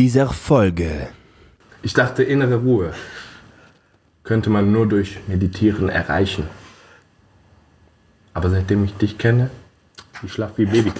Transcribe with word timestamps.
dieser 0.00 0.30
Folge. 0.30 1.08
Ich 1.82 1.92
dachte, 1.92 2.22
innere 2.22 2.54
Ruhe 2.54 2.94
könnte 4.24 4.48
man 4.48 4.72
nur 4.72 4.88
durch 4.88 5.18
Meditieren 5.26 5.90
erreichen. 5.90 6.48
Aber 8.32 8.48
seitdem 8.48 8.82
ich 8.82 8.94
dich 8.94 9.18
kenne, 9.18 9.50
ich 10.22 10.32
schlaf 10.32 10.52
wie 10.56 10.64
Baby. 10.64 10.90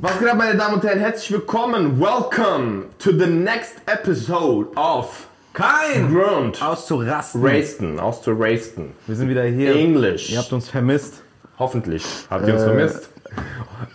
Was 0.00 0.18
geht 0.18 0.28
ab, 0.28 0.36
meine 0.36 0.58
Damen 0.58 0.74
und 0.74 0.82
Herren? 0.82 0.98
Herzlich 0.98 1.30
willkommen. 1.30 2.00
Welcome 2.00 2.86
to 2.98 3.12
the 3.12 3.28
next 3.28 3.76
episode 3.86 4.76
of 4.76 5.28
Kein 5.52 6.12
Grund. 6.14 6.62
auszurasten. 6.62 7.44
Raisten, 7.44 8.00
auszurasten. 8.00 8.92
Wir 9.06 9.16
sind 9.16 9.28
wieder 9.28 9.44
hier. 9.44 9.74
Englisch. 9.74 10.30
Ihr 10.32 10.38
habt 10.38 10.52
uns 10.52 10.68
vermisst. 10.68 11.22
Hoffentlich. 11.58 12.04
Habt 12.30 12.46
ihr 12.48 12.54
uns 12.54 12.62
vermisst? 12.64 13.08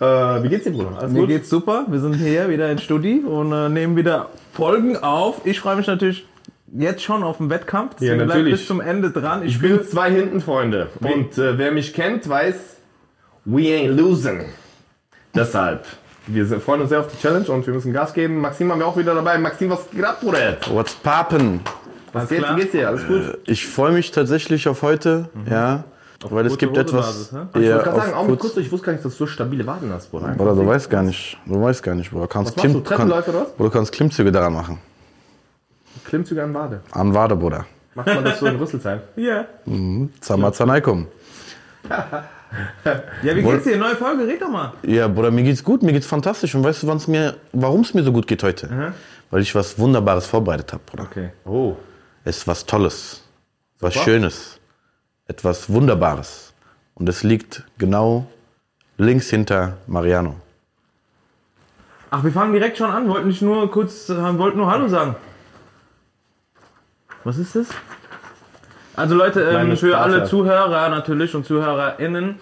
Äh, 0.00 0.42
wie 0.42 0.48
geht's 0.48 0.64
dir, 0.64 0.70
Bruder? 0.72 0.98
Alles 0.98 1.12
Mir 1.12 1.20
gut? 1.20 1.28
geht's 1.28 1.48
super. 1.50 1.86
Wir 1.88 2.00
sind 2.00 2.14
hier 2.14 2.48
wieder 2.48 2.70
in 2.70 2.78
Studi 2.78 3.20
und 3.20 3.52
äh, 3.52 3.68
nehmen 3.68 3.96
wieder 3.96 4.28
Folgen 4.52 4.96
auf. 4.96 5.40
Ich 5.44 5.60
freue 5.60 5.76
mich 5.76 5.86
natürlich 5.86 6.26
jetzt 6.76 7.02
schon 7.02 7.22
auf 7.24 7.38
den 7.38 7.50
Wettkampf. 7.50 7.94
Deswegen 7.94 8.16
bleibt 8.18 8.28
natürlich. 8.28 8.52
bis 8.52 8.66
zum 8.66 8.80
Ende 8.80 9.10
dran. 9.10 9.42
Ich, 9.42 9.54
Ich 9.56 9.60
bin 9.60 9.82
zwei 9.84 10.10
hinten, 10.10 10.40
Freunde. 10.40 10.88
Und 11.00 11.38
äh, 11.38 11.58
wer 11.58 11.72
mich 11.72 11.94
kennt, 11.94 12.28
weiß, 12.28 12.54
we 13.44 13.62
ain't 13.62 13.94
losing. 13.96 14.44
Deshalb, 15.34 15.86
wir 16.28 16.60
freuen 16.60 16.80
uns 16.82 16.90
sehr 16.90 17.00
auf 17.00 17.08
die 17.08 17.18
Challenge 17.18 17.48
und 17.48 17.66
wir 17.66 17.74
müssen 17.74 17.92
Gas 17.92 18.12
geben. 18.12 18.40
Maxim 18.40 18.70
haben 18.70 18.78
wir 18.78 18.86
auch 18.86 18.96
wieder 18.96 19.14
dabei. 19.14 19.38
Maxim, 19.38 19.70
was 19.70 19.90
geht 19.90 20.04
ab, 20.04 20.20
Bruder? 20.20 20.56
What's 20.70 20.94
poppin? 20.94 21.60
Was 22.12 22.28
geht, 22.28 22.38
klar? 22.38 22.56
wie 22.56 22.60
geht's 22.60 22.72
dir? 22.72 22.88
Alles 22.88 23.06
gut? 23.06 23.38
Ich 23.46 23.66
freue 23.66 23.92
mich 23.92 24.10
tatsächlich 24.10 24.68
auf 24.68 24.82
heute, 24.82 25.28
ja, 25.48 25.84
weil 26.28 26.46
es 26.46 26.56
gibt 26.58 26.76
etwas. 26.76 27.32
Ne? 27.32 27.48
Ich 27.54 27.54
wollte 27.54 27.68
gerade 27.68 27.92
auf 27.92 28.02
sagen, 28.02 28.14
Augenblick 28.14 28.40
kurz, 28.40 28.54
kurz, 28.54 28.66
ich 28.66 28.72
wusste 28.72 28.86
gar 28.86 28.92
nicht, 28.92 29.04
dass 29.04 29.12
du 29.12 29.18
so 29.18 29.26
stabile 29.26 29.66
Waden 29.66 29.92
hast, 29.92 30.10
Bruder. 30.10 30.34
oder 30.38 30.54
du 30.54 30.66
weißt 30.66 30.88
gar 30.90 31.02
nicht, 31.02 31.38
du 31.46 31.60
weißt 31.60 31.82
gar 31.82 31.94
nicht, 31.94 32.10
Bruder. 32.10 32.22
Du 32.22 32.28
kannst 32.28 32.56
Was 32.56 32.64
machst 32.64 32.76
du? 32.76 32.80
Treppenläufe 32.80 33.30
oder 33.30 33.40
was? 33.42 33.52
Bruder, 33.52 33.70
du 33.70 33.76
kannst 33.76 33.92
Klimmzüge 33.92 34.32
daran 34.32 34.52
machen. 34.54 34.78
Klimmzüge 36.06 36.42
an 36.42 36.54
Wade. 36.54 36.80
An 36.92 37.12
Wade, 37.14 37.36
Bruder. 37.36 37.66
Macht 37.94 38.06
man 38.06 38.24
das 38.24 38.38
so 38.38 38.46
in 38.46 38.56
Rüsselsheim? 38.60 39.00
Ja. 39.16 39.44
Zamazanaikum. 40.20 41.06
Ja, 42.84 43.36
wie 43.36 43.42
geht's 43.42 43.64
dir? 43.64 43.76
Neue 43.76 43.96
Folge, 43.96 44.26
red 44.26 44.40
doch 44.40 44.48
mal. 44.48 44.72
Ja, 44.82 45.06
Bruder, 45.08 45.30
mir 45.30 45.42
geht's 45.42 45.62
gut, 45.62 45.82
mir 45.82 45.92
geht's 45.92 46.06
fantastisch. 46.06 46.54
Und 46.54 46.64
weißt 46.64 46.82
du, 46.82 47.10
mir, 47.10 47.36
warum 47.52 47.82
es 47.82 47.92
mir 47.94 48.02
so 48.02 48.12
gut 48.12 48.26
geht 48.26 48.42
heute? 48.42 48.94
Weil 49.30 49.42
ich 49.42 49.54
was 49.54 49.78
Wunderbares 49.78 50.26
vorbereitet 50.26 50.72
habe, 50.72 50.82
Bruder. 50.86 51.02
Okay. 51.04 51.30
Oh. 51.44 51.76
Es 52.24 52.38
ist 52.38 52.46
was 52.48 52.64
Tolles, 52.64 53.22
was 53.80 53.94
Super. 53.94 54.04
Schönes, 54.04 54.58
etwas 55.26 55.68
Wunderbares. 55.70 56.52
Und 56.94 57.08
es 57.08 57.22
liegt 57.22 57.64
genau 57.78 58.26
links 58.96 59.30
hinter 59.30 59.76
Mariano. 59.86 60.36
Ach, 62.10 62.24
wir 62.24 62.32
fangen 62.32 62.52
direkt 62.52 62.78
schon 62.78 62.90
an. 62.90 63.08
Wollten 63.08 63.28
nicht 63.28 63.42
nur 63.42 63.70
kurz, 63.70 64.08
äh, 64.08 64.38
wollten 64.38 64.58
nur 64.58 64.70
Hallo 64.70 64.88
sagen. 64.88 65.14
Was 67.24 67.36
ist 67.36 67.54
das? 67.54 67.68
Also 68.98 69.14
Leute, 69.14 69.42
ähm, 69.42 69.76
für 69.76 69.96
alle 69.96 70.16
Strafe. 70.16 70.30
Zuhörer 70.30 70.88
natürlich 70.88 71.34
und 71.34 71.46
ZuhörerInnen, 71.46 72.34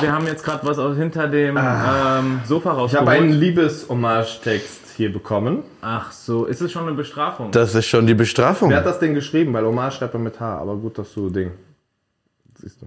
wir 0.00 0.12
haben 0.12 0.26
jetzt 0.26 0.44
gerade 0.44 0.66
was 0.66 0.78
aus 0.78 0.96
hinter 0.96 1.28
dem 1.28 1.56
ähm, 1.56 2.40
Sofa 2.44 2.70
Ich 2.70 2.74
habe 2.74 2.80
rausgeholt. 2.80 3.08
einen 3.08 3.32
Liebes-Hommage-Text 3.32 4.80
hier 4.96 5.12
bekommen. 5.12 5.62
Ach 5.82 6.10
so, 6.10 6.46
ist 6.46 6.60
es 6.60 6.72
schon 6.72 6.82
eine 6.82 6.92
Bestrafung? 6.92 7.52
Das 7.52 7.74
ist 7.74 7.86
schon 7.86 8.06
die 8.06 8.14
Bestrafung. 8.14 8.70
Wer 8.70 8.78
hat 8.78 8.86
das 8.86 8.98
denn 8.98 9.14
geschrieben? 9.14 9.52
Weil 9.54 9.64
Hommage 9.64 9.94
schreibt 9.94 10.14
man 10.14 10.24
mit 10.24 10.40
H, 10.40 10.58
aber 10.58 10.74
gut, 10.76 10.98
dass 10.98 11.14
du 11.14 11.30
Ding. 11.30 11.52
Siehst 12.60 12.82
du. 12.82 12.86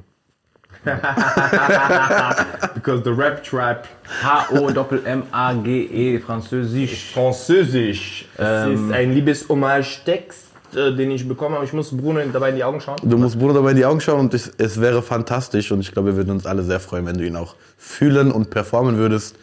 Because 2.76 3.04
the 3.06 3.12
rap 3.12 3.42
trap 3.44 3.88
H-O-M-M-A-G-E, 4.22 6.20
Französisch. 6.20 7.12
Französisch. 7.14 8.26
Es 8.38 8.68
ist 8.68 8.92
ein 8.92 9.14
Liebes-Hommage-Text, 9.14 10.43
äh, 10.76 10.96
den 10.96 11.12
ich 11.12 11.28
bekommen 11.28 11.56
habe. 11.56 11.66
Ich 11.66 11.74
muss 11.74 11.96
Bruno 11.96 12.20
dabei 12.32 12.50
in 12.50 12.56
die 12.56 12.64
Augen 12.64 12.80
schauen. 12.82 12.98
Du 13.04 13.18
musst 13.18 13.38
Bruno 13.38 13.54
dabei 13.54 13.72
in 13.72 13.78
die 13.78 13.86
Augen 13.86 14.02
schauen 14.02 14.20
und 14.22 14.34
es, 14.34 14.52
es 14.58 14.80
wäre 14.82 15.02
fantastisch 15.02 15.72
und 15.72 15.80
ich 15.82 15.92
glaube, 15.92 16.10
wir 16.10 16.18
würden 16.18 16.32
uns 16.32 16.46
alle 16.46 16.64
sehr 16.64 16.80
freuen, 16.80 17.06
wenn 17.06 17.18
du 17.18 17.26
ihn 17.26 17.36
auch 17.36 17.56
fühlen 17.78 18.32
und 18.32 18.50
performen 18.50 18.98
würdest 18.98 19.36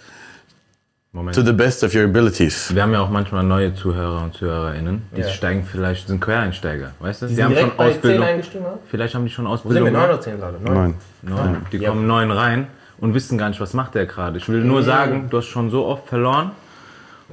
Moment. 1.12 1.34
to 1.34 1.42
the 1.42 1.52
best 1.52 1.82
of 1.82 1.94
your 1.94 2.04
abilities. 2.04 2.72
Wir 2.74 2.82
haben 2.82 2.92
ja 2.92 3.00
auch 3.00 3.10
manchmal 3.10 3.42
neue 3.42 3.74
Zuhörer 3.74 4.22
und 4.22 4.34
ZuhörerInnen. 4.34 5.02
Die 5.16 5.22
Ja. 5.22 5.28
steigen 5.28 5.64
vielleicht, 5.64 6.06
sind 6.06 6.20
Quereinsteiger, 6.20 6.92
weißt 7.00 7.22
du? 7.22 7.26
Die, 7.26 7.34
sind 7.34 7.44
haben 7.44 7.50
schon 7.56 7.58
direkt 7.62 7.76
bei 7.76 7.90
10 7.90 7.96
Ausbildung. 8.22 8.78
Vielleicht 8.88 9.14
haben 9.16 9.24
die 9.24 9.30
schon 9.30 9.44
Wo 9.46 9.48
sind 9.50 9.54
Ausbildung. 9.66 9.84
wir? 9.86 9.90
9 9.92 10.00
gemacht. 10.02 10.12
oder 10.14 10.20
10 10.20 10.38
gerade? 10.38 10.58
Neun. 10.62 10.74
Nein. 10.74 10.94
Neun. 11.22 11.56
Die 11.72 11.78
Ja. 11.78 11.88
kommen 11.90 12.06
neun 12.06 12.30
rein 12.30 12.68
und 12.98 13.14
wissen 13.14 13.38
gar 13.38 13.48
nicht, 13.48 13.60
was 13.60 13.74
macht 13.74 13.94
der 13.96 14.06
gerade. 14.06 14.38
Ich 14.38 14.48
will 14.48 14.62
nur 14.62 14.82
sagen, 14.84 15.26
du 15.30 15.38
hast 15.38 15.46
schon 15.46 15.70
so 15.70 15.86
oft 15.86 16.06
verloren 16.06 16.52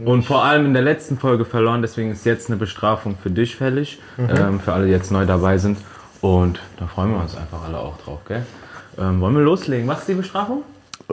und 0.04 0.24
vor 0.24 0.44
allem 0.44 0.66
in 0.66 0.74
der 0.74 0.84
letzten 0.84 1.18
Folge 1.18 1.46
verloren. 1.46 1.82
Deswegen 1.82 2.12
ist 2.12 2.26
jetzt 2.26 2.50
eine 2.50 2.58
Bestrafung 2.58 3.18
für 3.22 3.30
dich 3.32 3.56
fällig, 3.56 4.00
ähm, 4.18 4.60
für 4.60 4.74
alle, 4.74 4.86
die 4.86 4.92
jetzt 4.92 5.12
neu 5.12 5.26
dabei 5.26 5.58
sind. 5.58 5.78
Und 6.22 6.60
da 6.78 6.88
freuen 6.88 7.12
wir 7.12 7.22
uns 7.22 7.36
einfach 7.36 7.64
alle 7.64 7.80
auch 7.80 7.98
drauf, 8.00 8.20
gell? 8.28 8.46
Ähm, 9.00 9.22
wollen 9.22 9.36
wir 9.36 9.44
loslegen? 9.44 9.88
Was 9.88 10.00
ist 10.00 10.08
die 10.08 10.14
Bestrafung? 10.16 10.64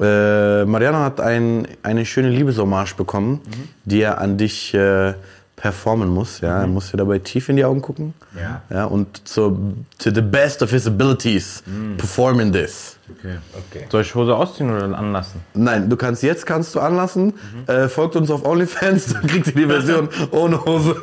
Äh, 0.00 0.64
Mariano 0.64 0.98
hat 0.98 1.20
ein, 1.20 1.68
eine 1.82 2.06
schöne 2.06 2.30
Liebeshommage 2.30 2.94
bekommen, 2.96 3.40
die 3.84 4.00
er 4.00 4.18
an 4.18 4.38
dich 4.38 4.74
äh, 4.74 5.14
performen 5.56 6.08
muss. 6.08 6.40
Ja? 6.40 6.62
Er 6.62 6.66
muss 6.66 6.90
dir 6.90 6.96
dabei 6.96 7.18
tief 7.18 7.48
in 7.48 7.56
die 7.56 7.64
Augen 7.64 7.82
gucken. 7.82 8.14
Ja. 8.36 8.62
Ja, 8.70 8.84
und 8.86 9.22
so, 9.24 9.58
to 9.98 10.10
the 10.12 10.22
best 10.22 10.62
of 10.62 10.70
his 10.70 10.86
abilities 10.86 11.62
perform 11.96 12.40
in 12.40 12.52
this. 12.52 12.93
Okay. 13.10 13.36
Okay. 13.52 13.86
Soll 13.90 14.00
ich 14.02 14.14
Hose 14.14 14.34
ausziehen 14.34 14.74
oder 14.74 14.84
anlassen? 14.96 15.42
Nein, 15.52 15.90
du 15.90 15.96
kannst 15.96 16.22
jetzt 16.22 16.46
kannst 16.46 16.74
du 16.74 16.80
anlassen. 16.80 17.34
Äh, 17.66 17.88
folgt 17.88 18.16
uns 18.16 18.30
auf 18.30 18.46
OnlyFans, 18.46 19.12
dann 19.12 19.26
kriegt 19.26 19.46
ihr 19.48 19.54
die 19.54 19.66
Version 19.66 20.08
ohne 20.30 20.64
Hose. 20.64 20.96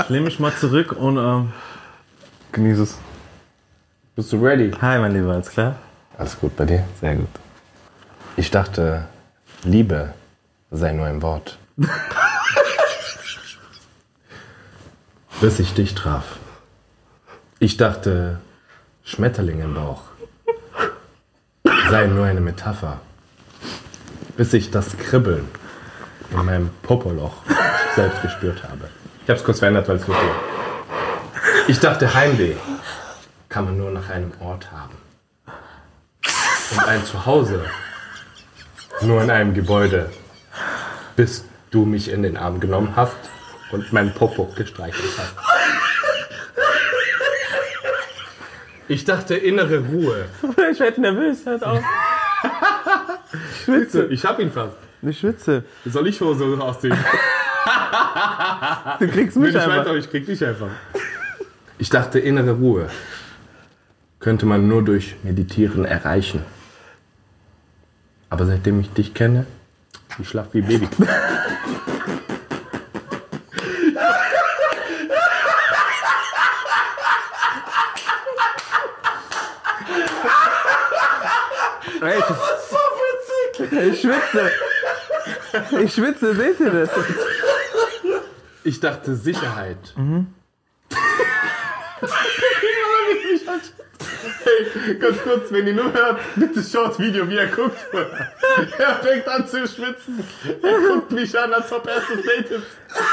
Ich 0.00 0.08
lehne 0.08 0.24
mich 0.24 0.40
mal 0.40 0.54
zurück 0.54 0.92
und 0.92 1.18
ähm, 1.18 1.52
genieße 2.52 2.84
es. 2.84 2.96
Bist 4.16 4.32
du 4.32 4.42
ready? 4.42 4.70
Hi, 4.80 4.98
mein 4.98 5.12
Lieber, 5.12 5.32
alles 5.32 5.50
klar? 5.50 5.76
Alles 6.16 6.38
gut 6.38 6.56
bei 6.56 6.64
dir? 6.64 6.84
Sehr 7.00 7.16
gut. 7.16 7.28
Ich 8.36 8.50
dachte, 8.50 9.06
Liebe 9.64 10.14
sei 10.70 10.92
nur 10.92 11.06
ein 11.06 11.20
Wort. 11.20 11.58
Bis 15.40 15.58
ich 15.58 15.74
dich 15.74 15.94
traf. 15.94 16.38
Ich 17.58 17.76
dachte, 17.76 18.40
Schmetterling 19.02 19.60
im 19.60 19.74
Bauch 19.74 20.00
sei 21.90 22.06
nur 22.06 22.26
eine 22.26 22.40
Metapher. 22.40 23.00
Bis 24.36 24.52
ich 24.52 24.70
das 24.70 24.96
Kribbeln 24.96 25.48
in 26.30 26.44
meinem 26.44 26.70
Popoloch 26.82 27.42
selbst 27.94 28.22
gespürt 28.22 28.62
habe. 28.64 28.88
Ich 29.22 29.28
habe 29.28 29.38
es 29.38 29.44
kurz 29.44 29.60
verändert, 29.60 29.88
weil 29.88 29.96
es 29.96 30.06
lustig. 30.06 30.28
Ich 31.68 31.80
dachte, 31.80 32.12
Heimweh 32.14 32.56
kann 33.48 33.66
man 33.66 33.78
nur 33.78 33.90
nach 33.90 34.10
einem 34.10 34.32
Ort 34.40 34.70
haben. 34.72 34.96
Und 36.72 36.88
ein 36.88 37.04
Zuhause 37.04 37.64
nur 39.02 39.22
in 39.22 39.30
einem 39.30 39.54
Gebäude, 39.54 40.10
bis 41.16 41.44
du 41.70 41.84
mich 41.84 42.10
in 42.10 42.22
den 42.22 42.36
Arm 42.36 42.60
genommen 42.60 42.94
hast 42.96 43.16
und 43.72 43.92
mein 43.92 44.12
Popo 44.14 44.46
gestreichelt 44.56 45.12
hast. 45.16 45.43
Ich 48.88 49.04
dachte 49.04 49.34
innere 49.34 49.78
Ruhe. 49.78 50.26
Ich 50.72 50.80
werde 50.80 51.00
nervös, 51.00 51.44
hört 51.46 51.64
auf. 51.64 51.82
Ich 54.10 54.24
hab 54.24 54.38
ihn 54.38 54.50
fast. 54.50 54.76
Ich 55.02 55.18
schwitze. 55.18 55.64
Soll 55.84 56.06
ich 56.08 56.20
Hose 56.20 56.44
ausziehen? 56.60 56.96
Du 58.98 59.08
kriegst 59.08 59.36
mich 59.36 59.50
ich 59.50 59.54
weiß 59.54 59.64
einfach. 59.64 59.86
aber, 59.86 59.96
ich 59.96 60.10
krieg 60.10 60.26
dich 60.26 60.44
einfach. 60.44 60.68
Ich 61.78 61.88
dachte, 61.88 62.18
innere 62.18 62.52
Ruhe 62.52 62.90
könnte 64.20 64.46
man 64.46 64.68
nur 64.68 64.84
durch 64.84 65.16
Meditieren 65.22 65.84
erreichen. 65.84 66.44
Aber 68.28 68.46
seitdem 68.46 68.80
ich 68.80 68.90
dich 68.90 69.14
kenne, 69.14 69.46
ich 70.18 70.28
schlaf 70.28 70.48
wie 70.52 70.60
Baby. 70.60 70.88
Ey, 82.04 82.18
ich, 83.58 83.72
ich 83.72 84.00
schwitze. 84.00 84.50
Ich 85.82 85.94
schwitze, 85.94 86.34
seht 86.34 86.60
ihr 86.60 86.70
das? 86.70 86.90
Ich 88.62 88.80
dachte 88.80 89.14
Sicherheit. 89.14 89.78
Hey, 94.42 94.94
ganz 94.96 95.22
kurz, 95.22 95.50
wenn 95.52 95.66
ihr 95.66 95.74
nur 95.74 95.92
hört, 95.92 96.18
bitte 96.36 96.62
schaut 96.62 96.98
Video, 96.98 97.28
wie 97.28 97.36
er 97.36 97.46
guckt. 97.46 97.76
Er 98.78 98.94
fängt 98.96 99.28
an 99.28 99.46
zu 99.46 99.66
schwitzen. 99.66 100.24
Er 100.62 100.80
guckt 100.80 101.10
mich 101.12 101.38
an, 101.38 101.52
als 101.52 101.72
ob 101.72 101.86
er 101.86 101.94
erstes 101.94 102.22
Date 102.22 102.50
ist. 102.50 102.66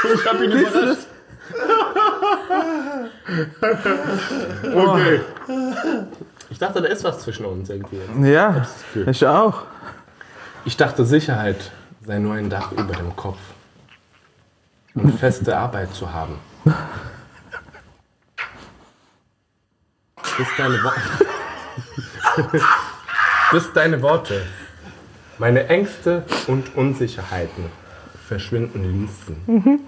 Und 0.04 0.14
ich 0.14 0.26
hab 0.26 0.40
ihn 0.40 0.52
überrascht. 0.52 1.06
Okay. 4.74 5.20
Ich 6.50 6.58
dachte, 6.58 6.82
da 6.82 6.88
ist 6.88 7.02
was 7.02 7.20
zwischen 7.20 7.46
uns 7.46 7.70
irgendwie. 7.70 8.00
Ja, 8.22 8.66
ich 9.06 9.26
auch. 9.26 9.62
Ich 10.64 10.76
dachte, 10.76 11.04
Sicherheit 11.04 11.72
sei 12.04 12.18
nur 12.18 12.34
ein 12.34 12.50
Dach 12.50 12.72
über 12.72 12.92
dem 12.94 13.16
Kopf. 13.16 13.38
Und 14.94 15.12
feste 15.18 15.56
Arbeit 15.56 15.94
zu 15.94 16.12
haben. 16.12 16.38
Bis 20.36 20.46
deine, 20.56 20.78
Wo 20.82 20.90
Bis 23.52 23.72
deine 23.72 24.02
Worte 24.02 24.42
meine 25.38 25.66
Ängste 25.68 26.24
und 26.46 26.76
Unsicherheiten 26.76 27.64
verschwinden 28.28 28.84
ließen. 28.84 29.80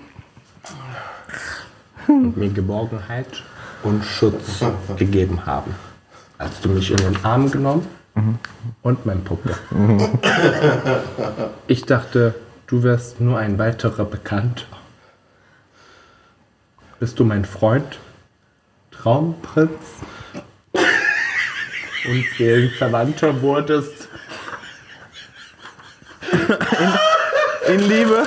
Und 2.09 2.37
mir 2.37 2.49
Geborgenheit 2.51 3.43
und 3.83 4.05
Schutz 4.05 4.65
gegeben 4.97 5.47
haben. 5.47 5.75
Als 6.39 6.61
du 6.61 6.69
mich 6.69 6.91
in 6.91 6.97
den 6.97 7.25
Arm 7.25 7.51
genommen 7.51 7.87
und 8.83 9.07
mein 9.07 9.23
Puppe. 9.25 9.57
Ich 11.67 11.85
dachte, 11.85 12.35
du 12.67 12.83
wärst 12.83 13.21
nur 13.21 13.39
ein 13.39 13.59
weiterer 13.59 14.05
Bekannter. 14.05 14.65
Bist 17.01 17.19
du 17.19 17.25
mein 17.25 17.45
Freund, 17.45 17.99
Traumprinz 18.91 19.73
und 20.73 22.25
Seelenverwandter 22.37 23.43
wurdest 23.43 24.09
In 27.69 27.81
Liebe, 27.89 28.27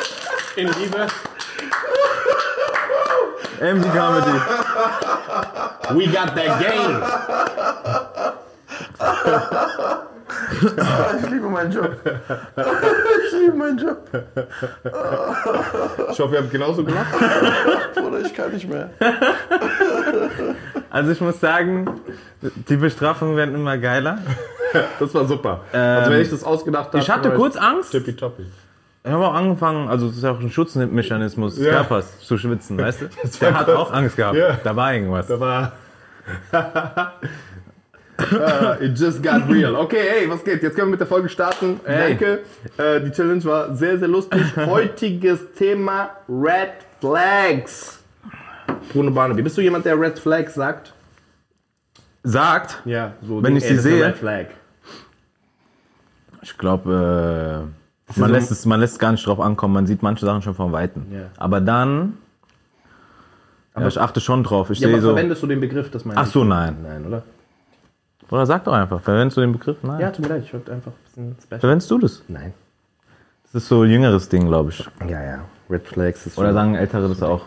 in 0.56 0.68
Liebe. 0.68 1.08
MD 3.60 3.84
Comedy. 3.92 4.40
We 5.96 6.08
got 6.08 6.36
that 6.36 6.60
game. 6.60 7.04
Ich 11.24 11.30
liebe 11.30 11.50
meinen 11.50 11.72
Job. 11.72 11.92
Ich 13.26 13.34
liebe 13.34 13.56
meinen 13.56 13.78
Job. 13.78 13.98
Ich 16.12 16.20
hoffe, 16.20 16.36
ihr 16.36 16.42
habt 16.42 16.52
genauso 16.52 16.84
gemacht. 16.84 17.08
Oder 18.06 18.20
ich 18.22 18.34
kann 18.34 18.52
nicht 18.52 18.68
mehr. 18.70 18.90
Also 20.90 21.12
ich 21.12 21.22
muss 21.22 21.40
sagen, 21.40 22.02
die 22.42 22.78
Bestrafungen 22.78 23.36
werden 23.36 23.56
immer 23.56 23.78
geiler. 23.78 24.20
Das 25.00 25.14
war 25.14 25.26
super. 25.26 25.62
also 25.72 26.12
wenn 26.12 26.22
ich 26.22 26.30
das 26.30 26.44
ausgedacht 26.44 26.88
habe. 26.88 27.00
Ich 27.00 27.10
hatte 27.10 27.32
kurz 27.32 27.56
Angst. 27.56 27.92
Tippitoppi. 27.92 28.46
Ich 29.08 29.14
habe 29.14 29.26
auch 29.26 29.34
angefangen, 29.34 29.88
also 29.88 30.08
das 30.08 30.18
ist 30.18 30.24
ja 30.24 30.32
auch 30.32 30.40
ein 30.40 30.50
Schutzmechanismus 30.50 31.56
des 31.56 31.66
Ja. 31.66 31.72
Körpers, 31.76 32.20
zu 32.20 32.38
schwitzen, 32.38 32.78
weißt 32.82 33.02
du? 33.04 33.06
Der 33.42 33.58
hat 33.58 33.70
auch 33.70 33.94
Angst 33.94 34.18
gehabt. 34.18 34.36
Ja. 34.38 34.58
Da 34.64 34.76
war 34.76 34.94
irgendwas. 34.94 35.28
Da 35.28 35.40
war. 35.40 35.72
Ah, 36.52 37.14
it 38.82 38.98
just 39.00 39.22
got 39.24 39.48
real. 39.50 39.76
Okay, 39.76 40.02
hey, 40.10 40.30
was 40.30 40.44
geht? 40.44 40.62
Jetzt 40.64 40.76
können 40.76 40.88
wir 40.88 40.92
mit 40.92 41.00
der 41.00 41.08
Folge 41.08 41.30
starten. 41.30 41.80
Hey. 41.86 42.10
Danke. 42.18 42.40
Äh, 42.78 43.02
die 43.02 43.12
Challenge 43.12 43.44
war 43.46 43.76
sehr, 43.76 43.98
sehr 43.98 44.08
lustig. 44.08 44.42
Heutiges 44.58 45.54
Thema 45.54 46.10
Red 46.28 46.72
Flags. 47.00 48.04
Bruno 48.92 49.12
Barnaby, 49.12 49.42
bist 49.44 49.58
du 49.58 49.62
jemand, 49.62 49.86
der 49.86 50.00
Red 50.00 50.20
Flags 50.20 50.56
sagt? 50.56 50.94
Sagt, 52.24 52.82
Ja, 52.86 53.14
so. 53.22 53.42
Wenn 53.42 53.56
ich 53.56 53.64
sie 53.64 53.78
sehe- 53.78 54.06
Red 54.06 54.18
Flag. 54.18 54.48
ich 56.42 56.58
glaube, 56.58 57.70
äh, 57.70 57.87
man, 58.16 58.32
lässt 58.32 58.52
es, 58.52 58.66
man 58.66 58.80
lässt 58.80 58.94
es 58.94 59.00
gar 59.00 59.12
nicht 59.12 59.26
drauf 59.26 59.40
ankommen. 59.40 59.74
Man 59.74 59.88
sieht 59.88 60.02
manche 60.02 60.26
Sachen 60.26 60.42
schon 60.42 60.56
von 60.56 60.72
Weitem. 60.72 61.06
Ja. 61.12 61.30
Aber 61.38 61.62
dann, 61.62 62.18
ja, 63.78 63.88
ich 63.88 64.00
achte 64.00 64.22
schon 64.22 64.44
drauf. 64.44 64.70
Ich 64.70 64.80
Ja, 64.80 64.90
aber 64.90 65.02
so, 65.02 65.10
verwendest 65.10 65.44
du 65.44 65.48
den 65.48 65.60
Begriff, 65.60 65.92
das 65.92 66.06
meine 66.06 66.20
ach 66.20 66.26
so, 66.26 66.44
nein. 66.44 66.78
Nein, 66.82 67.06
oder? 67.06 67.24
Oder 68.30 68.46
sag 68.46 68.64
doch 68.66 68.74
einfach, 68.74 69.02
verwendest 69.02 69.38
du 69.38 69.42
den 69.42 69.54
Begriff? 69.54 69.78
Nein. 69.84 70.02
Ja, 70.02 70.12
tut 70.12 70.28
mir 70.28 70.36
leid, 70.36 70.44
ich 70.44 70.54
wollte 70.54 70.72
einfach 70.72 70.92
ein 70.92 71.06
bisschen 71.06 71.36
special. 71.42 71.60
Verwendest 71.60 71.92
du 71.92 72.00
das? 72.00 72.24
Nein. 72.28 72.54
Das 73.44 73.64
ist 73.64 73.70
so 73.70 73.84
ein 73.84 73.90
jüngeres 73.90 74.28
Ding, 74.28 74.48
glaube 74.48 74.72
ich. 74.72 74.86
Ja, 75.08 75.24
ja. 75.24 75.40
Red 75.70 75.88
Flags 75.88 76.26
ist 76.26 76.38
Oder 76.38 76.54
sagen 76.54 76.76
Ältere 76.76 77.08
das 77.08 77.22
auch? 77.22 77.46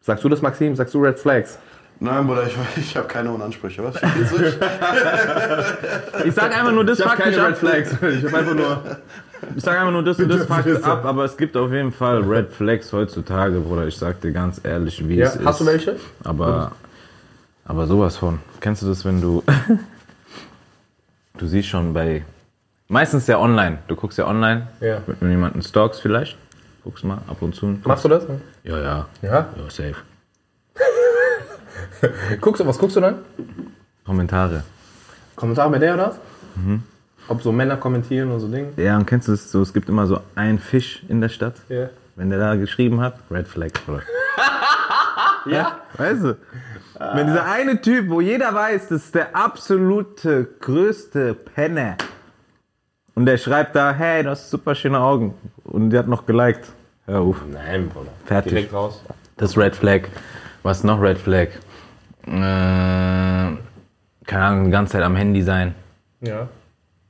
Sagst 0.00 0.24
du 0.24 0.28
das, 0.28 0.42
Maxim? 0.42 0.74
Sagst 0.74 0.94
du 0.94 1.00
Red 1.00 1.18
Flags? 1.18 1.58
Nein, 2.00 2.26
Bruder, 2.26 2.46
ich, 2.46 2.56
ich 2.76 2.96
habe 2.96 3.08
keine 3.08 3.30
Unansprüche. 3.32 3.82
Was? 3.84 3.96
Ich 6.24 6.34
sag 6.34 6.56
einfach 6.56 6.72
nur 6.72 6.84
das, 6.84 7.00
fuckt 7.00 7.24
mich 7.26 7.40
ab. 7.40 7.56
Flags. 7.56 7.92
Ich 7.92 8.24
habe 8.24 8.38
einfach 8.38 8.54
nur. 8.54 8.82
Ich 9.56 9.62
sag 9.62 9.78
einfach 9.78 9.92
nur 9.92 10.02
das 10.04 10.18
und 10.18 10.28
das 10.28 10.44
fuckt 10.46 10.84
ab, 10.84 11.04
aber 11.04 11.24
es 11.24 11.36
gibt 11.36 11.56
auf 11.56 11.70
jeden 11.72 11.92
Fall 11.92 12.22
Red 12.22 12.52
Flags 12.52 12.92
heutzutage, 12.92 13.60
Bruder. 13.60 13.86
Ich 13.86 13.96
sag 13.96 14.20
dir 14.20 14.32
ganz 14.32 14.60
ehrlich, 14.64 15.06
wie 15.08 15.16
Ja, 15.16 15.26
es 15.26 15.36
ist. 15.36 15.44
hast 15.46 15.60
du 15.60 15.66
welche? 15.66 15.96
Aber, 16.24 16.72
aber 17.64 17.86
sowas 17.86 18.16
von. 18.16 18.38
Kennst 18.60 18.82
du 18.82 18.86
das, 18.86 19.04
wenn 19.04 19.20
du. 19.20 19.42
du 21.38 21.46
siehst 21.46 21.68
schon 21.68 21.92
bei. 21.92 22.24
Meistens 22.88 23.26
ja 23.26 23.38
online. 23.38 23.78
Du 23.86 23.96
guckst 23.96 24.18
ja 24.18 24.26
online. 24.26 24.68
Ja. 24.80 25.02
Wenn 25.06 25.16
du 25.20 25.26
jemanden 25.28 25.62
stalkst, 25.62 26.00
vielleicht. 26.00 26.36
Guckst 26.84 27.04
mal 27.04 27.18
ab 27.28 27.36
und 27.40 27.54
zu. 27.54 27.78
Machst 27.84 28.04
du 28.04 28.08
das? 28.08 28.24
Ja, 28.64 28.78
ja. 28.78 29.06
Ja. 29.22 29.30
Ja, 29.30 29.46
safe. 29.68 29.94
Guckst 32.40 32.60
du, 32.60 32.66
was 32.66 32.78
guckst 32.78 32.96
du 32.96 33.00
dann? 33.00 33.18
Kommentare. 34.04 34.64
Kommentare 35.36 35.70
bei 35.70 35.78
der 35.78 35.94
oder 35.94 36.08
was? 36.08 36.16
Ob 37.28 37.42
so 37.42 37.52
Männer 37.52 37.76
kommentieren 37.76 38.30
und 38.30 38.40
so 38.40 38.48
Dinge? 38.48 38.72
Ja, 38.76 38.96
und 38.96 39.06
kennst 39.06 39.28
du 39.28 39.32
das 39.32 39.50
so? 39.50 39.60
Es 39.60 39.72
gibt 39.72 39.88
immer 39.88 40.06
so 40.06 40.20
einen 40.34 40.58
Fisch 40.58 41.02
in 41.08 41.20
der 41.20 41.28
Stadt. 41.28 41.56
Ja. 41.68 41.90
Wenn 42.16 42.30
der 42.30 42.38
da 42.38 42.54
geschrieben 42.56 43.00
hat, 43.00 43.18
Red 43.30 43.46
Flag, 43.46 43.70
Bruder. 43.84 44.02
ja? 45.46 45.78
Weißt 45.96 46.24
du? 46.24 46.36
Wenn 47.14 47.26
dieser 47.28 47.44
eine 47.44 47.80
Typ, 47.80 48.08
wo 48.08 48.20
jeder 48.20 48.52
weiß, 48.52 48.88
das 48.88 49.04
ist 49.04 49.14
der 49.14 49.36
absolute 49.36 50.48
größte 50.60 51.34
Penner. 51.34 51.96
Und 53.14 53.26
der 53.26 53.36
schreibt 53.36 53.76
da, 53.76 53.92
hey, 53.92 54.22
du 54.22 54.30
hast 54.30 54.50
super 54.50 54.74
schöne 54.74 54.98
Augen. 54.98 55.34
Und 55.64 55.90
die 55.90 55.98
hat 55.98 56.08
noch 56.08 56.26
geliked. 56.26 56.66
Hör 57.06 57.20
auf. 57.20 57.36
Nein, 57.52 57.88
Bruder. 57.88 58.10
Fertig. 58.24 58.52
Direkt 58.52 58.72
raus. 58.72 59.00
Das 59.36 59.50
ist 59.50 59.58
Red 59.58 59.76
Flag. 59.76 60.02
Was 60.62 60.78
ist 60.78 60.84
noch 60.84 61.00
Red 61.00 61.18
Flag? 61.18 61.48
Äh, 62.26 62.30
keine 64.26 64.44
Ahnung, 64.44 64.64
die 64.66 64.70
ganze 64.70 64.92
Zeit 64.92 65.02
am 65.02 65.16
Handy 65.16 65.42
sein. 65.42 65.74
Ja. 66.20 66.48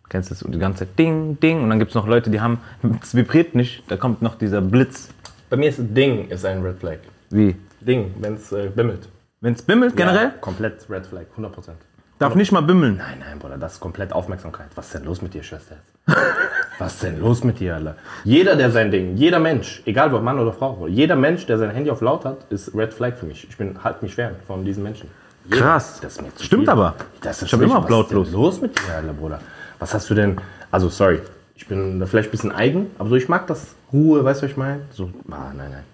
Kennst 0.08 0.30
du 0.30 0.34
das? 0.34 0.44
Die 0.46 0.58
ganze 0.58 0.80
Zeit 0.80 0.98
Ding, 0.98 1.38
Ding. 1.40 1.62
Und 1.62 1.70
dann 1.70 1.78
gibt 1.78 1.90
es 1.90 1.94
noch 1.94 2.06
Leute, 2.06 2.30
die 2.30 2.40
haben, 2.40 2.60
es 3.02 3.14
vibriert 3.14 3.54
nicht, 3.54 3.82
da 3.90 3.96
kommt 3.96 4.22
noch 4.22 4.36
dieser 4.36 4.60
Blitz. 4.60 5.10
Bei 5.50 5.56
mir 5.56 5.68
ist 5.68 5.80
Ding 5.80 6.28
ist 6.28 6.44
ein 6.44 6.62
Red 6.62 6.78
Flag. 6.78 6.98
Wie? 7.30 7.56
Ding, 7.80 8.14
wenn 8.18 8.34
es 8.34 8.52
äh, 8.52 8.68
bimmelt. 8.74 9.08
Wenn 9.40 9.54
es 9.54 9.62
bimmelt 9.62 9.96
generell, 9.96 10.26
Ja, 10.26 10.34
komplett 10.40 10.88
Red 10.90 11.06
Flag, 11.06 11.24
100%. 11.36 11.70
Darf 12.18 12.34
nicht 12.34 12.52
mal 12.52 12.60
bimmeln. 12.62 12.96
Nein, 12.96 13.18
nein, 13.20 13.38
Bruder, 13.38 13.58
das 13.58 13.74
ist 13.74 13.80
komplett 13.80 14.12
Aufmerksamkeit. 14.12 14.68
Was 14.74 14.86
ist 14.86 14.94
denn 14.94 15.04
los 15.04 15.22
mit 15.22 15.34
dir, 15.34 15.42
Schwester? 15.42 15.76
Was 16.78 16.94
ist 16.94 17.02
denn 17.02 17.20
los 17.20 17.42
mit 17.44 17.58
dir, 17.60 17.74
Alter? 17.76 17.96
Jeder, 18.24 18.54
der 18.56 18.70
sein 18.70 18.90
Ding, 18.90 19.16
jeder 19.16 19.40
Mensch, 19.40 19.82
egal 19.84 20.12
ob 20.14 20.22
Mann 20.22 20.38
oder 20.38 20.52
Frau, 20.52 20.86
jeder 20.86 21.16
Mensch, 21.16 21.44
der 21.46 21.58
sein 21.58 21.70
Handy 21.70 21.90
auf 21.90 22.00
laut 22.00 22.24
hat, 22.24 22.38
ist 22.50 22.72
Red 22.74 22.94
Flag 22.94 23.16
für 23.16 23.26
mich. 23.26 23.46
Ich 23.48 23.56
bin 23.56 23.82
halt 23.82 24.00
mich 24.02 24.14
fern 24.14 24.36
von 24.46 24.64
diesen 24.64 24.82
Menschen. 24.84 25.08
Jeder. 25.44 25.56
Krass. 25.62 25.98
Das 26.00 26.18
Stimmt 26.40 26.62
viel. 26.62 26.70
aber. 26.70 26.94
Das 27.20 27.42
ist 27.42 27.48
Ich 27.48 27.52
hab 27.52 27.58
für 27.58 27.64
mich- 27.66 27.70
immer 27.74 27.78
auf 27.84 27.90
was 27.90 28.00
ist 28.02 28.10
denn 28.10 28.16
lautlos. 28.18 28.32
los 28.32 28.60
mit 28.60 28.78
dir, 28.78 28.94
Alter, 28.94 29.12
Bruder? 29.12 29.40
Was 29.80 29.92
hast 29.94 30.08
du 30.10 30.14
denn? 30.14 30.36
Also, 30.70 30.88
sorry, 30.88 31.20
ich 31.56 31.66
bin 31.66 32.04
vielleicht 32.06 32.28
ein 32.28 32.30
bisschen 32.30 32.52
eigen, 32.52 32.90
aber 32.98 33.08
so, 33.08 33.16
ich 33.16 33.28
mag 33.28 33.46
das 33.48 33.74
Ruhe, 33.92 34.22
weißt 34.24 34.42
du, 34.42 34.44
was 34.44 34.50
ich 34.52 34.56
meine? 34.56 34.82
So, 34.92 35.10
ah, 35.30 35.52
nein, 35.56 35.70
nein. 35.72 35.84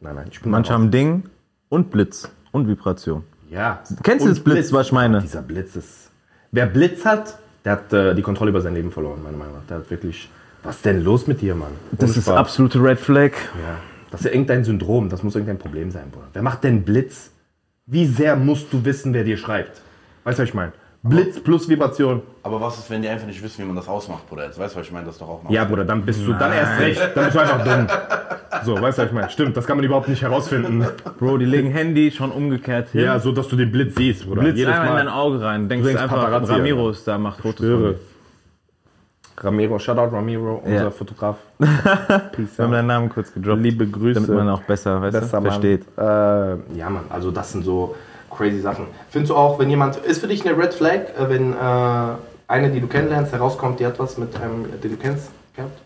Nein, 0.00 0.14
nein, 0.14 0.28
ich 0.30 0.40
bin 0.40 0.50
Manche 0.50 0.72
haben 0.72 0.90
Ding 0.90 1.24
und 1.68 1.90
Blitz 1.90 2.30
und 2.52 2.68
Vibration. 2.68 3.24
Ja. 3.50 3.82
Kennst 4.02 4.24
du 4.24 4.28
das 4.28 4.40
Blitz, 4.40 4.72
was 4.72 4.86
ich 4.86 4.92
meine? 4.92 5.20
Dieser 5.20 5.42
Blitz 5.42 5.76
ist. 5.76 6.10
Wer 6.52 6.66
Blitz 6.66 7.04
hat, 7.04 7.38
der 7.64 7.72
hat 7.72 7.92
äh, 7.92 8.14
die 8.14 8.22
Kontrolle 8.22 8.50
über 8.50 8.60
sein 8.60 8.74
Leben 8.74 8.90
verloren, 8.90 9.22
meiner 9.22 9.36
Meinung 9.36 9.54
nach. 9.54 9.66
Der 9.68 9.78
hat 9.78 9.90
wirklich. 9.90 10.28
Was 10.62 10.76
ist 10.76 10.84
denn 10.84 11.04
los 11.04 11.26
mit 11.26 11.40
dir, 11.40 11.54
Mann? 11.54 11.72
Das 11.92 12.10
Ohne 12.10 12.18
ist 12.18 12.24
Spaß. 12.24 12.36
absolute 12.36 12.82
Red 12.82 12.98
Flag. 12.98 13.32
Ja. 13.32 13.78
Das 14.10 14.20
ist 14.20 14.26
ja 14.26 14.32
irgendein 14.32 14.64
Syndrom, 14.64 15.08
das 15.08 15.22
muss 15.22 15.34
irgendein 15.34 15.58
Problem 15.58 15.90
sein, 15.90 16.10
Bruder. 16.10 16.28
Wer 16.32 16.42
macht 16.42 16.64
denn 16.64 16.84
Blitz? 16.84 17.30
Wie 17.86 18.06
sehr 18.06 18.36
musst 18.36 18.72
du 18.72 18.84
wissen, 18.84 19.12
wer 19.14 19.24
dir 19.24 19.36
schreibt? 19.36 19.80
Weißt 20.24 20.38
du, 20.38 20.42
was 20.42 20.48
ich 20.48 20.54
meine? 20.54 20.72
Blitz 21.08 21.40
plus 21.40 21.68
Vibration. 21.68 22.22
Aber 22.42 22.60
was 22.60 22.78
ist, 22.78 22.90
wenn 22.90 23.02
die 23.02 23.08
einfach 23.08 23.26
nicht 23.26 23.42
wissen, 23.42 23.62
wie 23.62 23.66
man 23.66 23.76
das 23.76 23.88
ausmacht, 23.88 24.28
Bruder? 24.28 24.44
Jetzt 24.46 24.58
weißt 24.58 24.74
du, 24.74 24.80
was 24.80 24.86
ich 24.86 24.92
meine? 24.92 25.06
Das 25.06 25.14
ist 25.16 25.20
doch 25.20 25.28
auch 25.28 25.42
mal. 25.42 25.52
Ja, 25.52 25.64
Bruder, 25.64 25.84
dann 25.84 26.02
bist 26.02 26.26
du 26.26 26.32
dann 26.32 26.52
erst 26.52 26.80
recht. 26.80 27.00
Dann 27.14 27.24
bist 27.24 27.36
du 27.36 27.40
einfach 27.40 27.64
dumm. 27.64 27.86
So, 28.64 28.80
weißt 28.80 28.98
du, 28.98 29.02
was 29.02 29.08
ich 29.08 29.14
meine? 29.14 29.30
Stimmt, 29.30 29.56
das 29.56 29.66
kann 29.66 29.76
man 29.76 29.84
überhaupt 29.84 30.08
nicht 30.08 30.22
herausfinden. 30.22 30.86
Bro, 31.18 31.38
die 31.38 31.44
legen 31.44 31.70
Handy 31.70 32.10
schon 32.10 32.30
umgekehrt 32.30 32.88
hin. 32.90 33.02
Ja, 33.02 33.18
so, 33.18 33.32
dass 33.32 33.48
du 33.48 33.56
den 33.56 33.70
Blitz 33.70 33.94
siehst, 33.96 34.26
Bruder. 34.26 34.42
Blitz 34.42 34.56
Jedes 34.56 34.72
einmal 34.74 34.88
in 34.88 34.94
Mal. 34.94 35.04
dein 35.04 35.08
Auge 35.14 35.40
rein. 35.42 35.68
Denkst 35.68 35.82
Du 35.82 35.88
denkst 35.88 36.02
einfach, 36.02 36.16
Paparazzi, 36.16 36.52
Ramiro 36.52 36.90
ist 36.90 37.06
da, 37.06 37.18
macht 37.18 37.40
Fotos. 37.40 37.60
dir. 37.66 37.94
Ramiro, 39.38 39.78
Shoutout 39.78 40.14
Ramiro, 40.16 40.62
unser 40.64 40.84
Ja. 40.84 40.90
Fotograf. 40.90 41.36
Peace 41.58 42.56
Wir 42.56 42.64
haben 42.64 42.72
deinen 42.72 42.86
Namen 42.86 43.08
kurz 43.10 43.32
gedroppt. 43.34 43.62
Liebe 43.62 43.86
Grüße. 43.86 44.14
Damit 44.20 44.30
man 44.34 44.48
auch 44.48 44.62
besser, 44.62 45.00
weißt 45.02 45.20
Besser 45.20 45.36
du, 45.38 45.42
versteht. 45.44 45.82
Äh, 45.98 46.00
ja, 46.02 46.88
Mann, 46.88 47.04
also 47.10 47.30
das 47.30 47.52
sind 47.52 47.62
so 47.64 47.94
crazy 48.36 48.60
Sachen. 48.60 48.86
Findest 49.08 49.30
du 49.30 49.36
auch, 49.36 49.58
wenn 49.58 49.70
jemand, 49.70 49.96
ist 49.96 50.20
für 50.20 50.28
dich 50.28 50.46
eine 50.46 50.56
Red 50.56 50.74
Flag, 50.74 51.00
äh, 51.18 51.28
wenn 51.28 51.52
äh, 51.52 51.56
eine, 52.48 52.70
die 52.70 52.80
du 52.80 52.86
kennenlernst, 52.86 53.32
herauskommt, 53.32 53.80
die 53.80 53.86
hat 53.86 53.98
was 53.98 54.18
mit 54.18 54.36
einem, 54.40 54.80
den 54.80 54.90
du 54.90 54.96
kennst, 54.96 55.30
gehabt? 55.54 55.78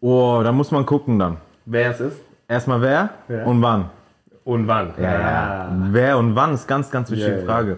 Oh, 0.00 0.40
da 0.44 0.52
muss 0.52 0.70
man 0.70 0.86
gucken 0.86 1.18
dann. 1.18 1.38
Wer 1.66 1.90
es 1.90 2.00
ist? 2.00 2.16
Erstmal 2.48 2.80
wer 2.80 3.10
Ja. 3.28 3.44
und 3.44 3.60
wann. 3.62 3.90
Und 4.44 4.66
wann? 4.68 4.94
Wer 4.96 6.16
und 6.18 6.34
wann 6.34 6.54
ist 6.54 6.66
ganz, 6.66 6.90
ganz 6.90 7.10
wichtige 7.10 7.32
Ja, 7.32 7.38
ja. 7.40 7.44
Frage. 7.44 7.76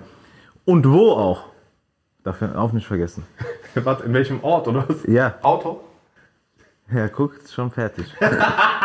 Und 0.65 0.89
wo 0.89 1.13
auch. 1.13 1.45
Dafür 2.23 2.57
auch 2.61 2.73
nicht 2.73 2.87
vergessen. 2.87 3.27
Warte, 3.75 4.05
in 4.05 4.13
welchem 4.13 4.45
Ort 4.45 4.69
oder 4.69 4.85
was? 4.87 4.99
Ja, 5.07 5.35
Auto? 5.43 5.81
ja, 6.95 7.07
guckt, 7.09 7.49
schon 7.49 7.71
fertig. 7.71 8.05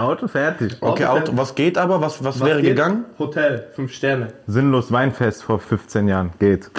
Auto 0.00 0.28
fertig. 0.28 0.76
Okay, 0.80 1.04
Auto, 1.06 1.32
was 1.36 1.54
geht 1.54 1.78
aber? 1.78 2.00
Was, 2.00 2.22
was, 2.24 2.40
wäre 2.44 2.60
geht? 2.60 2.70
gegangen? 2.70 3.04
Hotel, 3.18 3.66
fünf 3.74 3.92
Sterne. 3.92 4.28
Sinnlos 4.46 4.90
Weinfest 4.92 5.42
vor 5.42 5.58
15 5.58 6.08
Jahren. 6.08 6.30
Geht. 6.38 6.70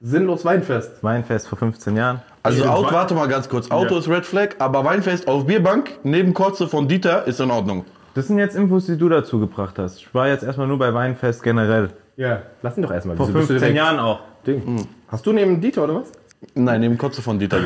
Sinnlos 0.00 0.44
Weinfest. 0.44 1.02
Weinfest 1.02 1.48
vor 1.48 1.58
15 1.58 1.96
Jahren. 1.96 2.22
Also 2.42 2.64
Auto, 2.64 2.82
find- 2.82 2.92
warte 2.92 3.14
mal 3.14 3.28
ganz 3.28 3.48
kurz. 3.48 3.70
Auto 3.70 3.94
Ja. 3.94 4.00
ist 4.00 4.08
Red 4.08 4.26
Flag, 4.26 4.48
aber 4.58 4.84
Weinfest 4.84 5.28
auf 5.28 5.46
Bierbank 5.46 5.90
neben 6.02 6.34
Kotze 6.34 6.66
von 6.66 6.88
Dieter 6.88 7.26
ist 7.26 7.40
in 7.40 7.50
Ordnung. 7.50 7.84
Das 8.14 8.26
sind 8.26 8.38
jetzt 8.38 8.56
Infos, 8.56 8.86
die 8.86 8.98
du 8.98 9.08
dazu 9.08 9.38
gebracht 9.38 9.78
hast. 9.78 9.98
Ich 9.98 10.12
war 10.14 10.28
jetzt 10.28 10.42
erstmal 10.42 10.66
nur 10.66 10.78
bei 10.78 10.92
Weinfest 10.92 11.42
generell. 11.42 11.90
Ja, 12.16 12.42
lass 12.62 12.76
ihn 12.76 12.82
doch 12.82 12.90
erstmal. 12.90 13.16
Vor 13.16 13.28
Wieso 13.28 13.38
bist 13.38 13.50
du 13.50 13.54
15 13.54 13.74
direkt- 13.74 13.86
Jahren 13.92 13.98
auch. 14.04 14.20
Ding. 14.46 14.86
Hast 15.08 15.24
du 15.24 15.32
neben 15.32 15.60
Dieter 15.60 15.84
oder 15.84 15.94
was? 15.94 16.10
Nein, 16.54 16.80
neben 16.80 16.98
Kotze 16.98 17.22
von 17.22 17.38
Dieter. 17.38 17.58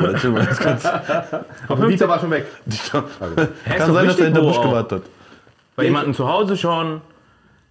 Aber 1.67 1.87
Dieter 1.87 2.07
war 2.07 2.19
schon 2.19 2.31
weg. 2.31 2.45
Dieter. 2.65 3.03
Kann 3.77 3.93
sein, 3.93 4.07
dass 4.07 4.19
er 4.19 4.25
hinter 4.25 4.41
Busch 4.41 4.61
gewartet 4.61 5.03
hat. 5.03 5.09
Bei 5.75 5.83
jemandem 5.83 6.13
zu 6.13 6.27
Hause 6.27 6.57
schon, 6.57 7.01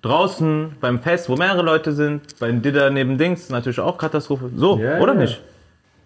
draußen 0.03 0.77
beim 0.81 1.01
Fest, 1.01 1.29
wo 1.29 1.37
mehrere 1.37 1.63
Leute 1.63 1.93
sind, 1.93 2.39
bei 2.39 2.51
Didder 2.53 2.91
neben 2.91 3.19
Dings, 3.19 3.49
natürlich 3.51 3.81
auch 3.81 3.99
Katastrophe. 3.99 4.51
So, 4.55 4.79
Ja, 4.79 4.99
oder 4.99 5.15
ja. 5.15 5.21
nicht? 5.21 5.41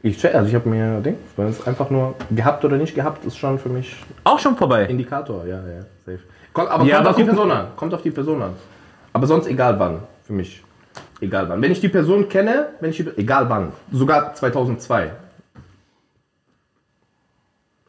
Ich 0.02 0.16
check, 0.18 0.34
also 0.34 0.48
ich 0.48 0.54
habe 0.54 0.66
mir 0.68 1.00
Ding, 1.00 1.16
wenn 1.36 1.48
es 1.48 1.66
einfach 1.66 1.90
nur 1.90 2.14
gehabt 2.30 2.64
oder 2.64 2.76
nicht 2.78 2.94
gehabt, 2.94 3.24
ist 3.26 3.36
schon 3.36 3.58
für 3.58 3.68
mich 3.68 3.94
Auch 4.24 4.38
schon 4.38 4.56
vorbei. 4.56 4.86
Indikator, 4.86 5.44
ja, 5.46 5.56
ja, 5.56 5.84
safe. 6.06 6.20
Kommt, 6.54 6.70
aber 6.70 6.84
Ja, 6.84 6.96
kommt 6.96 7.00
aber 7.06 7.10
auf 7.10 7.16
die 7.16 7.22
guck- 7.22 7.30
Person 7.32 7.50
an. 7.50 7.66
Kommt 7.76 7.94
auf 7.94 8.02
die 8.02 8.10
Person 8.10 8.42
an. 8.42 8.50
Aber 9.12 9.26
sonst 9.26 9.46
egal 9.46 9.78
wann, 9.78 9.98
für 10.24 10.32
mich. 10.32 10.62
Egal 11.20 11.48
wann. 11.48 11.60
Wenn 11.60 11.72
ich 11.72 11.80
die 11.80 11.88
Person 11.88 12.28
kenne, 12.28 12.68
wenn 12.80 12.90
ich 12.90 12.96
die, 12.96 13.08
egal 13.16 13.48
wann. 13.50 13.72
Sogar 13.92 14.34
2002. 14.34 15.10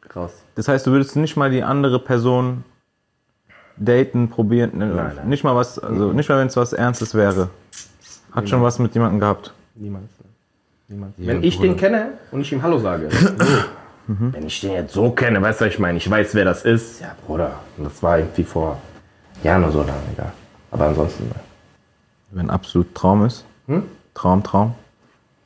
Krass. 0.08 0.42
Das 0.54 0.68
heißt, 0.68 0.86
du 0.86 0.90
würdest 0.90 1.16
nicht 1.16 1.36
mal 1.36 1.50
die 1.50 1.62
andere 1.62 1.98
Person 1.98 2.64
daten, 3.78 4.28
probieren, 4.28 4.76
ne, 4.76 4.86
Nein, 4.86 5.12
nein. 5.16 5.28
nicht 5.28 5.44
mal 5.44 5.56
was, 5.56 5.78
also 5.78 6.12
nicht 6.12 6.28
mal 6.28 6.38
wenn 6.38 6.48
es 6.48 6.56
was 6.56 6.74
Ernstes 6.74 7.14
wäre. 7.14 7.48
Hat 8.32 8.48
schon 8.48 8.62
was 8.62 8.78
mit 8.78 8.94
jemandem 8.94 9.20
gehabt. 9.20 9.52
Niemals. 9.74 10.04
ne? 10.18 10.26
Niemals. 10.88 11.12
wenn 11.16 11.42
ich 11.42 11.58
den 11.58 11.76
kenne 11.76 12.12
und 12.30 12.42
ich 12.42 12.52
ihm 12.52 12.62
Hallo 12.62 12.78
sage. 12.78 13.08
so. 13.10 13.26
Wenn 14.06 14.46
ich 14.46 14.60
den 14.60 14.72
jetzt 14.72 14.92
so 14.92 15.10
kenne, 15.10 15.40
weißt 15.40 15.60
du, 15.60 15.64
was 15.66 15.72
ich 15.72 15.78
meine? 15.78 15.96
Ich 15.96 16.10
weiß, 16.10 16.34
wer 16.34 16.44
das 16.44 16.64
ist. 16.64 17.00
Ja, 17.00 17.14
Bruder. 17.26 17.52
Und 17.78 17.84
das 17.84 18.02
war 18.02 18.18
irgendwie 18.18 18.44
vor 18.44 18.78
Jahren 19.42 19.62
oder 19.64 19.72
so 19.72 19.78
lange, 19.78 19.92
egal. 20.12 20.32
Aber 20.70 20.86
ansonsten, 20.88 21.24
ne. 21.28 21.34
Wenn 22.32 22.50
absolut 22.50 22.94
Traum 22.94 23.24
ist. 23.24 23.44
Hm? 23.66 23.84
Traum, 24.14 24.42
Traum. 24.42 24.74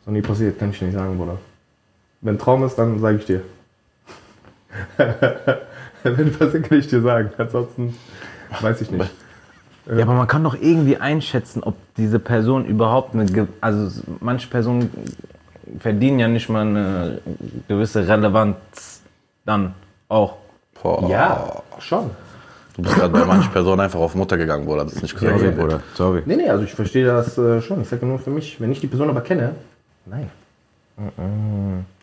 So 0.04 0.10
nie 0.10 0.22
passiert, 0.22 0.58
kann 0.58 0.70
ich 0.70 0.80
nicht 0.80 0.94
sagen, 0.94 1.18
Bruder. 1.18 1.38
Wenn 2.20 2.38
Traum 2.38 2.64
ist, 2.64 2.76
dann 2.76 3.00
sage 3.00 3.18
ich 3.18 3.26
dir. 3.26 3.42
Wenn 6.02 6.32
passiert, 6.32 6.68
kann 6.68 6.78
ich 6.78 6.86
dir 6.86 7.02
sagen. 7.02 7.30
Ansonsten 7.38 7.94
weiß 8.60 8.80
ich 8.80 8.90
nicht. 8.90 9.10
Ja, 9.86 10.02
aber 10.02 10.14
man 10.14 10.26
kann 10.26 10.42
doch 10.42 10.56
irgendwie 10.60 10.96
einschätzen, 10.96 11.62
ob 11.62 11.76
diese 11.96 12.18
Person 12.18 12.64
überhaupt 12.64 13.14
eine, 13.14 13.48
also 13.60 14.02
manche 14.20 14.48
Personen 14.48 14.90
verdienen 15.78 16.18
ja 16.18 16.28
nicht 16.28 16.48
mal 16.48 16.66
eine 16.66 17.20
gewisse 17.68 18.06
Relevanz 18.06 19.02
dann 19.44 19.74
auch. 20.08 20.36
Boah. 20.82 21.08
Ja, 21.08 21.62
schon. 21.78 22.10
Du 22.76 22.82
bist 22.82 22.94
gerade 22.94 23.08
bei 23.08 23.24
manchen 23.24 23.50
Personen 23.50 23.80
einfach 23.80 23.98
auf 23.98 24.14
Mutter 24.14 24.36
gegangen, 24.36 24.66
Bruder. 24.66 24.84
Das 24.84 24.92
ist 24.92 25.02
nicht 25.02 25.18
gesagt. 25.18 25.40
ja. 25.40 25.50
Bruder, 25.50 25.80
sorry. 25.94 26.22
Nee, 26.26 26.36
nee, 26.36 26.50
also 26.50 26.62
ich 26.62 26.74
verstehe 26.74 27.06
das 27.06 27.38
äh, 27.38 27.62
schon. 27.62 27.80
Ich 27.80 27.88
sage 27.88 28.04
nur 28.04 28.18
für 28.18 28.28
mich, 28.28 28.60
wenn 28.60 28.70
ich 28.70 28.80
die 28.80 28.86
Person 28.86 29.08
aber 29.08 29.22
kenne, 29.22 29.54
nein. 30.04 30.30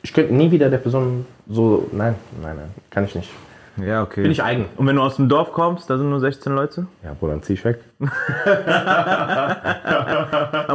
Ich 0.01 0.13
könnte 0.13 0.34
nie 0.34 0.50
wieder 0.51 0.72
der 0.72 0.80
Person 0.80 1.25
so, 1.48 1.88
nein, 1.92 2.15
nein, 2.42 2.56
nein, 2.56 2.72
kann 2.89 3.06
ich 3.06 3.13
nicht. 3.13 3.30
Ja, 3.77 4.03
okay. 4.03 4.24
Bin 4.24 4.32
ich 4.32 4.44
eigen. 4.44 4.65
Und 4.75 4.86
wenn 4.88 4.96
du 4.96 5.01
aus 5.01 5.15
dem 5.15 5.30
Dorf 5.30 5.51
kommst, 5.51 5.89
da 5.89 5.98
sind 5.98 6.10
nur 6.10 6.20
16 6.20 6.53
Leute? 6.53 6.86
Ja, 7.03 7.15
Bruder, 7.20 7.34
dann 7.34 7.44
zieh 7.44 7.53
ich 7.53 7.65
weg. 7.65 7.80
I'm 8.00 8.10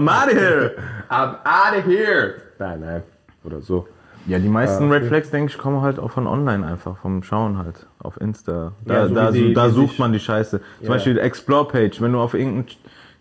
out 0.08 0.26
of 0.26 0.32
here! 0.32 0.72
I'm 1.08 1.36
out 1.44 1.78
of 1.78 1.84
here. 1.86 2.34
Nein, 2.58 2.80
nein. 2.80 3.02
Oder 3.44 3.60
so. 3.60 3.86
Ja, 4.26 4.38
die 4.38 4.48
meisten 4.48 4.84
Ah, 4.84 4.94
Red 4.94 5.06
Flags, 5.06 5.30
denke 5.30 5.50
ich, 5.52 5.58
kommen 5.58 5.80
halt 5.80 5.98
auch 5.98 6.10
von 6.10 6.26
online 6.26 6.66
einfach, 6.66 6.98
vom 6.98 7.22
Schauen 7.22 7.56
halt, 7.58 7.86
auf 8.00 8.20
Insta. 8.20 8.72
Da, 8.84 8.94
Ja, 8.94 9.08
so 9.08 9.14
da, 9.14 9.30
die- 9.30 9.54
da 9.54 9.70
sucht 9.70 9.90
sich- 9.90 9.98
man 9.98 10.12
die 10.12 10.20
Scheiße. 10.20 10.60
Zum 10.60 10.86
Ja. 10.86 10.92
Beispiel 10.92 11.14
die 11.14 11.20
Explore-Page, 11.20 12.00
wenn 12.02 12.12
du 12.12 12.20
auf 12.20 12.34
irgendeinen 12.34 12.66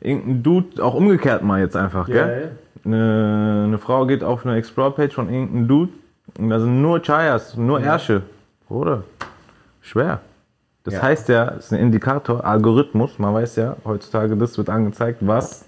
irgendein 0.01 0.43
Dude, 0.43 0.83
auch 0.83 0.93
umgekehrt 0.93 1.43
mal 1.43 1.59
jetzt 1.59 1.75
einfach, 1.75 2.07
Ja, 2.07 2.25
gell? 2.27 2.51
Eine, 2.85 3.63
eine 3.67 3.77
Frau 3.79 4.05
geht 4.05 4.23
auf 4.23 4.45
eine 4.45 4.55
Explore-Page 4.57 5.13
von 5.13 5.29
irgendeinem 5.29 5.67
Dude 5.67 5.91
und 6.37 6.49
da 6.49 6.59
sind 6.59 6.81
nur 6.81 7.01
Chayas, 7.01 7.57
nur 7.57 7.79
Ärsche. 7.81 8.21
Oder? 8.69 9.03
Schwer. 9.81 10.19
Das 10.83 11.01
heißt 11.01 11.27
ja, 11.29 11.49
es 11.57 11.65
ist 11.65 11.73
ein 11.73 11.79
Indikator, 11.79 12.45
Algorithmus, 12.45 13.17
man 13.19 13.33
weiß 13.33 13.55
ja, 13.57 13.75
heutzutage, 13.85 14.37
das 14.37 14.57
wird 14.57 14.69
angezeigt, 14.69 15.19
was 15.21 15.65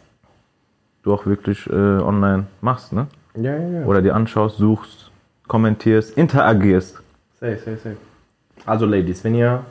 du 1.04 1.14
auch 1.14 1.26
wirklich 1.26 1.66
äh, 1.70 1.74
online 1.74 2.46
machst, 2.62 2.94
ne? 2.94 3.08
Ja, 3.36 3.56
ja, 3.56 3.80
ja. 3.82 3.86
Oder 3.86 4.02
dir 4.02 4.16
anschaust, 4.16 4.58
suchst, 4.58 5.09
kommentierst, 5.50 6.18
interagierst. 6.18 6.96
Safe, 7.42 7.58
safe, 7.58 7.78
safe. 7.84 7.98
Also, 8.66 8.86
Ladies, 8.86 9.22
wenn 9.26 9.36
ihr 9.36 9.64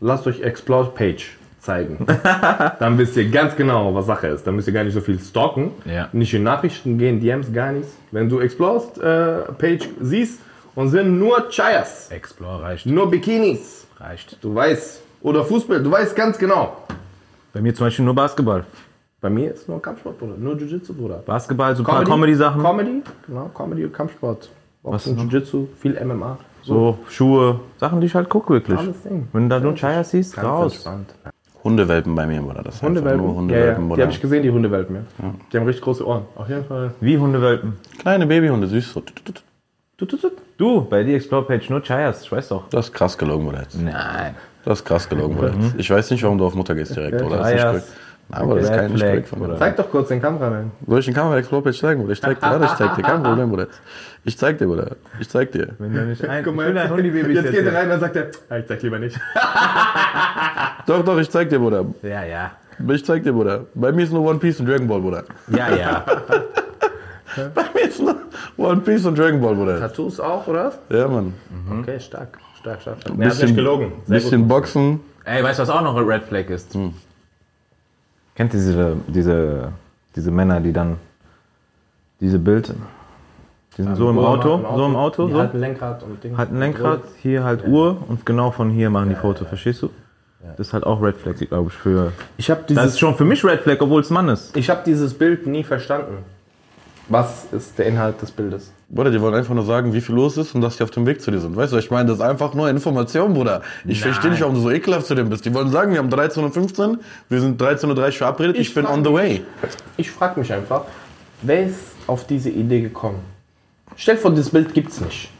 lasst 0.00 0.26
euch 0.28 0.40
Explore 0.42 0.90
Page 0.94 1.36
zeigen, 1.60 2.06
dann 2.78 2.96
wisst 2.98 3.16
ihr 3.16 3.28
ganz 3.28 3.56
genau, 3.56 3.92
was 3.94 4.06
Sache 4.06 4.28
ist. 4.28 4.46
Dann 4.46 4.54
müsst 4.54 4.68
ihr 4.68 4.74
gar 4.74 4.84
nicht 4.84 4.94
so 4.94 5.00
viel 5.00 5.18
stalken, 5.18 5.72
Ja. 5.84 6.08
nicht 6.12 6.32
in 6.34 6.44
Nachrichten 6.44 6.98
gehen, 6.98 7.18
DMs, 7.20 7.52
gar 7.52 7.72
nichts. 7.72 7.92
Wenn 8.12 8.28
du 8.28 8.38
Explore 8.40 9.46
äh, 9.48 9.52
Page 9.54 9.88
siehst 10.00 10.40
und 10.76 10.90
sind 10.90 11.18
nur 11.18 11.48
Chayas, 11.50 12.10
Explore 12.10 12.62
reicht. 12.62 12.86
nur 12.86 13.10
Bikinis, 13.10 13.86
Reicht. 13.98 14.38
du 14.42 14.54
weißt, 14.54 15.02
oder 15.22 15.44
Fußball, 15.44 15.82
du 15.82 15.90
weißt 15.90 16.14
ganz 16.14 16.38
genau. 16.38 16.76
Bei 17.52 17.60
mir 17.60 17.74
zum 17.74 17.86
Beispiel 17.86 18.04
nur 18.04 18.14
Basketball. 18.14 18.64
Bei 19.20 19.28
mir 19.30 19.52
ist 19.52 19.68
nur 19.68 19.82
Kampfsport, 19.82 20.16
Bruder, 20.18 20.34
nur 20.36 20.54
Jiu-Jitsu, 20.54 20.92
Bruder. 20.94 21.16
Basketball, 21.26 21.74
so 21.74 21.82
ein 21.82 21.86
paar 21.86 22.04
Comedy-Sachen. 22.04 22.62
Comedy, 22.62 23.02
genau, 23.26 23.50
Comedy 23.52 23.84
und 23.84 23.92
Kampfsport. 23.92 24.48
Boxen, 24.92 25.16
noch? 25.16 25.24
Jiu-Jitsu, 25.24 25.66
viel 25.80 26.04
MMA. 26.04 26.38
so 26.62 26.98
Schuhe, 27.08 27.60
Sachen, 27.78 28.00
die 28.00 28.06
ich 28.06 28.14
halt 28.14 28.28
gucke 28.28 28.52
wirklich. 28.54 28.78
Alles 28.78 29.02
Ding. 29.02 29.28
Wenn 29.32 29.48
du 29.48 29.48
da 29.56 29.60
nur 29.60 29.74
Chaya 29.74 30.04
siehst, 30.04 30.34
Ganz 30.36 30.46
raus. 30.46 30.72
entspannt. 30.74 31.14
Hundewelpen 31.64 32.14
bei 32.14 32.26
mir, 32.26 32.40
Bruder. 32.40 32.62
Das 32.62 32.76
ist 32.76 32.84
einfach 32.84 33.00
Hundewelpen? 33.02 33.20
Nur 33.26 33.34
ja, 33.34 33.36
ja. 33.36 33.76
Hundewelpen, 33.76 33.96
Die 33.96 34.02
habe 34.02 34.12
ich 34.12 34.20
gesehen, 34.20 34.42
die 34.42 34.50
Hundewelpen. 34.50 34.96
Ja. 34.96 35.02
Die 35.52 35.56
haben 35.56 35.66
richtig 35.66 35.82
große 35.84 36.06
Ohren. 36.06 36.22
Auf 36.36 36.48
jeden 36.48 36.64
Fall. 36.64 36.92
Wie 37.00 37.18
Hundewelpen. 37.18 37.74
Kleine 37.98 38.26
Babyhunde, 38.26 38.66
süß 38.68 38.92
so. 38.92 39.02
Du, 40.56 40.82
bei 40.82 41.02
dir 41.02 41.16
Explore-Page 41.16 41.70
nur 41.70 41.82
Chayas, 41.82 42.22
ich 42.22 42.30
weiß 42.30 42.48
doch. 42.48 42.68
Das 42.68 42.86
ist 42.86 42.92
krass 42.92 43.18
gelogen, 43.18 43.46
Bruder. 43.46 43.62
Jetzt. 43.62 43.80
Nein. 43.80 44.34
Das 44.64 44.78
ist 44.80 44.84
krass 44.84 45.08
gelogen, 45.08 45.34
Bruder. 45.36 45.52
Jetzt. 45.60 45.74
Ich 45.78 45.90
weiß 45.90 46.10
nicht, 46.12 46.22
warum 46.22 46.38
du 46.38 46.46
auf 46.46 46.54
Mutter 46.54 46.74
gehst 46.76 46.94
direkt, 46.94 47.20
oder? 47.22 47.38
Das 47.38 47.48
ist 47.48 47.52
nicht 47.54 47.62
Chayas. 47.64 47.92
Aber 48.30 48.56
das 48.56 48.64
ist 48.64 48.70
Red 48.70 48.78
kein 48.78 48.98
korrekt 48.98 49.28
von 49.28 49.38
mir. 49.38 49.44
Bruder. 49.46 49.58
Zeig 49.58 49.76
doch 49.76 49.90
kurz 49.90 50.08
den 50.08 50.20
Kameramann. 50.20 50.70
Soll 50.86 50.98
ich 50.98 51.04
den 51.06 51.14
Kamera 51.14 51.38
Explore 51.38 51.62
Page 51.62 51.78
zeigen, 51.80 52.00
Bruder? 52.00 52.12
Ich 52.12 52.20
zeig 52.20 52.40
dir, 52.40 52.60
ich 52.62 52.74
zeig 52.74 52.96
dir, 52.96 53.02
kein 53.02 53.22
Problem, 53.22 53.48
Bruder. 53.48 53.66
Ich 54.24 54.36
zeig 54.38 54.58
dir, 54.58 54.66
Bruder. 54.66 54.96
Ich 55.18 55.28
zeig 55.28 55.52
dir. 55.52 55.68
Wenn 55.78 55.94
du 55.94 56.04
nicht 56.04 56.24
ein, 56.28 56.44
Guck 56.44 56.54
mal, 56.54 56.68
ich 56.68 56.74
bin 56.74 56.78
ein 56.82 56.90
Hundebaby. 56.90 57.32
jetzt 57.34 57.50
geht 57.50 57.64
er 57.66 57.74
rein, 57.74 57.88
dann 57.88 58.00
sagt 58.00 58.16
er, 58.16 58.26
ah, 58.50 58.58
ich 58.58 58.66
zeig 58.66 58.82
lieber 58.82 58.98
nicht. 58.98 59.18
Doch, 60.86 61.04
doch, 61.04 61.18
ich 61.18 61.28
zeig 61.30 61.50
dir, 61.50 61.58
Bruder. 61.58 61.84
Ja, 62.02 62.24
ja. 62.24 62.52
Ich 62.88 63.04
zeig 63.04 63.22
dir, 63.22 63.32
Bruder. 63.32 63.66
Bei 63.74 63.92
mir 63.92 64.04
ist 64.04 64.12
nur 64.12 64.22
One 64.24 64.38
Piece 64.38 64.60
und 64.60 64.68
Dragon 64.68 64.86
Ball, 64.88 65.00
Bruder. 65.00 65.24
Ja, 65.48 65.74
ja. 65.74 66.04
Bei 67.54 67.64
mir 67.74 67.82
ist 67.88 68.00
nur 68.00 68.16
One 68.56 68.80
Piece 68.80 69.04
und 69.04 69.18
Dragon 69.18 69.40
Ball, 69.40 69.54
Bruder. 69.54 69.80
Tattoos 69.80 70.18
auch, 70.18 70.46
oder? 70.46 70.72
Ja, 70.90 71.06
Mann. 71.08 71.34
Okay, 71.80 72.00
stark. 72.00 72.38
Stark, 72.58 72.80
stark, 72.80 73.00
stark. 73.00 73.16
Nee, 73.18 73.26
hat 73.26 73.40
nicht 73.40 73.54
gelogen. 73.54 73.92
Sehr 74.06 74.14
bisschen 74.14 74.40
gut. 74.42 74.48
Boxen. 74.48 75.00
Ey, 75.24 75.44
weißt 75.44 75.58
du, 75.58 75.62
was 75.62 75.70
auch 75.70 75.82
noch 75.82 75.96
ein 75.96 76.04
Red 76.04 76.22
Flag 76.24 76.48
ist? 76.48 76.76
Kennt 78.38 78.54
ihr 78.54 78.60
diese, 78.60 78.96
diese, 79.08 79.72
diese 80.14 80.30
Männer, 80.30 80.60
die 80.60 80.72
dann 80.72 80.96
diese 82.20 82.38
Bild, 82.38 82.72
die 83.76 83.82
sind 83.82 83.96
so 83.96 84.08
im 84.08 84.18
Auto, 84.20 84.58
machen, 84.58 84.76
so 84.76 84.86
im 84.86 84.94
Auto, 84.94 85.26
Die 85.26 85.32
so, 85.32 85.38
halten 85.40 85.58
Lenkrad 85.58 86.04
und 86.04 86.22
Ding. 86.22 86.38
halt 86.38 86.52
ein 86.52 86.60
Lenkrad, 86.60 87.00
hier 87.20 87.42
halt 87.42 87.66
Uhr 87.66 87.96
und 88.06 88.24
genau 88.24 88.52
von 88.52 88.70
hier 88.70 88.90
machen 88.90 89.08
die 89.08 89.16
Foto, 89.16 89.44
verstehst 89.44 89.82
du? 89.82 89.90
Das 90.56 90.68
ist 90.68 90.72
halt 90.72 90.84
auch 90.84 91.02
Red 91.02 91.16
Flag, 91.16 91.34
glaube 91.34 91.70
ich, 91.70 91.74
für... 91.74 92.12
Ich 92.36 92.48
habe 92.48 92.60
Das 92.60 92.68
dieses, 92.68 92.84
ist 92.92 93.00
schon 93.00 93.16
für 93.16 93.24
mich 93.24 93.44
Red 93.44 93.58
Flag, 93.62 93.78
obwohl 93.80 94.02
es 94.02 94.10
Mann 94.10 94.28
ist. 94.28 94.56
ich 94.56 94.70
hab 94.70 94.84
dieses 94.84 95.14
Bild 95.14 95.48
nie 95.48 95.64
verstanden. 95.64 96.18
Was 97.08 97.46
ist 97.52 97.78
der 97.78 97.86
Inhalt 97.86 98.20
des 98.20 98.30
Bildes? 98.30 98.72
Bruder, 98.90 99.10
die 99.10 99.20
wollen 99.20 99.34
einfach 99.34 99.54
nur 99.54 99.64
sagen, 99.64 99.92
wie 99.92 100.00
viel 100.00 100.14
los 100.14 100.36
ist 100.36 100.54
und 100.54 100.60
dass 100.60 100.76
die 100.76 100.82
auf 100.82 100.90
dem 100.90 101.06
Weg 101.06 101.20
zu 101.20 101.30
dir 101.30 101.40
sind. 101.40 101.56
Weißt 101.56 101.72
du, 101.72 101.76
ich 101.76 101.90
meine, 101.90 102.08
das 102.08 102.18
ist 102.18 102.24
einfach 102.24 102.54
nur 102.54 102.68
Information, 102.68 103.34
Bruder. 103.34 103.62
Ich 103.86 104.00
verstehe 104.00 104.30
nicht, 104.30 104.40
warum 104.40 104.54
du 104.54 104.60
so 104.60 104.70
ekelhaft 104.70 105.06
zu 105.06 105.14
dem 105.14 105.28
bist. 105.28 105.44
Die 105.44 105.52
wollen 105.52 105.70
sagen, 105.70 105.92
wir 105.92 105.98
haben 105.98 106.08
13.15 106.08 106.78
Uhr, 106.78 106.98
wir 107.28 107.40
sind 107.40 107.60
13.30 107.60 107.88
Uhr 107.88 108.12
verabredet, 108.12 108.56
ich, 108.56 108.68
Ich 108.68 108.74
bin 108.74 108.86
on 108.86 109.04
the 109.04 109.12
way. 109.12 109.42
Ich 109.96 110.10
frage 110.10 110.40
mich 110.40 110.52
einfach, 110.52 110.82
wer 111.42 111.64
ist 111.66 111.78
auf 112.06 112.26
diese 112.26 112.50
Idee 112.50 112.80
gekommen? 112.80 113.20
Stell 113.96 114.16
dir 114.16 114.20
vor, 114.20 114.34
das 114.34 114.50
Bild 114.50 114.74
gibt's 114.74 115.00
nicht. 115.00 115.30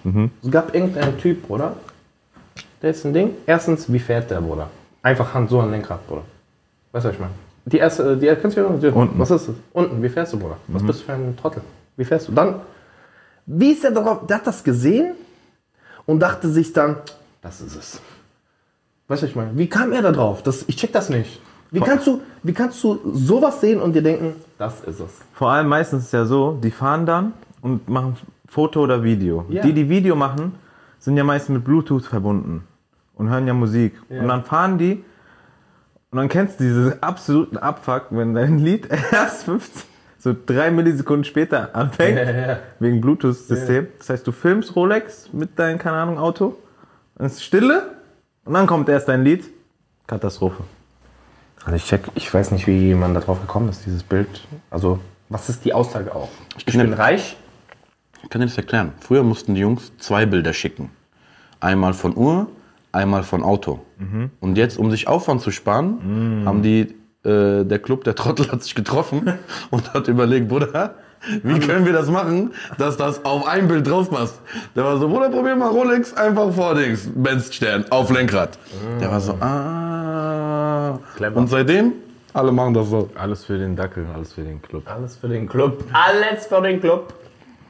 Es 0.43 0.51
gab 0.51 0.75
irgendeinen 0.75 1.19
Typ, 1.19 1.49
oder? 1.49 1.77
Der 2.83 2.91
ist 2.91 3.05
ein 3.05 3.13
Ding. 3.13 3.31
Erstens, 3.47 3.93
wie 3.93 3.99
fährt 3.99 4.31
der, 4.31 4.41
Bruder? 4.41 4.69
einfach 5.03 5.35
Hand 5.35 5.51
so 5.51 5.61
an 5.61 5.71
Lenkrad, 5.71 6.07
Bruder. 6.07 6.23
Weißt 6.93 7.05
du, 7.05 7.09
was 7.09 7.15
ich 7.15 7.21
meine? 7.21 7.35
Die 7.71 7.79
erste, 7.79 8.17
die 8.17 8.27
kennst 8.41 8.57
du 8.57 8.61
ja? 8.61 8.93
Unten. 8.93 9.19
Was 9.19 9.31
ist 9.31 9.49
das? 9.49 9.55
Unten, 9.73 10.03
wie 10.03 10.09
fährst 10.09 10.33
du, 10.33 10.39
Bruder? 10.39 10.57
Was 10.69 10.83
bist 10.83 11.01
du 11.01 11.05
für 11.05 11.13
ein 11.13 11.37
Trottel? 11.37 11.63
Wie 11.97 12.05
fährst 12.05 12.29
du? 12.29 12.33
Dann, 12.33 12.57
wie 13.47 13.73
ist 13.73 13.85
er 13.85 13.91
darauf? 13.91 14.27
Der 14.27 14.37
hat 14.39 14.47
das 14.47 14.65
gesehen 14.65 15.15
und 16.07 16.21
dachte 16.21 16.49
sich 16.49 16.73
dann, 16.73 16.97
das 17.43 17.61
ist 17.61 17.77
es. 17.77 18.01
Weißt 19.09 19.23
du, 19.23 19.27
ich 19.27 19.37
meine? 19.37 19.57
Wie 19.57 19.69
kam 19.69 19.93
er 19.93 20.03
da 20.03 20.13
drauf? 20.13 20.43
Das, 20.43 20.65
ich 20.67 20.77
check 20.77 20.93
das 20.93 21.09
nicht. 21.11 21.41
Wie 21.71 21.81
kannst, 21.81 22.07
du, 22.07 22.23
wie 22.43 22.55
kannst 22.55 22.83
du 22.83 22.99
sowas 23.13 23.61
sehen 23.61 23.81
und 23.81 23.93
dir 23.93 24.03
denken, 24.03 24.37
das 24.57 24.81
ist 24.81 25.01
es? 25.01 25.11
Vor 25.35 25.51
allem 25.51 25.69
meistens 25.69 26.01
ist 26.01 26.07
es 26.07 26.13
ja 26.13 26.25
so, 26.25 26.59
die 26.63 26.71
fahren 26.71 27.05
dann 27.05 27.35
und 27.61 27.87
machen 27.89 28.17
Foto 28.47 28.81
oder 28.81 29.03
Video. 29.03 29.45
Ja. 29.51 29.63
Die, 29.63 29.75
die 29.75 29.89
Video 29.89 30.17
machen, 30.17 30.55
sind 30.99 31.19
ja 31.19 31.25
meist 31.25 31.51
mit 31.51 31.65
Bluetooth 31.65 32.07
verbunden 32.07 32.65
und 33.17 33.29
hören 33.29 33.47
ja 33.47 33.53
Musik. 33.53 34.01
Ja. 34.09 34.23
Und 34.23 34.29
dann 34.29 34.45
fahren 34.45 34.79
die 34.79 35.05
und 36.11 36.19
dann 36.19 36.29
kennst 36.29 36.59
du 36.61 36.65
diesen 36.65 37.03
absoluten 37.03 37.57
Abfuck, 37.59 38.07
wenn 38.11 38.35
dein 38.35 38.59
Lied 38.59 38.89
erst 39.13 39.45
15, 39.45 39.83
so 40.19 40.35
drei 40.47 40.71
Millisekunden 40.71 41.25
später 41.25 41.75
anfängt, 41.75 42.19
Ja, 42.19 42.25
ja, 42.31 42.47
ja. 42.49 42.59
wegen 42.81 43.01
Bluetooth-System. 43.01 43.89
Das 43.99 44.11
heißt, 44.11 44.27
du 44.27 44.33
filmst 44.33 44.75
Rolex 44.75 45.33
mit 45.33 45.59
deinem, 45.59 45.79
keine 45.79 45.97
Ahnung, 45.99 46.19
Auto, 46.19 46.57
dann 47.17 47.27
ist 47.27 47.43
Stille 47.45 47.93
und 48.45 48.55
dann 48.55 48.67
kommt 48.67 48.89
erst 48.89 49.09
dein 49.09 49.23
Lied. 49.23 49.45
Katastrophe. 50.07 50.63
Also 51.65 51.77
ich 51.77 51.85
check, 51.85 52.03
ich 52.15 52.33
weiß 52.33 52.51
nicht, 52.53 52.67
wie 52.67 52.95
man 52.95 53.13
da 53.15 53.21
drauf 53.21 53.41
gekommen 53.41 53.69
ist, 53.69 53.85
dieses 53.85 54.03
Bild. 54.03 54.47
Also, 54.71 55.01
was 55.29 55.49
ist 55.51 55.65
die 55.65 55.75
Aussage 55.75 56.15
auch? 56.15 56.31
Ich 56.57 56.65
kenn- 56.65 56.79
bin 56.81 56.95
reich. 56.95 57.37
Ich 58.23 58.31
kann 58.31 58.41
dir 58.41 58.47
das 58.47 58.57
erklären. 58.57 58.93
Früher 59.01 59.23
mussten 59.23 59.55
die 59.55 59.61
Jungs 59.61 59.93
zwei 59.99 60.25
Bilder 60.25 60.53
schicken. 60.55 60.91
Einmal 61.61 61.93
von 61.93 62.17
Uhr, 62.17 62.49
einmal 62.99 63.23
von 63.23 63.43
Auto. 63.43 63.81
Und 64.41 64.59
jetzt, 64.59 64.79
um 64.79 64.91
sich 64.91 65.09
Aufwand 65.09 65.41
zu 65.41 65.51
sparen, 65.51 66.45
haben 66.45 66.63
die, 66.63 66.95
äh, 67.25 67.65
der 67.65 67.79
Club, 67.79 68.05
der 68.05 68.15
Trottel 68.15 68.51
hat 68.51 68.63
sich 68.63 68.75
getroffen 68.75 69.33
und 69.71 69.95
hat 69.95 70.09
überlegt, 70.09 70.49
Bruder, 70.49 70.95
wie 71.43 71.59
können 71.59 71.85
wir 71.85 71.93
das 71.93 72.09
machen, 72.09 72.53
dass 72.79 72.97
das 72.97 73.25
auf 73.25 73.47
ein 73.47 73.67
Bild 73.67 73.89
drauf 73.89 74.11
passt? 74.11 74.41
Der 74.77 74.85
war 74.85 74.99
so, 74.99 75.09
Bruder, 75.09 75.29
probier 75.31 75.57
mal 75.57 75.69
Rolex 75.69 76.15
einfach 76.15 76.53
vor 76.53 76.75
Dings, 76.75 77.11
Benz-Stern, 77.15 77.87
auf 77.91 78.11
Lenkrad. 78.11 78.59
Der 79.01 79.11
war 79.11 79.21
so, 79.21 79.33
ah. 79.41 80.99
Clever. 81.17 81.37
Und 81.37 81.49
seitdem, 81.49 81.93
alle 82.33 82.53
machen 82.53 82.75
das 82.75 82.89
so. 82.89 83.11
Alles 83.15 83.45
für 83.45 83.59
den 83.59 83.75
Dackel, 83.75 84.07
alles 84.15 84.33
für 84.33 84.43
den 84.43 84.63
Club. 84.63 84.85
Alles 84.87 85.17
für 85.17 85.29
den 85.29 85.49
Club. 85.49 85.85
Alles 85.93 86.47
für 86.47 86.63
den 86.63 86.81
Club. 86.81 87.13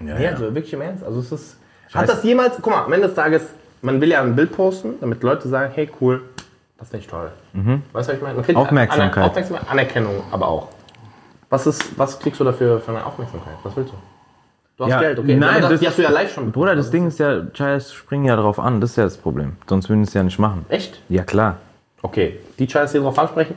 Ja, 0.01 0.19
nee, 0.19 0.27
also 0.29 0.55
wirklich 0.55 0.73
im 0.73 0.83
Ernst. 0.83 1.05
Also 1.05 1.21
es 1.21 1.33
ist. 1.33 1.57
Hat 1.93 2.09
das 2.09 2.23
jemals. 2.23 2.57
Guck 2.61 2.73
mal, 2.73 2.85
am 2.85 2.93
Ende 2.93 3.07
des 3.07 3.17
Tages, 3.17 3.43
man 3.83 4.01
will 4.01 4.11
ja 4.11 4.23
ein 4.23 4.35
Bild 4.37 4.53
posten, 4.55 4.95
damit 5.01 5.23
Leute 5.23 5.49
sagen, 5.49 5.73
hey 5.75 5.91
cool, 6.01 6.23
das 6.79 6.89
finde 6.89 7.05
ich 7.05 7.11
toll. 7.11 7.31
Weißt 7.55 8.09
du, 8.09 8.13
was 8.13 8.17
ich 8.17 8.23
meine? 8.23 8.35
Man 8.35 8.45
kriegt 8.45 8.59
Aufmerksamkeit. 8.59 9.17
Aner 9.17 9.27
Aufmerksamkeit, 9.27 9.71
Anerkennung, 9.71 10.23
aber 10.31 10.49
auch. 10.49 10.69
Was, 11.51 11.67
ist, 11.67 11.99
was 11.99 12.19
kriegst 12.21 12.39
du 12.41 12.45
dafür 12.45 12.79
für 12.81 12.91
eine 12.93 13.05
Aufmerksamkeit? 13.07 13.55
Was 13.63 13.75
willst 13.77 13.93
du? 13.93 13.97
Du 14.77 14.85
hast 14.85 14.91
Ja, 14.91 15.01
Geld, 15.01 15.19
okay. 15.19 15.35
nein, 15.35 15.61
das, 15.61 15.71
das- 15.73 15.81
die 15.81 15.89
hast 15.89 15.99
du 15.99 16.03
ja 16.03 16.11
live 16.11 16.33
schon. 16.33 16.53
Bruder, 16.53 16.77
das 16.77 16.91
Ding 16.91 17.07
ist 17.09 17.19
ja, 17.19 17.43
Chayas 17.53 17.93
springen 17.93 18.27
ja 18.27 18.37
darauf 18.37 18.61
an, 18.61 18.81
das 18.81 18.91
ist 18.91 18.97
ja 18.97 19.05
das 19.05 19.17
Problem. 19.17 19.57
Sonst 19.69 19.89
würden 19.89 20.05
sie 20.05 20.09
es 20.11 20.15
ja 20.15 20.23
nicht 20.23 20.39
machen. 20.39 20.65
Echt? 20.69 21.01
Ja, 21.09 21.25
klar. 21.25 21.57
Okay. 22.03 22.39
Die 22.59 22.67
Chais, 22.69 22.93
die 22.93 22.99
darauf 22.99 23.19
ansprechen? 23.19 23.57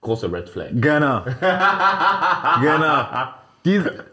Große 0.00 0.30
Red 0.32 0.48
Flag. 0.48 0.68
Genau. 0.72 1.22
genau. 2.60 3.06
Diese 3.64 4.04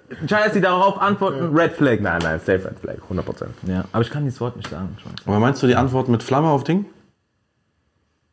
Die 0.54 0.62
darauf 0.62 1.02
antworten, 1.02 1.56
Red 1.56 1.74
Flag. 1.74 2.00
Nein, 2.02 2.20
nein, 2.24 2.40
safe 2.40 2.66
Red 2.66 2.80
Flag, 2.80 2.96
100%. 3.10 3.46
Ja, 3.68 3.86
aber 3.92 4.02
ich 4.02 4.10
kann 4.10 4.24
dieses 4.24 4.40
Wort 4.40 4.56
nicht 4.56 4.70
sagen. 4.70 4.96
Aber 5.26 5.40
meinst 5.40 5.62
du 5.64 5.68
die 5.68 5.76
Antwort 5.76 6.08
mit 6.10 6.24
Flamme 6.24 6.48
auf 6.50 6.64
Ding? 6.64 6.86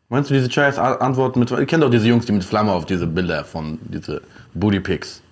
Meinst 0.08 0.28
du 0.30 0.34
diese 0.34 0.50
scheiß 0.50 0.78
Antwort 0.78 1.36
mit. 1.36 1.50
Ihr 1.50 1.64
kennt 1.64 1.82
doch 1.82 1.90
diese 1.90 2.06
Jungs, 2.06 2.26
die 2.26 2.32
mit 2.32 2.44
Flamme 2.44 2.72
auf 2.72 2.84
diese 2.84 3.06
Bilder 3.06 3.44
von 3.44 3.78
diese 3.82 4.20
Booty 4.52 4.80
Pics. 4.80 5.22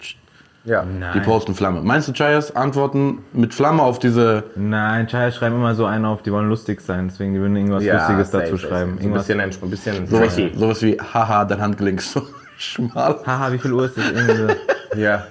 Ja. 0.65 0.85
Die 1.15 1.21
posten 1.21 1.55
Flamme. 1.55 1.83
Meinst 1.83 2.09
du 2.09 2.13
Chayas 2.13 2.55
Antworten 2.57 3.19
mit 3.33 3.53
Flamme 3.55 3.83
auf 3.83 3.99
diese. 3.99 4.45
Nein, 4.57 5.07
Chayas 5.07 5.37
schreiben 5.37 5.57
immer 5.57 5.75
so 5.75 5.85
einen 5.87 6.05
auf, 6.07 6.23
die 6.23 6.33
wollen 6.33 6.49
lustig 6.49 6.81
sein, 6.81 7.09
deswegen 7.09 7.35
die 7.35 7.41
würden 7.41 7.57
irgendwas 7.57 7.83
Ja, 7.85 7.97
Lustiges 7.97 8.31
safe, 8.31 8.45
dazu 8.45 8.57
safe. 8.57 8.69
schreiben. 8.69 8.91
So 8.93 8.97
ein 8.97 9.03
Irgendwas, 9.03 9.27
bisschen, 9.27 9.41
ein 9.41 9.71
bisschen 9.71 10.07
Sowas, 10.07 10.37
sowas 10.55 10.83
wie, 10.83 10.99
haha, 10.99 11.45
dein 11.45 11.61
Handgelenk 11.61 11.99
ist 12.01 12.13
so 12.13 12.23
schmal. 12.59 13.21
Haha, 13.27 13.53
wie 13.53 13.59
viel 13.59 13.73
Uhr 13.73 13.85
ist 13.87 13.97
es? 13.99 14.11
Irgendwie 14.11 14.37
so. 14.37 14.99
Ja. 15.01 15.25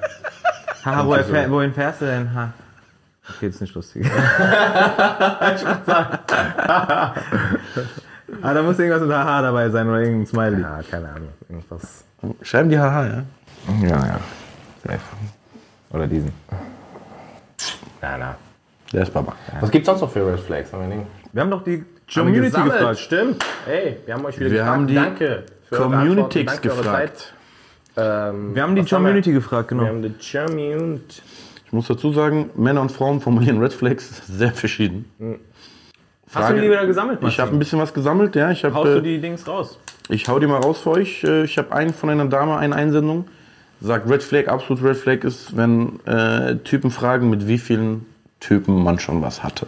Haha, 0.85 1.05
wohin, 1.05 1.23
fähr, 1.25 1.51
wohin 1.51 1.73
fährst 1.73 2.01
du 2.01 2.05
denn? 2.05 2.33
Ha. 2.33 2.53
Okay, 3.29 3.47
das 3.47 3.55
ist 3.55 3.61
nicht 3.61 3.75
lustig. 3.75 4.05
ah, 8.41 8.53
da 8.53 8.63
muss 8.63 8.79
irgendwas 8.79 9.01
mit 9.01 9.11
Haha 9.11 9.41
dabei 9.41 9.69
sein 9.69 9.87
oder 9.87 9.99
irgendein 9.99 10.25
Smiley. 10.27 10.61
Ja, 10.61 10.79
keine 10.89 11.09
Ahnung. 11.09 11.29
Irgendwas. 11.47 12.03
Schreiben 12.41 12.69
die 12.69 12.77
haha, 12.79 13.05
ja? 13.05 13.23
Ja, 13.81 13.89
ja. 13.89 14.19
Safe. 14.83 14.99
Oder 15.91 16.07
diesen. 16.07 16.31
Na, 18.01 18.17
na. 18.17 18.35
Der 18.91 19.03
ist 19.03 19.13
Baba. 19.13 19.33
Was 19.59 19.69
gibt's 19.71 19.85
sonst 19.87 20.01
noch 20.01 20.11
für 20.11 20.25
Red 20.25 20.39
Flags? 20.39 20.73
Haben 20.73 20.89
wir 20.89 21.05
Wir 21.31 21.41
haben 21.41 21.51
doch 21.51 21.63
die 21.63 21.85
Community 22.11 22.61
gefragt. 22.61 22.99
Stimmt. 22.99 23.45
Ey, 23.67 23.97
wir 24.05 24.13
haben 24.15 24.25
euch 24.25 24.39
wieder 24.39 24.49
Wir 24.49 24.57
gefragt. 24.59 24.75
haben 24.75 24.87
die 24.87 24.95
Danke 24.95 25.43
Communities 25.69 26.61
gefragt. 26.61 27.33
Ähm, 27.99 28.55
Wir 28.55 28.63
haben 28.63 28.75
die 28.75 28.83
Community 28.83 29.31
gefragt, 29.31 29.71
Wir 29.71 29.77
genau. 29.77 29.89
haben 29.89 30.01
die 30.01 30.13
Community. 30.31 31.21
Ich 31.65 31.73
muss 31.73 31.87
dazu 31.87 32.11
sagen, 32.13 32.49
Männer 32.55 32.81
und 32.81 32.91
Frauen 32.91 33.21
formulieren 33.21 33.59
Red 33.61 33.73
Flags 33.73 34.21
sehr 34.27 34.51
verschieden. 34.51 35.05
Hast 36.33 36.49
du 36.51 36.55
die 36.55 36.61
wieder 36.63 36.85
gesammelt, 36.85 37.19
Ich 37.23 37.39
habe 37.39 37.51
ein 37.51 37.59
bisschen 37.59 37.79
was 37.79 37.93
gesammelt, 37.93 38.35
ja. 38.35 38.51
Ich, 38.51 38.63
hab, 38.63 38.73
Haust 38.73 38.87
du 38.93 38.97
äh, 38.97 39.01
die 39.01 39.19
Dings 39.21 39.47
raus? 39.47 39.79
ich 40.09 40.27
hau 40.27 40.39
die 40.39 40.47
mal 40.47 40.59
raus 40.61 40.79
für 40.81 40.91
euch. 40.91 41.23
Äh, 41.23 41.43
Ich 41.43 41.57
habe 41.57 41.71
einen 41.73 41.93
von 41.93 42.09
einer 42.09 42.25
Dame, 42.25 42.57
eine 42.57 42.75
Einsendung. 42.75 43.25
Sagt 43.81 44.09
Red 44.09 44.21
Flag, 44.23 44.47
absolut 44.47 44.83
Red 44.83 44.97
Flag 44.97 45.23
ist, 45.23 45.55
wenn 45.55 46.05
äh, 46.05 46.55
Typen 46.57 46.91
fragen, 46.91 47.29
mit 47.29 47.47
wie 47.47 47.57
vielen 47.57 48.05
Typen 48.41 48.83
man 48.83 48.99
schon 48.99 49.21
was 49.21 49.41
hatte. 49.43 49.67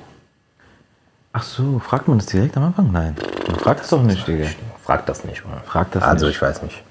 Ach 1.33 1.43
so, 1.43 1.79
fragt 1.79 2.07
man 2.09 2.17
das 2.17 2.27
direkt 2.27 2.57
am 2.57 2.63
Anfang? 2.63 2.91
Nein. 2.91 3.15
Man 3.47 3.55
fragt 3.57 3.85
es 3.85 3.89
doch 3.89 4.03
nicht, 4.03 4.27
Digga. 4.27 4.47
Frag 4.83 5.05
das 5.05 5.23
nicht, 5.23 5.45
oder? 5.45 5.61
Frag 5.65 5.91
das 5.91 6.03
Also, 6.03 6.25
nicht. 6.25 6.35
ich 6.35 6.41
weiß 6.41 6.61
nicht. 6.63 6.83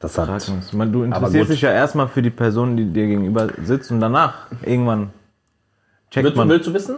Das 0.00 0.16
hat. 0.16 0.26
Frag 0.26 0.36
das. 0.38 0.72
Man, 0.72 0.92
du 0.92 1.00
Aber 1.04 1.06
interessierst 1.16 1.50
dich 1.50 1.60
ja 1.62 1.72
erstmal 1.72 2.08
für 2.08 2.22
die 2.22 2.30
Person, 2.30 2.76
die 2.76 2.84
dir 2.86 3.06
gegenüber 3.06 3.48
sitzt 3.62 3.90
und 3.90 4.00
danach 4.00 4.46
irgendwann 4.64 5.10
checkt 6.10 6.24
Willst 6.24 6.36
du, 6.36 6.40
man. 6.40 6.48
willst 6.48 6.66
du 6.68 6.74
wissen? 6.74 6.96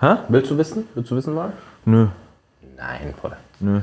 Hä? 0.00 0.16
Willst 0.28 0.50
du 0.50 0.58
wissen? 0.58 0.84
Willst 0.94 1.10
du 1.10 1.16
wissen 1.16 1.34
mal? 1.34 1.52
Nö, 1.84 2.08
Nein, 2.76 3.14
Bruder. 3.20 3.36
nö. 3.60 3.80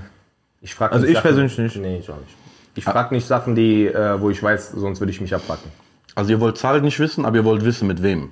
Ich 0.62 0.74
frag 0.76 0.92
Also 0.92 1.06
ich 1.06 1.20
persönlich 1.22 1.58
nicht. 1.58 1.76
Nee, 1.78 1.98
ich 2.00 2.10
auch 2.10 2.18
nicht. 2.18 2.36
Ich 2.76 2.84
frag 2.84 3.12
nicht 3.12 3.26
Sachen, 3.26 3.56
die, 3.56 3.88
äh, 3.88 4.20
wo 4.22 4.30
ich 4.30 4.42
weiß, 4.42 4.72
sonst 4.72 5.00
würde 5.00 5.12
ich 5.12 5.20
mich 5.22 5.34
abpacken. 5.34 5.72
Also 6.16 6.32
ihr 6.32 6.40
wollt 6.40 6.58
Zahlen 6.58 6.84
nicht 6.84 7.00
wissen, 7.00 7.26
aber 7.26 7.38
ihr 7.38 7.46
wollt 7.46 7.64
wissen, 7.66 7.88
mit 7.88 8.02
wem. 8.04 8.32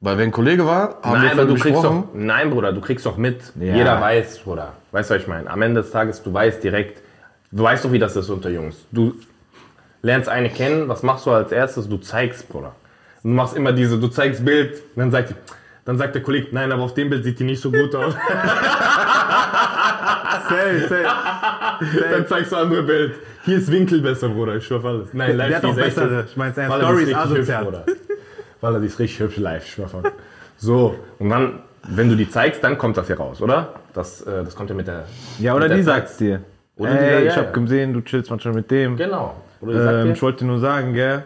Weil 0.00 0.16
wenn 0.16 0.28
ein 0.28 0.32
Kollege 0.32 0.64
war, 0.64 1.00
haben 1.02 1.12
wir 1.12 1.18
Nein, 1.18 1.26
aber 1.32 1.46
vorhin 1.48 1.48
du 1.56 1.62
kriegst 1.62 1.84
doch, 1.84 2.04
nein, 2.14 2.50
Bruder, 2.50 2.72
du 2.72 2.80
kriegst 2.80 3.04
doch 3.06 3.16
mit. 3.16 3.52
Ja. 3.58 3.74
Jeder 3.74 4.00
weiß, 4.00 4.38
Bruder. 4.38 4.74
Weißt 4.92 5.10
du, 5.10 5.14
was 5.14 5.22
ich 5.22 5.28
meine? 5.28 5.50
Am 5.50 5.60
Ende 5.62 5.82
des 5.82 5.90
Tages, 5.90 6.22
du 6.22 6.32
weißt 6.32 6.62
direkt, 6.62 7.02
du 7.50 7.62
weißt 7.62 7.84
doch, 7.84 7.92
wie 7.92 7.98
das 7.98 8.16
ist 8.16 8.30
unter 8.30 8.50
Jungs. 8.50 8.86
Du 8.90 9.14
lernst 10.02 10.28
eine 10.28 10.50
kennen, 10.50 10.88
was 10.88 11.02
machst 11.02 11.26
du 11.26 11.30
als 11.30 11.52
erstes? 11.52 11.88
Du 11.88 11.98
zeigst, 11.98 12.48
Bruder. 12.48 12.74
Du 13.22 13.28
machst 13.30 13.56
immer 13.56 13.72
diese, 13.72 13.98
du 13.98 14.08
zeigst 14.08 14.44
Bild, 14.44 14.82
dann 14.96 15.10
sagt, 15.10 15.34
dann 15.84 15.98
sagt 15.98 16.14
der 16.14 16.22
Kollege, 16.22 16.48
nein, 16.52 16.70
aber 16.70 16.82
auf 16.82 16.94
dem 16.94 17.10
Bild 17.10 17.24
sieht 17.24 17.38
die 17.38 17.44
nicht 17.44 17.60
so 17.60 17.70
gut 17.70 17.94
aus. 17.94 18.14
Safe, 20.48 20.80
safe. 20.88 22.10
dann 22.10 22.26
zeigst 22.26 22.52
du 22.52 22.56
andere 22.56 22.82
Bild. 22.82 23.14
Hier 23.44 23.58
ist 23.58 23.70
Winkel 23.70 24.00
besser, 24.00 24.28
Bruder, 24.28 24.56
ich 24.56 24.64
schwör 24.66 24.84
alles. 24.84 25.12
Nein, 25.12 25.36
live 25.36 25.62
auch 25.64 25.70
ist 25.70 25.76
bessere. 25.76 26.18
hübsch. 26.18 26.30
Ich 26.30 26.36
meine, 26.36 26.54
seine 26.54 26.70
Walla, 26.70 26.84
Story 26.84 27.02
ist 27.02 27.08
richtig 27.08 27.24
hübsch, 27.24 27.32
asozial. 27.32 27.64
Bruder. 27.64 27.84
Walla, 28.60 28.78
die 28.78 28.86
ist 28.86 28.98
richtig 28.98 29.20
hübsch 29.20 29.36
live, 29.36 29.64
ich 29.64 29.72
schwör. 29.72 29.88
So, 30.56 30.96
und 31.18 31.30
dann, 31.30 31.60
wenn 31.86 32.08
du 32.08 32.16
die 32.16 32.30
zeigst, 32.30 32.64
dann 32.64 32.78
kommt 32.78 32.96
das 32.96 33.06
hier 33.06 33.16
raus, 33.18 33.40
oder? 33.42 33.74
Das, 33.94 34.22
äh, 34.22 34.44
das 34.44 34.54
kommt 34.56 34.70
ja 34.70 34.76
mit 34.76 34.86
der. 34.86 35.04
Ja, 35.38 35.54
oder 35.54 35.68
die 35.68 35.76
Zeit. 35.76 35.84
sagt's 35.84 36.16
dir. 36.16 36.40
Oder 36.78 36.92
die 36.92 36.98
sagt, 36.98 37.10
ja, 37.12 37.20
ich 37.20 37.36
hab 37.36 37.56
ja. 37.56 37.62
gesehen, 37.62 37.92
du 37.92 38.00
chillst 38.02 38.30
manchmal 38.30 38.54
mit 38.54 38.70
dem. 38.70 38.96
Genau. 38.96 39.34
Oder 39.60 39.72
die 39.72 39.78
sagt 39.78 39.94
Ähm, 39.94 40.04
dir, 40.06 40.12
ich 40.12 40.22
wollte 40.22 40.38
dir 40.40 40.46
nur 40.46 40.58
sagen, 40.60 40.94
gell? 40.94 41.24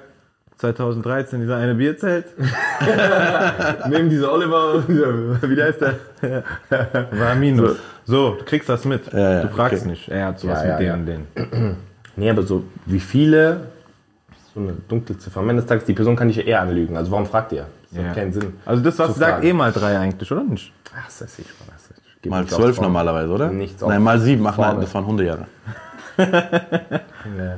2013, 0.58 1.40
dieser 1.40 1.56
eine 1.56 1.74
Bierzelt. 1.74 2.26
neben 3.88 4.08
dieser 4.08 4.32
Oliver, 4.32 4.82
dieser, 4.86 5.42
wie 5.50 5.56
der 5.56 5.66
heißt 5.66 5.80
der? 5.80 6.44
War 7.10 7.34
Minus. 7.34 7.76
So, 8.04 8.36
du 8.38 8.44
kriegst 8.44 8.68
das 8.68 8.84
mit. 8.84 9.12
Ja, 9.12 9.18
ja, 9.34 9.42
du 9.42 9.48
fragst 9.48 9.80
okay. 9.82 9.90
nicht. 9.90 10.08
Er 10.08 10.26
hat 10.26 10.38
sowas 10.38 10.62
Ja, 10.64 10.76
mit 10.78 10.86
ja, 10.86 10.96
dem 10.96 11.00
und 11.00 11.06
den. 11.06 11.76
Nee, 12.14 12.28
aber 12.28 12.42
so, 12.42 12.64
wie 12.84 13.00
viele, 13.00 13.68
so 14.54 14.60
eine 14.60 14.74
dunkle 14.86 15.16
Ziffer. 15.16 15.40
Am 15.40 15.48
Ende 15.48 15.62
des 15.62 15.68
Tages, 15.68 15.86
die 15.86 15.94
Person 15.94 16.14
kann 16.14 16.28
dich 16.28 16.36
ja 16.36 16.42
eher 16.42 16.60
anlügen. 16.60 16.94
Also 16.94 17.10
warum 17.10 17.24
fragt 17.24 17.52
ihr? 17.52 17.64
Das 17.90 18.02
Ja. 18.02 18.08
hat 18.08 18.14
keinen 18.16 18.32
Sinn. 18.34 18.52
Also 18.66 18.82
das, 18.82 18.98
was 18.98 19.14
du 19.14 19.18
sagst, 19.20 19.42
eh 19.44 19.52
mal 19.54 19.72
drei 19.72 19.98
eigentlich, 19.98 20.30
oder 20.30 20.44
nicht? 20.44 20.72
Ach, 20.94 21.06
das 21.06 21.22
ist 21.22 21.38
ich 21.38 21.46
schon. 21.46 21.66
Geb 22.22 22.30
Mal 22.30 22.46
zwölf 22.46 22.80
normalerweise, 22.80 23.32
oder? 23.32 23.48
Nichts 23.50 23.82
Nein, 23.82 24.02
mal 24.02 24.18
sieben. 24.20 24.46
Ach 24.46 24.56
nein, 24.56 24.80
das 24.80 24.94
waren 24.94 25.06
Hundejahre. 25.06 25.46
Nee. 26.16 27.52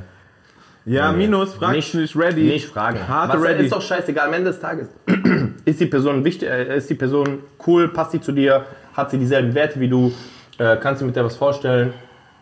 Ja, 0.85 1.11
Minus, 1.11 1.55
frag 1.55 1.71
Nicht- 1.71 1.95
nicht, 1.95 2.15
ready. 2.15 2.43
Nicht 2.43 2.67
fragen. 2.67 2.99
Harte 3.07 3.37
Was, 3.39 3.43
ready. 3.43 3.63
Ist 3.63 3.73
doch 3.73 3.81
scheißegal. 3.81 4.27
Am 4.27 4.33
Ende 4.33 4.51
des 4.51 4.59
Tages 4.59 4.87
ist 5.65 5.79
die 5.79 5.87
Person 5.87 6.23
wichtig, 6.23 6.47
äh, 6.47 6.77
ist 6.77 6.89
die 6.89 6.93
Person 6.95 7.39
cool, 7.65 7.87
passt 7.87 8.11
sie 8.11 8.21
zu 8.21 8.31
dir, 8.31 8.65
hat 8.93 9.09
sie 9.09 9.17
dieselben 9.17 9.53
Werte 9.55 9.79
wie 9.79 9.87
du, 9.89 10.11
äh, 10.59 10.77
kannst 10.77 11.01
du 11.01 11.05
mit 11.05 11.15
der 11.15 11.25
was 11.25 11.35
vorstellen. 11.35 11.93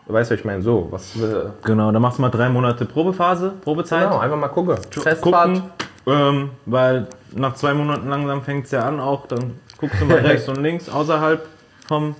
Du 0.06 0.12
weißt, 0.12 0.30
was 0.30 0.38
ich 0.38 0.44
meine, 0.44 0.60
so. 0.60 0.88
Was, 0.90 1.16
äh, 1.16 1.46
Genau, 1.64 1.90
dann 1.90 2.02
machst 2.02 2.18
du 2.18 2.22
mal 2.22 2.28
drei 2.28 2.50
Monate 2.50 2.84
Probephase, 2.84 3.54
Probezeit. 3.62 4.02
genau, 4.04 4.18
einfach 4.18 4.36
mal 4.36 4.48
gucken. 4.48 4.76
Testfahrt. 4.90 5.22
gucken, 5.22 5.62
ähm, 6.06 6.50
weil 6.66 7.06
nach 7.34 7.54
zwei 7.54 7.72
Monaten 7.72 8.08
langsam 8.10 8.42
fängt 8.42 8.66
es 8.66 8.72
ja 8.72 8.82
an 8.86 9.00
auch, 9.00 9.26
dann 9.26 9.52
guckst 9.78 9.98
du 10.02 10.04
mal 10.04 10.18
rechts 10.18 10.46
und 10.50 10.62
links 10.62 10.90
außerhalb 10.90 11.46
vom... 11.86 12.14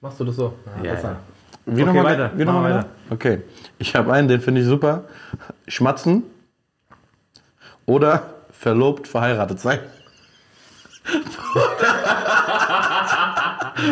Machst 0.00 0.18
du 0.20 0.24
das 0.24 0.36
so? 0.36 0.54
Ja, 0.82 0.94
besser. 0.94 1.08
ja. 1.10 1.16
Wie 1.64 1.82
Okay, 1.82 1.84
nochmal 1.84 2.04
weiter. 2.04 2.30
Wie 2.34 2.44
noch 2.44 2.52
mal 2.54 2.64
weiter. 2.64 2.76
weiter? 2.78 2.88
Okay. 3.10 3.42
Ich 3.78 3.94
habe 3.94 4.12
einen, 4.12 4.26
den 4.28 4.40
finde 4.40 4.60
ich 4.62 4.66
super. 4.66 5.04
Schmatzen 5.68 6.24
oder 7.86 8.24
verlobt, 8.50 9.06
verheiratet 9.06 9.60
sein. 9.60 9.78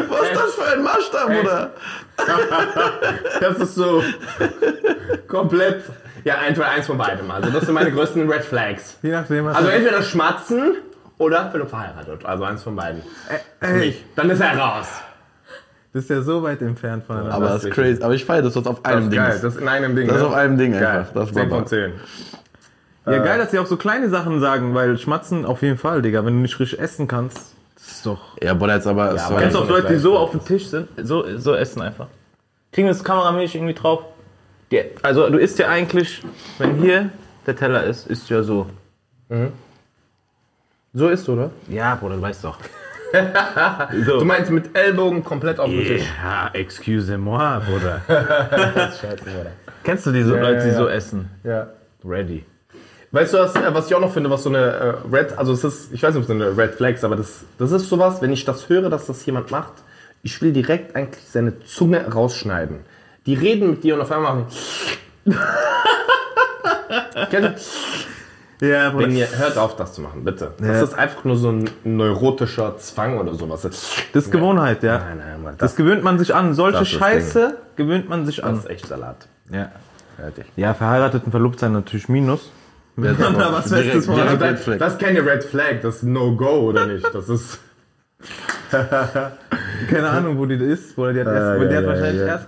Was 0.08 0.30
ist 0.30 0.36
das 0.40 0.54
für 0.54 0.72
ein 0.72 0.82
Maßstab, 0.82 1.28
oder? 1.42 1.70
Das 3.40 3.58
ist 3.58 3.74
so 3.74 4.02
komplett. 5.26 5.84
Ja, 6.24 6.34
entweder 6.46 6.68
eins 6.68 6.86
von 6.86 6.98
beidem. 6.98 7.30
Also, 7.30 7.50
das 7.50 7.64
sind 7.64 7.74
meine 7.74 7.90
größten 7.90 8.30
Red 8.30 8.44
Flags. 8.44 8.98
Je 9.02 9.10
nachdem, 9.10 9.46
was 9.46 9.56
Also, 9.56 9.70
entweder 9.70 10.02
schmatzen 10.02 10.76
oder 11.20 11.50
wenn 11.52 11.60
du 11.60 11.66
verheiratet. 11.66 12.24
Also, 12.24 12.44
eins 12.44 12.62
von 12.62 12.74
beiden. 12.74 13.02
Für 13.60 13.74
mich. 13.74 14.04
Dann 14.16 14.30
ist 14.30 14.40
er 14.40 14.58
raus. 14.58 14.88
Das 15.92 16.04
ist 16.04 16.10
ja 16.10 16.22
so 16.22 16.42
weit 16.42 16.62
entfernt 16.62 17.04
voneinander. 17.04 17.34
Aber 17.34 17.44
das 17.46 17.54
das 17.56 17.64
ist 17.64 17.68
ist 17.70 17.74
crazy. 17.74 18.02
Aber 18.02 18.14
ich 18.14 18.24
feiere, 18.24 18.42
dass 18.42 18.54
das 18.54 18.66
auf 18.66 18.82
Das 18.82 18.92
einem 18.92 19.04
ist 19.04 19.12
Ding 19.12 19.18
geil. 19.20 19.34
ist. 19.34 19.44
Das 19.44 19.54
ist 19.54 19.60
in 19.60 19.68
einem 19.68 19.96
Ding. 19.96 20.06
Das 20.06 20.16
ist 20.16 20.22
ne? 20.22 20.28
auf 20.28 20.34
einem 20.34 20.56
Ding 20.56 20.72
Geil. 20.72 20.86
einfach. 20.86 21.12
Das 21.12 21.32
10 21.32 21.50
war 21.50 21.58
von 21.58 21.66
10. 21.66 21.92
ja, 23.06 23.18
geil, 23.18 23.38
dass 23.38 23.50
sie 23.50 23.58
auch 23.58 23.66
so 23.66 23.76
kleine 23.76 24.08
Sachen 24.08 24.40
sagen, 24.40 24.74
weil 24.74 24.96
Schmatzen 24.98 25.44
auf 25.44 25.62
jeden 25.62 25.78
Fall, 25.78 26.00
Digga. 26.00 26.24
Wenn 26.24 26.34
du 26.34 26.40
nicht 26.40 26.58
richtig 26.58 26.78
essen 26.80 27.06
kannst, 27.06 27.54
das 27.74 27.86
ist 27.90 28.06
doch... 28.06 28.36
Ja, 28.40 28.54
boah, 28.54 28.68
jetzt 28.68 28.86
aber. 28.86 29.14
Ja, 29.14 29.26
aber 29.26 29.40
Kennst 29.40 29.56
du 29.56 29.60
auch 29.60 29.68
Leute, 29.68 29.88
die 29.88 29.98
so 29.98 30.16
auf 30.16 30.30
dem 30.30 30.44
Tisch 30.44 30.68
sind, 30.68 30.88
so, 31.02 31.24
so 31.38 31.54
essen 31.54 31.82
einfach? 31.82 32.06
Kriegen 32.72 32.88
das 32.88 33.02
kameramäßig 33.04 33.56
irgendwie 33.56 33.74
drauf? 33.74 34.04
Die, 34.70 34.82
also 35.02 35.28
du 35.28 35.38
isst 35.38 35.58
ja 35.58 35.68
eigentlich, 35.68 36.22
wenn 36.58 36.76
hier 36.76 37.10
der 37.46 37.56
Teller 37.56 37.84
ist, 37.84 38.06
isst 38.06 38.30
du 38.30 38.34
ja 38.34 38.42
so. 38.42 38.66
So 40.92 41.08
ist 41.08 41.28
oder? 41.28 41.50
Ja, 41.68 41.94
Bruder, 41.94 42.16
du 42.16 42.22
weißt 42.22 42.44
doch. 42.44 42.58
Du 44.06 44.24
meinst 44.24 44.52
mit 44.52 44.76
Ellbogen 44.76 45.24
komplett 45.24 45.58
auf 45.58 45.68
dem 45.68 45.80
Tisch. 45.84 46.04
Ja, 46.22 46.48
excuse-moi, 46.52 47.58
Bruder. 47.58 48.02
Scheiße, 48.06 49.24
oder? 49.24 49.50
Kennst 49.82 50.06
du 50.06 50.12
die 50.12 50.22
so, 50.22 50.36
Ja, 50.36 50.42
Leute, 50.42 50.60
die 50.60 50.66
ja, 50.68 50.72
ja. 50.74 50.78
so 50.78 50.88
essen? 50.88 51.28
Ja. 51.42 51.66
Ready. 52.04 52.44
Weißt 53.10 53.34
du, 53.34 53.38
was, 53.38 53.56
äh, 53.56 53.74
was 53.74 53.88
ich 53.88 53.94
auch 53.96 54.00
noch 54.00 54.12
finde, 54.12 54.30
was 54.30 54.44
so 54.44 54.50
eine 54.50 54.58
äh, 54.58 54.94
Red, 55.12 55.36
also 55.36 55.52
es 55.52 55.64
ist, 55.64 55.92
ich 55.92 56.00
weiß 56.02 56.14
nicht, 56.14 56.22
ob 56.22 56.30
es 56.30 56.30
eine 56.30 56.56
Red 56.56 56.74
Flags, 56.76 57.02
aber 57.02 57.16
das, 57.16 57.42
das 57.58 57.72
ist 57.72 57.88
sowas, 57.88 58.22
wenn 58.22 58.32
ich 58.32 58.44
das 58.44 58.68
höre, 58.68 58.88
dass 58.90 59.06
das 59.06 59.26
jemand 59.26 59.50
macht, 59.50 59.72
ich 60.22 60.40
will 60.40 60.52
direkt 60.52 60.94
eigentlich 60.94 61.24
seine 61.28 61.58
Zunge 61.64 62.06
rausschneiden. 62.12 62.80
Die 63.26 63.34
reden 63.34 63.70
mit 63.70 63.82
dir 63.82 63.96
und 63.96 64.02
auf 64.02 64.12
einmal 64.12 64.34
machen 64.34 64.46
die 65.26 65.34
Kennst 67.30 67.74
du? 67.74 68.19
Ja. 68.60 68.96
Wenn 68.96 69.12
ihr 69.12 69.26
hört 69.38 69.56
auf, 69.56 69.76
das 69.76 69.94
zu 69.94 70.02
machen, 70.02 70.22
bitte. 70.24 70.52
Das 70.58 70.66
Ja. 70.68 70.82
ist 70.82 70.94
einfach 70.94 71.24
nur 71.24 71.36
so 71.36 71.50
ein 71.50 71.70
neurotischer 71.84 72.76
Zwang 72.78 73.18
oder 73.18 73.34
sowas. 73.34 73.62
Das 73.62 74.04
ist 74.12 74.30
Gewohnheit, 74.30 74.82
ja. 74.82 74.98
Nein, 74.98 75.18
nein, 75.18 75.44
Das 75.58 75.70
das, 75.70 75.76
gewöhnt 75.76 76.02
man 76.04 76.18
sich 76.18 76.34
an. 76.34 76.52
Solche 76.54 76.80
Das 76.80 76.88
Scheiße 76.88 77.56
gewöhnt 77.76 78.08
man 78.08 78.26
sich 78.26 78.36
das 78.36 78.44
an. 78.44 78.58
ist 78.58 78.68
echt 78.68 78.86
Salat. 78.86 79.26
Ja. 79.50 79.70
Fertig. 80.16 80.44
ja, 80.56 80.74
verheiratet 80.74 81.22
und 81.24 81.30
verlobt 81.30 81.58
sein 81.60 81.72
natürlich 81.72 82.08
Minus. 82.10 82.50
Miteinander 82.96 83.50
was 83.52 83.66
direkt- 83.70 83.92
Festes 83.92 84.14
direkt- 84.14 84.42
Red 84.42 84.52
das, 84.52 84.60
Flag. 84.64 84.78
das 84.78 84.92
ist 84.92 84.98
keine 85.00 85.24
Red 85.24 85.44
Flag, 85.44 85.80
das 85.82 85.96
ist 85.96 86.02
No-Go 86.02 86.68
oder 86.68 86.86
nicht. 86.86 87.06
Das 87.14 87.28
ist. 87.30 87.58
Keine 89.90 90.08
Ahnung, 90.10 90.36
wo 90.38 90.44
die 90.46 90.54
ist. 90.56 90.94
Bruder, 90.94 91.12
die 91.14 91.20
hat, 91.20 91.26
erst, 91.28 91.60
ja, 91.62 91.68
die 91.68 91.74
hat 91.76 91.82
ja, 91.82 91.88
wahrscheinlich 91.88 92.20
ja. 92.20 92.26
erst. 92.26 92.46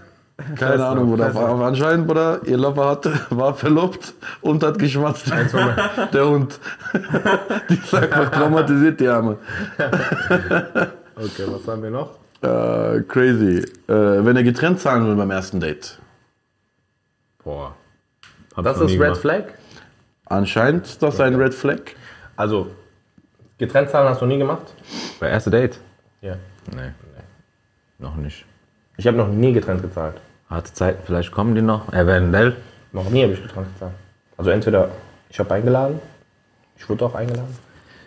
Keine 0.57 0.85
Ahnung, 0.85 1.11
Bruder. 1.11 1.27
Aber 1.27 1.67
anscheinend, 1.67 2.07
Bruder, 2.07 2.41
ihr 2.45 2.57
Lover 2.57 2.91
hat, 2.91 3.09
war 3.31 3.55
verlobt 3.55 4.15
und 4.41 4.63
hat 4.63 4.79
geschmatzt. 4.79 5.31
Der 6.13 6.29
Hund. 6.29 6.59
Die 7.69 7.75
ist 7.75 7.95
einfach 7.95 8.31
traumatisiert, 8.31 9.01
die 9.01 9.09
Arme. 9.09 9.39
Okay, 11.15 11.45
was 11.47 11.69
haben 11.69 11.83
wir 11.83 11.91
noch? 11.91 12.17
Äh, 12.41 13.03
crazy. 13.03 13.59
Äh, 13.87 14.25
wenn 14.25 14.35
er 14.35 14.43
getrennt 14.43 14.81
zahlen 14.81 15.07
will 15.07 15.15
beim 15.15 15.31
ersten 15.31 15.61
Date. 15.61 15.99
Boah. 17.45 17.77
Hab 18.57 18.65
Das 18.65 18.79
ist 18.79 18.93
Red 18.93 18.99
gemacht. 18.99 19.21
Flag? 19.21 19.45
Anscheinend 20.25 20.87
ist 20.87 21.03
das 21.03 21.21
ein 21.21 21.35
Red 21.35 21.53
Flag. 21.53 21.81
Also, 22.35 22.69
getrennt 23.59 23.91
zahlen 23.91 24.09
hast 24.09 24.23
du 24.23 24.27
nie 24.27 24.39
gemacht? 24.39 24.75
Bei 25.21 25.29
erste 25.29 25.51
Date? 25.51 25.79
Ja. 26.23 26.37
Nee. 26.75 26.93
Noch 27.99 28.17
nicht. 28.17 28.47
Ich 28.97 29.07
habe 29.07 29.17
noch 29.17 29.29
nie 29.29 29.53
getrennt 29.53 29.83
gezahlt. 29.83 30.17
Harte 30.53 30.73
Zeiten, 30.75 31.03
vielleicht 31.07 31.33
kommen 31.33 31.55
die 31.55 31.63
noch. 31.63 31.91
Eventuell. 31.95 32.57
Noch 32.93 33.09
nie 33.09 33.23
habe 33.23 33.33
ich 33.33 33.43
gezahlt. 33.43 33.95
Also 34.37 34.51
entweder 34.51 34.91
ich 35.31 35.39
habe 35.39 35.55
eingeladen, 35.55 35.99
ich 36.77 36.87
wurde 36.89 37.07
auch 37.07 37.15
eingeladen. 37.15 37.57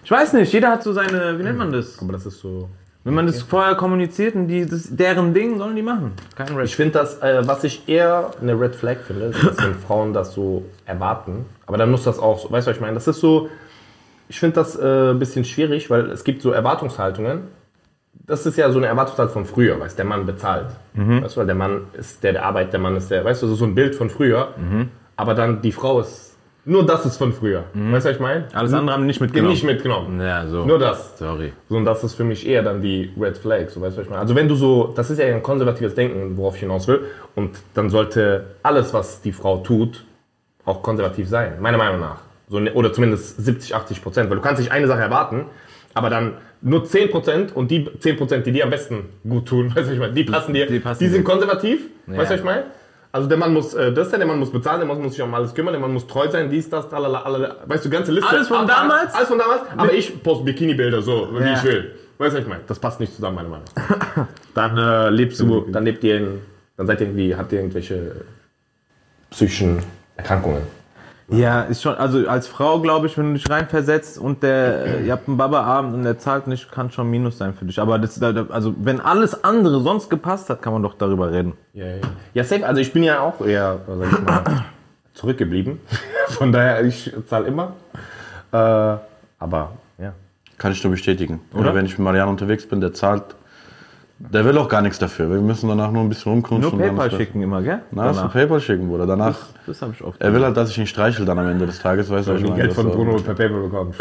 Ich 0.03 0.11
weiß 0.11 0.33
nicht, 0.33 0.53
jeder 0.53 0.69
hat 0.69 0.83
so 0.83 0.93
seine, 0.93 1.39
wie 1.39 1.43
nennt 1.43 1.57
man 1.57 1.71
das? 1.71 1.97
Aber 1.99 2.13
das 2.13 2.27
ist 2.27 2.39
so. 2.39 2.69
Wenn 3.03 3.15
man 3.15 3.25
das 3.25 3.41
vorher 3.41 3.75
kommuniziert 3.75 4.35
und 4.35 4.47
die, 4.47 4.65
das, 4.65 4.95
deren 4.95 5.33
Ding 5.33 5.57
sollen 5.57 5.75
die 5.75 5.81
machen. 5.81 6.13
Kein 6.35 6.55
Red 6.55 6.65
Ich 6.65 6.75
finde 6.75 6.99
das, 6.99 7.19
äh, 7.19 7.47
was 7.47 7.63
ich 7.63 7.87
eher 7.89 8.31
eine 8.39 8.59
Red 8.59 8.75
Flag 8.75 8.97
finde, 8.97 9.25
ist, 9.25 9.43
dass 9.43 9.57
wenn 9.63 9.73
Frauen 9.73 10.13
das 10.13 10.33
so 10.33 10.65
erwarten. 10.85 11.45
Aber 11.65 11.77
dann 11.77 11.89
muss 11.89 12.03
das 12.03 12.19
auch, 12.19 12.37
so, 12.37 12.51
weißt 12.51 12.67
du, 12.67 12.71
was 12.71 12.77
ich 12.77 12.81
meine? 12.81 12.93
Das 12.93 13.07
ist 13.07 13.21
so, 13.21 13.49
ich 14.27 14.39
finde 14.39 14.55
das 14.55 14.75
äh, 14.75 15.11
ein 15.11 15.19
bisschen 15.19 15.45
schwierig, 15.45 15.89
weil 15.89 16.11
es 16.11 16.23
gibt 16.23 16.43
so 16.43 16.51
Erwartungshaltungen. 16.51 17.47
Das 18.27 18.45
ist 18.45 18.57
ja 18.57 18.71
so 18.71 18.77
eine 18.79 18.87
Erwartungshaltung 18.87 19.33
von 19.33 19.45
früher, 19.45 19.79
weißt 19.79 19.93
du, 19.93 19.97
der 19.97 20.05
Mann 20.05 20.25
bezahlt. 20.25 20.67
Weißt 20.93 21.35
du, 21.35 21.39
weil 21.39 21.45
der 21.45 21.55
Mann 21.55 21.81
ist 21.93 22.23
der, 22.23 22.33
der 22.33 22.45
arbeitet, 22.45 22.73
der 22.73 22.79
Mann 22.79 22.95
ist 22.95 23.11
der, 23.11 23.23
weißt 23.23 23.43
du, 23.43 23.47
so 23.53 23.65
ein 23.65 23.75
Bild 23.75 23.95
von 23.95 24.09
früher. 24.09 24.49
Aber 25.15 25.33
dann 25.33 25.61
die 25.61 25.71
Frau 25.71 25.99
ist, 25.99 26.35
nur 26.67 26.83
das 26.83 27.05
ist 27.05 27.17
von 27.17 27.31
früher. 27.31 27.65
Weißt 27.73 28.05
du, 28.05 28.09
was 28.09 28.15
ich 28.15 28.19
meine? 28.19 28.47
Alles 28.53 28.73
andere 28.73 28.95
haben 28.95 29.05
nicht 29.05 29.21
mitgenommen. 29.21 29.51
Nicht 29.51 29.63
mitgenommen. 29.63 30.19
Ja, 30.19 30.47
so. 30.47 30.65
Nur 30.65 30.79
das. 30.79 31.17
Sorry. 31.19 31.53
So, 31.69 31.77
und 31.77 31.85
das 31.85 32.03
ist 32.03 32.15
für 32.15 32.23
mich 32.23 32.47
eher 32.47 32.63
dann 32.63 32.81
die 32.81 33.13
Red 33.19 33.37
Flag, 33.37 33.69
so 33.69 33.79
weißt 33.81 33.95
du, 33.95 33.99
was 33.99 34.05
ich 34.05 34.09
meine? 34.09 34.21
Also 34.21 34.33
wenn 34.35 34.47
du 34.47 34.55
so, 34.55 34.91
das 34.95 35.11
ist 35.11 35.19
ja 35.19 35.27
ein 35.27 35.43
konservatives 35.43 35.93
Denken, 35.93 36.35
worauf 36.37 36.55
ich 36.55 36.61
hinaus 36.61 36.87
will, 36.87 37.01
und 37.35 37.51
dann 37.75 37.91
sollte 37.91 38.45
alles, 38.63 38.93
was 38.95 39.21
die 39.21 39.31
Frau 39.31 39.57
tut, 39.57 40.03
auch 40.65 40.81
konservativ 40.81 41.29
sein, 41.29 41.61
meiner 41.61 41.77
Meinung 41.77 41.99
nach. 41.99 42.21
So, 42.49 42.59
ne- 42.59 42.73
oder 42.73 42.91
zumindest 42.91 43.43
70, 43.43 43.75
80 43.75 44.01
Prozent, 44.01 44.29
weil 44.31 44.37
du 44.37 44.41
kannst 44.43 44.59
nicht 44.59 44.71
eine 44.71 44.87
Sache 44.87 45.01
erwarten, 45.01 45.45
aber 45.95 46.09
dann 46.11 46.33
nur 46.61 46.85
10 46.85 47.09
Prozent 47.09 47.55
und 47.55 47.71
die 47.71 47.89
10 47.99 48.17
Prozent, 48.17 48.45
die 48.45 48.51
dir 48.51 48.63
am 48.65 48.69
besten 48.69 49.09
gut 49.27 49.47
tun, 49.47 49.71
weißt 49.75 49.89
du, 49.89 49.93
ich 49.93 49.99
meine? 49.99 50.13
Die 50.13 50.23
passen 50.23 50.53
dir, 50.53 50.67
Die 50.67 50.73
die, 50.73 50.79
passen 50.79 50.99
sind 51.09 51.17
dir. 51.17 51.23
konservativ, 51.23 51.81
weißt 52.05 52.29
du, 52.29 52.33
Ja. 52.35 52.39
ich 52.39 52.45
meine? 52.45 52.63
Also 53.11 53.29
der 53.29 53.37
Mann 53.37 53.53
muss 53.53 53.73
äh, 53.73 53.93
das 53.93 54.09
sein, 54.11 54.19
der 54.19 54.27
Mann 54.27 54.39
muss 54.39 54.51
bezahlen, 54.51 54.79
der 54.81 54.87
Mann 54.87 55.01
muss 55.01 55.13
sich 55.13 55.21
um 55.21 55.33
alles 55.33 55.53
kümmern, 55.55 55.71
der 55.73 55.79
Mann 55.79 55.93
muss 55.93 56.05
treu 56.05 56.29
sein, 56.29 56.49
dies, 56.49 56.69
das, 56.69 56.89
tralala, 56.89 57.21
alle, 57.21 57.55
weißt 57.65 57.85
du, 57.85 57.89
ganze 57.89 58.11
Liste. 58.11 58.29
Alles 58.29 58.49
von 58.49 58.67
damals? 58.67 59.13
Alles 59.15 59.29
von 59.29 59.39
damals, 59.39 59.61
aber 59.77 59.93
ich 59.93 60.21
poste 60.21 60.43
Bikini-Bilder 60.43 61.01
so, 61.01 61.29
wie 61.31 61.39
Ja. 61.43 61.53
ich 61.53 61.63
will. 61.63 61.91
Weißt 62.17 62.35
du, 62.35 62.39
ich 62.41 62.47
meine? 62.47 62.61
Das 62.67 62.77
passt 62.77 62.99
nicht 62.99 63.13
zusammen, 63.15 63.35
meiner 63.37 63.49
Meinung. 63.49 63.65
Dann 64.53 64.77
äh, 64.77 65.09
lebst 65.09 65.39
du, 65.39 65.61
dann 65.71 65.83
lebt 65.85 66.03
ihr 66.03 66.17
in, 66.17 66.41
dann 66.77 66.87
seid 66.87 66.99
ihr 67.01 67.07
irgendwie, 67.07 67.35
habt 67.35 67.51
ihr 67.53 67.59
irgendwelche 67.59 68.11
psychischen 69.31 69.79
Erkrankungen. 70.17 70.61
Ja, 71.27 71.61
ist 71.63 71.81
schon, 71.81 71.95
also 71.95 72.27
als 72.27 72.47
Frau 72.47 72.79
glaube 72.81 73.07
ich, 73.07 73.17
wenn 73.17 73.29
du 73.29 73.33
dich 73.39 73.49
reinversetzt 73.49 74.19
und 74.19 74.43
der, 74.43 75.01
ihr 75.01 75.11
habt 75.11 75.27
einen 75.27 75.37
Baba-Abend 75.37 75.95
und 75.95 76.03
der 76.03 76.19
zahlt 76.19 76.45
nicht, 76.45 76.71
kann 76.71 76.91
schon 76.91 77.09
Minus 77.09 77.39
sein 77.39 77.55
für 77.55 77.65
dich. 77.65 77.79
Aber 77.79 77.97
das, 77.97 78.19
da- 78.19 78.45
also 78.49 78.75
wenn 78.77 79.01
alles 79.01 79.43
andere 79.43 79.79
sonst 79.81 80.09
gepasst 80.09 80.49
hat, 80.51 80.61
kann 80.61 80.73
man 80.73 80.83
doch 80.83 80.93
darüber 80.93 81.31
reden. 81.31 81.53
Ja, 81.73 81.85
ja. 81.87 81.95
ja, 82.35 82.43
safe. 82.43 82.65
Also 82.67 82.79
ich 82.79 82.93
bin 82.93 83.01
ja 83.01 83.21
auch 83.21 83.41
eher, 83.41 83.79
sag 83.87 84.11
ich 84.13 84.19
mal, 84.21 84.43
zurückgeblieben. 85.15 85.79
Von 86.27 86.51
daher, 86.51 86.83
ich 86.85 87.11
zahle 87.27 87.47
immer. 87.47 87.73
Äh, 88.51 88.57
aber, 89.39 89.71
ja. 89.97 90.13
Kann 90.59 90.71
ich 90.73 90.83
nur 90.83 90.91
bestätigen. 90.91 91.41
Oder 91.53 91.73
wenn 91.73 91.85
ich 91.85 91.97
mit 91.97 92.05
Marianne 92.05 92.29
unterwegs 92.31 92.67
bin, 92.67 92.81
der 92.81 92.93
zahlt. 92.93 93.23
Der 94.17 94.45
will 94.45 94.57
auch 94.57 94.69
gar 94.69 94.81
nichts 94.81 94.97
dafür. 94.97 95.29
Wir 95.29 95.41
müssen 95.41 95.67
danach 95.67 95.91
nur 95.91 96.01
ein 96.01 96.07
bisschen 96.09 96.31
rumkunschen. 96.31 96.77
Nur 96.77 96.87
PayPal 96.87 97.09
das- 97.09 97.17
schicken 97.19 97.41
immer, 97.41 97.61
gell? 97.61 97.81
Na, 97.91 98.05
das 98.07 98.17
Danach. 98.17 98.31
PayPal 98.33 98.61
schicken, 98.61 98.87
Bruder. 98.87 99.05
Danach. 99.05 99.37
Das 99.67 99.81
habe 99.81 99.91
ich 99.93 100.01
oft. 100.03 100.21
Er 100.21 100.33
will 100.33 100.41
halt, 100.43 100.55
dass 100.55 100.69
ich 100.69 100.77
ihn 100.77 100.87
streichel 100.87 101.25
dann 101.25 101.37
am 101.37 101.47
Ende 101.47 101.65
des 101.65 101.79
Tages, 101.79 102.09
weißt 102.09 102.29
du, 102.29 102.33
ich 102.35 102.41
Ich 102.41 102.43
meine? 102.49 102.55
Geld 102.55 102.69
Das 102.69 102.75
von 102.77 102.91
Bruno 102.91 103.17
per 103.17 103.33
PayPal 103.33 103.61
bekommen. 103.63 103.93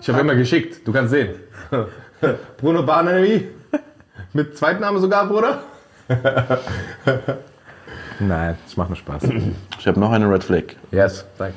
Ich 0.00 0.08
habe 0.08 0.20
immer 0.20 0.34
geschickt, 0.36 0.86
du 0.86 0.92
kannst 0.92 1.10
sehen. 1.10 1.30
Bruno 2.58 2.82
Barnaby. 2.84 3.48
Mit 4.32 4.56
Zweitname 4.56 4.98
sogar, 5.00 5.26
Bruder. 5.26 5.58
Nein, 8.20 8.56
das 8.64 8.76
macht 8.76 8.88
nur 8.90 8.96
Spaß. 8.96 9.24
Ich 9.78 9.86
habe 9.86 10.00
noch 10.00 10.10
eine 10.12 10.30
Red 10.30 10.44
Flag. 10.44 10.62
Yes, 10.90 11.26
sag. 11.36 11.52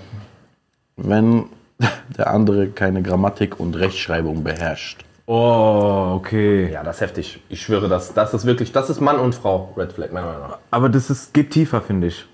Wenn 0.97 1.45
der 2.17 2.31
andere 2.31 2.67
keine 2.69 3.01
Grammatik 3.01 3.59
und 3.59 3.75
Rechtschreibung 3.77 4.43
beherrscht. 4.43 5.05
Oh, 5.31 6.13
okay. 6.15 6.71
Ja, 6.71 6.83
das 6.83 6.95
ist 6.95 7.01
heftig. 7.01 7.39
Ich 7.49 7.61
schwöre, 7.61 7.87
das, 7.87 8.15
das 8.15 8.33
ist 8.33 8.45
wirklich, 8.47 8.71
das 8.71 8.89
ist 8.89 8.99
Mann 8.99 9.19
und 9.19 9.35
Frau 9.35 9.71
Red 9.77 9.93
Flag, 9.93 10.11
meiner 10.11 10.25
Meinung 10.25 10.41
nach. 10.49 10.57
Aber 10.71 10.89
das 10.89 11.11
ist, 11.11 11.35
geht 11.35 11.51
tiefer, 11.51 11.83
finde 11.83 12.07
ich. 12.07 12.25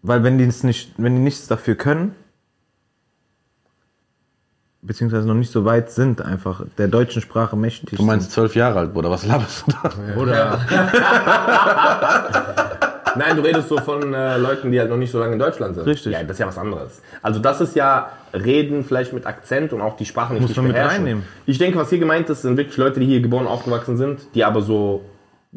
Weil 0.00 0.24
wenn 0.24 0.38
die 0.38 0.44
es 0.44 0.64
nicht, 0.64 0.94
wenn 0.96 1.14
die 1.14 1.20
nichts 1.20 1.46
dafür 1.46 1.74
können, 1.74 2.14
beziehungsweise 4.80 5.28
noch 5.28 5.34
nicht 5.34 5.52
so 5.52 5.66
weit 5.66 5.90
sind, 5.90 6.22
einfach 6.22 6.62
der 6.78 6.88
deutschen 6.88 7.20
Sprache 7.20 7.54
mächtig 7.54 7.98
Du 7.98 8.02
meinst 8.02 8.32
zwölf 8.32 8.54
Jahre 8.54 8.78
alt, 8.78 8.94
Bruder, 8.94 9.10
was 9.10 9.26
laberst 9.26 9.64
du 9.66 9.72
da? 9.82 9.90
sind. 9.90 10.16
Oder 10.16 10.58
Nein, 13.18 13.36
du 13.36 13.42
redest 13.42 13.68
so 13.68 13.76
von 13.78 14.14
äh, 14.14 14.38
Leuten, 14.38 14.70
die 14.70 14.80
halt 14.80 14.90
noch 14.90 14.96
nicht 14.96 15.10
so 15.10 15.18
lange 15.18 15.32
in 15.32 15.38
Deutschland 15.38 15.74
sind. 15.74 15.86
Richtig. 15.86 16.12
Ja, 16.12 16.22
das 16.22 16.32
ist 16.32 16.38
ja 16.38 16.46
was 16.46 16.58
anderes. 16.58 17.02
Also 17.22 17.40
das 17.40 17.60
ist 17.60 17.76
ja 17.76 18.10
Reden 18.32 18.84
vielleicht 18.84 19.12
mit 19.12 19.26
Akzent 19.26 19.72
und 19.72 19.80
auch 19.80 19.96
die 19.96 20.04
Sprache 20.04 20.32
nicht 20.34 20.42
Muss 20.42 20.56
man 20.56 20.68
mit 20.68 20.76
reinnehmen. 20.76 21.24
Ich 21.46 21.58
denke, 21.58 21.78
was 21.78 21.90
hier 21.90 21.98
gemeint 21.98 22.30
ist, 22.30 22.42
sind 22.42 22.56
wirklich 22.56 22.76
Leute, 22.76 23.00
die 23.00 23.06
hier 23.06 23.20
geboren 23.20 23.46
und 23.46 23.52
aufgewachsen 23.52 23.96
sind, 23.96 24.20
die 24.34 24.44
aber 24.44 24.62
so 24.62 25.02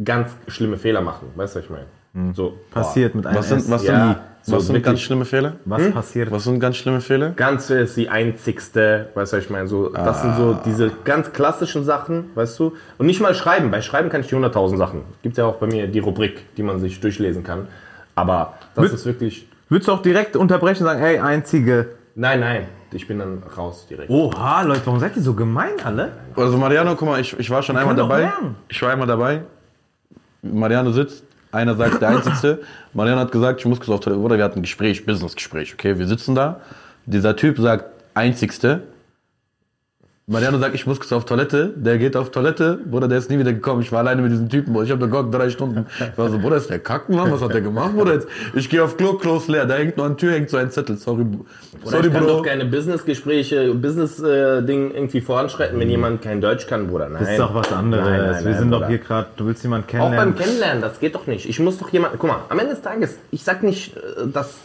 ganz 0.03 0.31
schlimme 0.47 0.77
Fehler 0.77 1.01
machen. 1.01 1.27
Weißt 1.35 1.55
du, 1.55 1.59
was 1.59 1.65
ich 1.65 1.71
meine? 1.71 1.85
So, 2.33 2.57
Passiert 2.71 3.15
mit 3.15 3.25
einem 3.25 3.37
Was 3.37 3.47
sind, 3.49 3.59
S. 3.59 3.71
was 3.71 3.83
Ja, 3.85 4.05
sind, 4.07 4.17
so 4.43 4.55
was 4.57 4.67
sind 4.67 4.83
ganz 4.83 4.99
schlimme 4.99 5.23
Fehler? 5.23 5.53
Was 5.63 5.91
passiert? 5.91 6.29
Was 6.29 6.43
sind 6.43 6.59
ganz 6.59 6.75
schlimme 6.75 6.99
Fehler? 6.99 7.29
Ganz 7.29 7.69
ist 7.69 7.95
die 7.95 8.09
einzigste, 8.09 9.07
weißt 9.15 9.31
du, 9.31 9.37
was 9.37 9.43
ich 9.45 9.49
meine, 9.49 9.67
so, 9.67 9.89
das 9.89 10.21
sind 10.21 10.35
so 10.35 10.57
diese 10.65 10.91
ganz 11.05 11.31
klassischen 11.31 11.85
Sachen, 11.85 12.25
weißt 12.35 12.59
du, 12.59 12.73
und 12.97 13.05
nicht 13.05 13.21
mal 13.21 13.33
schreiben, 13.33 13.71
bei 13.71 13.81
Schreiben 13.81 14.09
kann 14.09 14.21
ich 14.21 14.27
die 14.27 14.35
100.000 14.35 14.75
Sachen. 14.77 15.03
Gibt 15.21 15.37
ja 15.37 15.45
auch 15.45 15.55
bei 15.55 15.67
mir 15.67 15.87
die 15.87 15.99
Rubrik, 15.99 16.53
die 16.57 16.63
man 16.63 16.79
sich 16.79 16.99
durchlesen 16.99 17.43
kann, 17.43 17.67
aber 18.15 18.55
das 18.75 18.83
Mit- 18.83 18.93
ist 18.93 19.05
wirklich, 19.05 19.47
Würdest 19.69 19.87
du 19.87 19.93
auch 19.93 20.01
direkt 20.01 20.35
unterbrechen 20.35 20.83
und 20.83 20.89
sagen, 20.89 21.01
ey, 21.01 21.17
einzige. 21.19 21.91
nein, 22.15 22.41
nein, 22.41 22.67
ich 22.91 23.07
bin 23.07 23.19
dann 23.19 23.41
raus 23.57 23.87
direkt. 23.89 24.09
Oha, 24.09 24.63
Leute, 24.63 24.81
warum 24.83 24.99
seid 24.99 25.15
ihr 25.15 25.21
so 25.21 25.33
gemein 25.33 25.75
alle? 25.85 26.11
Also 26.35 26.57
Mariano, 26.57 26.93
guck 26.97 27.07
mal, 27.07 27.21
ich, 27.21 27.39
ich 27.39 27.49
war 27.49 27.63
schon 27.63 27.77
einmal 27.77 27.95
doch 27.95 28.09
dabei. 28.09 28.21
lernen. 28.23 28.55
Ich 28.67 28.81
war 28.81 28.91
einmal 28.91 29.07
dabei. 29.07 29.43
Mariano 30.41 30.91
sitzt, 30.91 31.23
einer 31.51 31.75
sagt, 31.75 32.01
der 32.01 32.09
Einzigste. 32.09 32.61
Mariano 32.93 33.21
hat 33.21 33.31
gesagt, 33.31 33.59
ich 33.59 33.65
muss 33.65 33.79
kurz 33.79 33.89
auf 33.89 33.99
Toilette. 33.99 34.21
Oder 34.21 34.37
wir 34.37 34.43
hatten 34.43 34.59
ein 34.59 34.63
Gespräch, 34.63 35.05
Business-Gespräch, 35.05 35.73
okay? 35.73 35.97
Wir 35.97 36.07
sitzen 36.07 36.35
da. 36.35 36.61
Dieser 37.05 37.35
Typ 37.35 37.57
sagt, 37.59 37.85
Einzigste. 38.13 38.83
Mariano 40.31 40.59
sagt, 40.59 40.73
ich 40.75 40.87
muss 40.87 40.97
kurz 40.97 41.11
auf 41.11 41.25
Toilette. 41.25 41.73
Der 41.75 41.97
geht 41.97 42.15
auf 42.15 42.31
Toilette. 42.31 42.79
Bruder, 42.89 43.09
der 43.09 43.17
ist 43.17 43.29
nie 43.29 43.37
wieder 43.37 43.51
gekommen. 43.51 43.81
Ich 43.81 43.91
war 43.91 43.99
alleine 43.99 44.21
mit 44.21 44.31
diesem 44.31 44.47
Typen. 44.47 44.73
Ich 44.81 44.89
habe 44.89 45.01
da 45.01 45.05
geguckt, 45.07 45.33
drei 45.35 45.49
Stunden. 45.49 45.85
Ich 45.99 46.17
war 46.17 46.29
so, 46.29 46.39
Bruder, 46.39 46.55
ist 46.55 46.69
der 46.69 46.79
kacken, 46.79 47.17
Mann? 47.17 47.29
Was 47.33 47.41
hat 47.41 47.53
der 47.53 47.59
gemacht, 47.59 47.93
Bruder? 47.93 48.13
Jetzt, 48.13 48.27
ich 48.55 48.69
gehe 48.69 48.81
auf 48.81 48.95
Klo, 48.95 49.15
Klo 49.15 49.35
ist 49.37 49.49
leer. 49.49 49.65
Da 49.65 49.75
hängt 49.75 49.97
nur 49.97 50.05
an 50.05 50.13
der 50.13 50.17
Tür, 50.19 50.31
hängt 50.31 50.49
so 50.49 50.55
ein 50.55 50.71
Zettel. 50.71 50.95
Sorry, 50.95 51.25
sorry, 51.83 52.07
ich 52.07 52.13
kann 52.13 52.23
Bro. 52.23 52.37
doch 52.37 52.43
keine 52.45 52.63
Business-Gespräche, 52.63 53.73
Business-Ding 53.73 54.91
irgendwie 54.93 55.19
voranschreiten, 55.19 55.77
wenn 55.77 55.89
jemand 55.89 56.21
kein 56.21 56.39
Deutsch 56.39 56.65
kann, 56.65 56.87
Bruder. 56.87 57.09
Nein. 57.09 57.23
Das 57.23 57.31
ist 57.31 57.39
doch 57.39 57.53
was 57.53 57.73
anderes. 57.73 58.05
Nein, 58.05 58.17
nein, 58.19 58.43
Wir 58.45 58.51
nein, 58.51 58.59
sind 58.59 58.71
doch 58.71 58.77
Bruder. 58.77 58.87
hier 58.87 58.97
gerade, 58.99 59.27
du 59.35 59.47
willst 59.47 59.63
jemanden 59.63 59.87
Auch 59.87 59.91
beim 59.91 60.09
kennenlernen. 60.11 60.35
Kennenlernen, 60.37 60.81
das 60.81 60.99
geht 61.01 61.13
doch 61.13 61.27
nicht. 61.27 61.49
Ich 61.49 61.59
muss 61.59 61.77
doch 61.77 61.89
jemanden, 61.89 62.17
guck 62.17 62.29
mal, 62.29 62.39
am 62.47 62.57
Ende 62.57 62.71
des 62.71 62.81
Tages, 62.81 63.17
ich 63.31 63.43
sag 63.43 63.63
nicht, 63.63 63.97
äh, 63.97 63.99
dass 64.31 64.55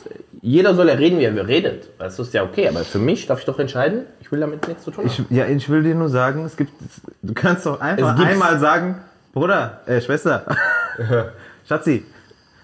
jeder 0.43 0.75
soll 0.75 0.89
ja 0.89 0.95
reden, 0.95 1.19
wie 1.19 1.25
er 1.25 1.47
redet. 1.49 1.89
Das 1.99 2.19
ist 2.19 2.35
ja 2.35 2.43
okay, 2.45 2.69
aber 2.69 2.81
für 2.81 2.99
mich 2.99 3.27
darf 3.27 3.41
ich 3.41 3.45
doch 3.47 3.59
entscheiden, 3.59 4.03
ich 4.21 4.31
will 4.31 4.41
damit 4.41 4.67
nichts 4.69 4.85
zu 4.85 4.91
tun 4.91 5.05
haben. 5.05 5.27
Ich, 5.29 5.37
ja, 5.37 5.47
ich 5.47 5.69
will 5.69 5.83
dir 5.83 5.95
nur 5.95 6.09
sagen, 6.09 6.45
es 6.45 6.57
gibt, 6.57 6.73
du 7.23 7.35
kannst 7.35 7.67
doch 7.67 7.81
einfach 7.81 8.19
einmal 8.19 8.59
sagen, 8.59 8.97
Bruder, 9.33 9.81
äh, 9.87 10.01
Schwester, 10.01 10.45
Schatzi, 11.69 12.05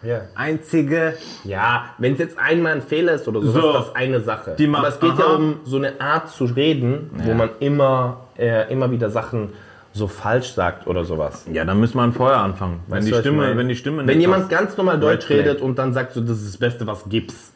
ja. 0.03 0.23
einzige, 0.35 1.15
ja, 1.45 1.87
wenn 1.99 2.15
es 2.15 2.19
jetzt 2.19 2.39
einmal 2.39 2.73
ein 2.73 2.83
Fehler 2.83 3.15
ist 3.15 3.29
oder 3.29 3.41
so, 3.41 3.51
So. 3.53 3.69
ist 3.71 3.75
das 3.89 3.95
eine 3.97 4.21
Sache. 4.21 4.55
Die 4.59 4.67
macht- 4.67 4.81
aber 4.85 4.89
es 4.89 5.01
geht 5.01 5.19
ja 5.19 5.27
aha. 5.27 5.35
um 5.37 5.61
so 5.65 5.77
eine 5.77 6.01
Art 6.01 6.31
zu 6.31 6.45
reden, 6.45 7.11
wo 7.25 7.35
man 7.35 7.51
immer, 7.61 8.29
äh, 8.39 8.71
immer 8.73 8.91
wieder 8.91 9.11
Sachen 9.11 9.51
so 9.95 10.07
falsch 10.09 10.53
sagt 10.55 10.87
oder 10.87 11.05
sowas. 11.05 11.45
ja, 11.53 11.65
dann 11.67 11.79
müssen 11.79 11.99
wir 11.99 12.11
vorher 12.13 12.39
anfangen. 12.39 12.81
Wenn 12.87 12.99
Weißt 12.99 13.09
die 13.09 13.15
Stimme, 13.15 13.57
wenn 13.57 13.69
die 13.69 13.77
Stimme 13.77 14.07
Wenn 14.07 14.21
jemand 14.21 14.49
ganz 14.49 14.77
normal 14.77 14.99
Deutsch 14.99 15.29
redet 15.29 15.61
und 15.61 15.79
dann 15.79 15.93
sagt 15.93 16.15
so, 16.15 16.21
das 16.23 16.39
ist 16.39 16.49
das 16.55 16.57
Beste, 16.59 16.87
was 16.87 17.09
gibt's. 17.09 17.53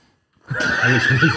Kann 0.49 0.97
ich 0.97 1.11
nicht. 1.11 1.35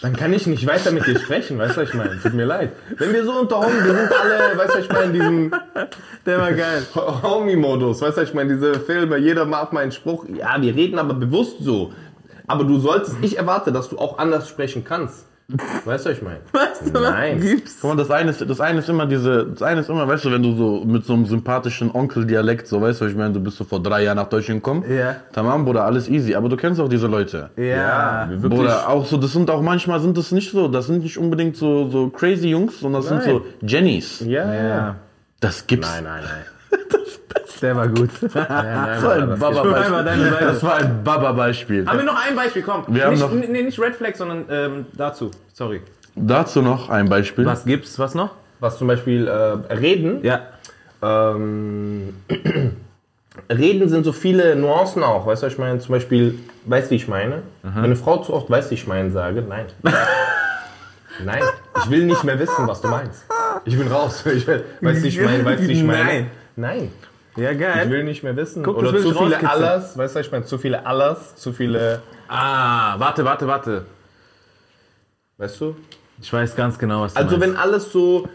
Dann 0.00 0.14
kann 0.14 0.32
ich 0.32 0.46
nicht 0.46 0.64
weiter 0.66 0.92
mit 0.92 1.06
dir 1.06 1.18
sprechen, 1.18 1.58
weißt 1.58 1.76
du, 1.76 1.80
was 1.80 1.88
ich 1.88 1.94
meine? 1.94 2.20
Tut 2.20 2.32
mir 2.32 2.44
leid. 2.44 2.70
Wenn 2.98 3.12
wir 3.12 3.24
so 3.24 3.32
unterhauen, 3.32 3.84
wir 3.84 3.94
sind 3.94 4.12
alle, 4.12 4.56
weißt 4.56 4.74
du, 4.74 4.78
was 4.78 4.84
ich 4.84 4.92
meine, 4.92 5.04
in 5.06 5.12
diesem 5.12 5.52
der 6.24 6.38
war 6.38 6.52
geil. 6.52 6.86
Homie-Modus, 6.94 8.00
weißt 8.00 8.16
du, 8.16 8.22
was 8.22 8.28
ich 8.28 8.34
meine, 8.34 8.54
diese 8.54 8.78
Filme, 8.78 9.16
jeder 9.16 9.44
macht 9.44 9.72
mal 9.72 9.80
einen 9.80 9.92
Spruch. 9.92 10.24
Ja, 10.28 10.60
wir 10.60 10.74
reden 10.74 11.00
aber 11.00 11.14
bewusst 11.14 11.56
so. 11.60 11.92
Aber 12.46 12.64
du 12.64 12.78
solltest, 12.78 13.16
ich 13.22 13.38
erwarte, 13.38 13.72
dass 13.72 13.88
du 13.88 13.98
auch 13.98 14.18
anders 14.18 14.48
sprechen 14.48 14.84
kannst. 14.84 15.27
Weißt 15.50 16.04
du, 16.04 16.10
was 16.10 16.16
ich 16.18 16.22
meine? 16.22 16.40
Weißt 16.52 16.88
du, 16.88 16.92
was 16.92 17.00
Nein. 17.10 17.40
gibt's? 17.40 17.78
Guck 17.80 17.90
mal, 17.90 17.96
das 17.96 18.10
eine, 18.10 18.30
ist, 18.32 18.44
das 18.46 18.60
eine 18.60 18.80
ist 18.80 18.88
immer 18.90 19.06
diese, 19.06 19.46
das 19.46 19.62
eine 19.62 19.80
ist 19.80 19.88
immer, 19.88 20.06
weißt 20.06 20.26
du, 20.26 20.30
wenn 20.32 20.42
du 20.42 20.54
so 20.54 20.84
mit 20.84 21.06
so 21.06 21.14
einem 21.14 21.24
sympathischen 21.24 21.90
Onkel-Dialekt, 21.90 22.68
so, 22.68 22.82
weißt 22.82 23.00
du, 23.00 23.06
ich 23.06 23.16
meine, 23.16 23.32
du 23.32 23.40
bist 23.40 23.56
so 23.56 23.64
vor 23.64 23.82
drei 23.82 24.04
Jahren 24.04 24.16
nach 24.16 24.28
Deutschland 24.28 24.62
gekommen. 24.62 24.84
Ja. 24.86 25.16
Tamam, 25.32 25.64
Bruder, 25.64 25.84
alles 25.86 26.06
easy. 26.10 26.34
Aber 26.34 26.50
du 26.50 26.56
kennst 26.58 26.78
auch 26.78 26.88
diese 26.88 27.06
Leute. 27.06 27.48
Ja. 27.56 28.26
wir 28.28 28.42
wirklich. 28.42 28.60
Bruder, 28.60 28.88
auch 28.90 29.06
so, 29.06 29.16
das 29.16 29.32
sind 29.32 29.48
auch 29.48 29.62
manchmal 29.62 30.00
sind 30.00 30.18
das 30.18 30.32
nicht 30.32 30.50
so, 30.50 30.68
das 30.68 30.86
sind 30.86 31.02
nicht 31.02 31.16
unbedingt 31.16 31.56
so, 31.56 31.88
so 31.88 32.10
crazy 32.10 32.48
Jungs, 32.50 32.80
sondern 32.80 33.00
das 33.00 33.08
sind 33.08 33.24
Nein. 33.24 33.40
so 33.60 33.66
Jennys. 33.66 34.20
Ja, 34.20 34.52
ja. 34.52 34.62
Ja, 34.68 34.96
Das 35.40 35.66
gibt's. 35.66 35.88
Nein, 35.88 36.04
nein, 36.04 36.24
nein. 36.24 36.80
der 37.62 37.76
war 37.76 37.88
gut. 37.88 38.10
nein 38.22 38.34
Das 38.34 39.02
war 39.02 39.14
ein 39.14 39.38
Baba-Beispiel. 39.38 40.04
Seite. 40.04 40.44
Das 40.46 40.62
war 40.62 40.74
ein 40.76 41.04
Baba-Beispiel. 41.04 41.86
Haben 41.86 41.98
wir 41.98 42.04
noch 42.04 42.26
ein 42.26 42.36
Beispiel? 42.36 42.62
Komm. 42.62 42.84
Wir 42.88 43.04
haben 43.04 43.12
nicht, 43.12 43.20
noch- 43.20 43.32
Nee, 43.32 43.62
nicht 43.62 43.78
Red 43.80 43.96
Flag, 43.96 44.14
sondern 44.16 44.44
ähm, 44.50 44.86
dazu. 44.94 45.30
Sorry. 45.52 45.82
Dazu 46.14 46.62
noch 46.62 46.88
ein 46.90 47.08
Beispiel. 47.08 47.46
Was 47.46 47.64
gibt's? 47.64 47.98
Was 47.98 48.14
noch? 48.14 48.30
Was 48.60 48.78
zum 48.78 48.88
Beispiel 48.88 49.26
äh, 49.28 49.72
Reden. 49.74 50.24
Ja. 50.24 50.40
Ähm, 51.02 52.14
Reden 53.50 53.88
sind 53.88 54.04
so 54.04 54.12
viele 54.12 54.56
Nuancen 54.56 55.02
auch, 55.04 55.26
weißt 55.26 55.42
du, 55.42 55.46
was 55.46 55.52
ich 55.52 55.58
meine? 55.58 55.78
Zum 55.78 55.92
Beispiel, 55.92 56.38
weißt 56.66 56.88
du, 56.88 56.90
wie 56.90 56.96
ich 56.96 57.06
meine? 57.08 57.42
Wenn 57.62 57.84
eine 57.84 57.96
Frau 57.96 58.18
zu 58.18 58.34
oft 58.34 58.50
weißt 58.50 58.66
du, 58.68 58.70
wie 58.72 58.74
ich 58.74 58.86
meine 58.88 59.10
sage, 59.12 59.42
nein. 59.48 59.66
nein, 61.24 61.42
ich 61.84 61.90
will 61.90 62.04
nicht 62.06 62.24
mehr 62.24 62.38
wissen, 62.38 62.66
was 62.66 62.80
du 62.80 62.88
meinst. 62.88 63.24
Ich 63.64 63.78
bin 63.78 63.86
raus. 63.88 64.24
Ich 64.26 64.46
will, 64.46 64.64
weißt 64.80 64.98
du, 65.00 65.04
wie 65.04 65.08
ich 65.08 65.20
meine, 65.20 65.44
weißt 65.44 65.62
du, 65.62 65.68
wie 65.68 65.72
ich 65.72 65.84
meine? 65.84 66.04
Nein. 66.04 66.30
Nein. 66.56 66.92
Ja, 67.38 67.52
Ich 67.52 67.58
geil. 67.58 67.90
will 67.90 68.04
nicht 68.04 68.22
mehr 68.22 68.36
wissen. 68.36 68.62
Guck, 68.62 68.76
Oder 68.78 68.90
zu 68.90 69.10
ich 69.12 69.16
viele. 69.18 69.48
Allers, 69.50 69.96
weißt 69.96 70.14
du, 70.14 70.18
was 70.18 70.26
ich 70.26 70.32
meine? 70.32 70.44
Zu 70.44 70.58
viele 70.58 70.84
Allers, 70.84 71.36
zu 71.36 71.52
viele, 71.52 72.02
Ah, 72.28 72.98
warte, 72.98 73.24
warte, 73.24 73.46
warte. 73.46 73.84
weißt 75.38 75.60
du? 75.60 75.76
Ich 76.20 76.32
weiß 76.32 76.56
ganz 76.56 76.78
genau, 76.78 77.02
was 77.02 77.14
du 77.14 77.20
Also 77.20 77.36
meinst. 77.36 77.54
wenn 77.54 77.56
alles 77.60 77.92
so... 77.92 78.28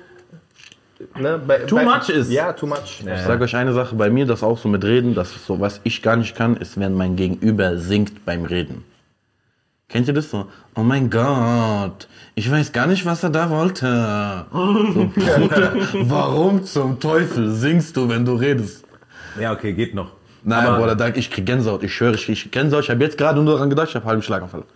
Ne, 1.20 1.38
bei, 1.46 1.58
Too 1.60 1.76
bei, 1.76 1.84
much 1.84 2.08
ist. 2.10 2.32
Ja, 2.32 2.54
too 2.54 2.66
much. 2.66 3.04
Ich 3.06 3.22
sage 3.24 3.44
euch 3.44 3.56
eine 3.58 3.74
Sache, 3.74 3.94
bei 3.96 4.10
mir 4.10 4.26
das 4.26 4.42
auch 4.42 4.58
so 4.58 4.70
mit 4.70 4.86
Reden, 4.86 5.14
das 5.16 5.36
ist 5.36 5.46
so, 5.46 5.60
was 5.60 5.82
ich 5.84 6.02
gar 6.02 6.16
nicht 6.16 6.34
kann, 6.34 6.56
ist, 6.56 6.80
wenn 6.80 6.94
mein 6.94 7.18
Gegenüber 7.18 7.78
singt 7.78 8.24
beim 8.26 8.46
Reden. 8.46 8.86
Kennt 9.90 10.08
ihr 10.08 10.14
das 10.14 10.30
so? 10.32 10.48
Oh 10.76 10.82
mein 10.82 11.10
Gott, 11.10 12.08
ich 12.36 12.50
weiß 12.50 12.72
gar 12.72 12.88
nicht, 12.88 13.06
was 13.06 13.22
er 13.22 13.32
da 13.32 13.50
wollte. 13.50 14.46
So, 14.54 15.12
Bruder, 15.14 15.74
warum 16.10 16.64
zum 16.64 17.00
Teufel 17.02 17.52
singst 17.52 17.98
du, 17.98 18.08
wenn 18.08 18.24
du 18.24 18.36
redest? 18.36 18.83
Ja, 19.40 19.52
okay, 19.54 19.74
geht 19.74 19.94
noch. 19.96 20.12
Nein, 20.44 20.66
Aber- 20.68 20.78
Bruder, 20.80 20.96
da- 20.96 21.08
ich 21.08 21.32
krieg 21.32 21.46
Gänsehaut, 21.46 21.84
ich 21.84 21.94
schwöre, 21.94 22.16
ich 22.16 22.26
krieg 22.26 22.52
Gänsehaut. 22.52 22.84
Ich 22.84 22.90
habe 22.90 23.04
jetzt 23.04 23.18
gerade 23.18 23.42
nur 23.42 23.54
daran 23.54 23.70
gedacht, 23.70 23.90
ich 23.90 23.96
habe 23.96 24.06
halben 24.06 24.22
Schlaganfall. 24.22 24.64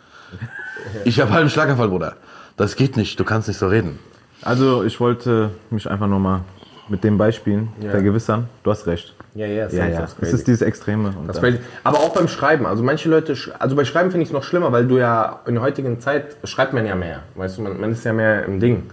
Ich 1.03 1.19
habe 1.19 1.31
halben 1.33 1.49
Schlaganfall, 1.49 1.89
Bruder. 1.89 2.15
Das 2.55 2.75
geht 2.77 2.95
nicht, 2.95 3.19
du 3.19 3.23
kannst 3.25 3.47
nicht 3.49 3.57
so 3.57 3.67
reden. 3.67 3.99
Also, 4.41 4.83
ich 4.83 4.99
wollte 5.01 5.49
mich 5.69 5.89
einfach 5.89 6.07
nur 6.07 6.19
mal 6.19 6.41
mit 6.87 7.03
dem 7.03 7.17
Beispielen 7.17 7.69
Ja. 7.81 7.91
vergewissern. 7.91 8.47
Du 8.63 8.71
hast 8.71 8.87
recht. 8.87 9.13
Ja, 9.35 9.45
ja, 9.45 9.67
Ja, 9.67 9.85
ja. 9.87 10.01
das 10.01 10.15
Es 10.21 10.31
ist 10.33 10.47
dieses 10.47 10.61
Extreme. 10.61 11.09
Und 11.09 11.27
Das 11.27 11.39
crazy. 11.41 11.59
Aber 11.83 11.97
auch 11.97 12.13
beim 12.13 12.27
Schreiben. 12.29 12.65
Also 12.65 12.83
manche 12.83 13.09
Leute, 13.09 13.35
also 13.59 13.75
bei 13.75 13.83
Schreiben 13.83 14.11
finde 14.11 14.23
ich 14.23 14.29
es 14.29 14.33
noch 14.33 14.43
schlimmer, 14.43 14.71
weil 14.71 14.87
du 14.87 14.97
ja 14.97 15.41
in 15.45 15.55
der 15.55 15.63
heutigen 15.63 15.99
Zeit 15.99 16.37
schreibt 16.45 16.71
man 16.73 16.85
ja 16.85 16.95
mehr. 16.95 17.23
Weißt 17.35 17.57
du, 17.57 17.63
man, 17.63 17.79
man 17.79 17.91
ist 17.91 18.05
ja 18.05 18.13
mehr 18.13 18.45
im 18.45 18.59
Ding 18.61 18.83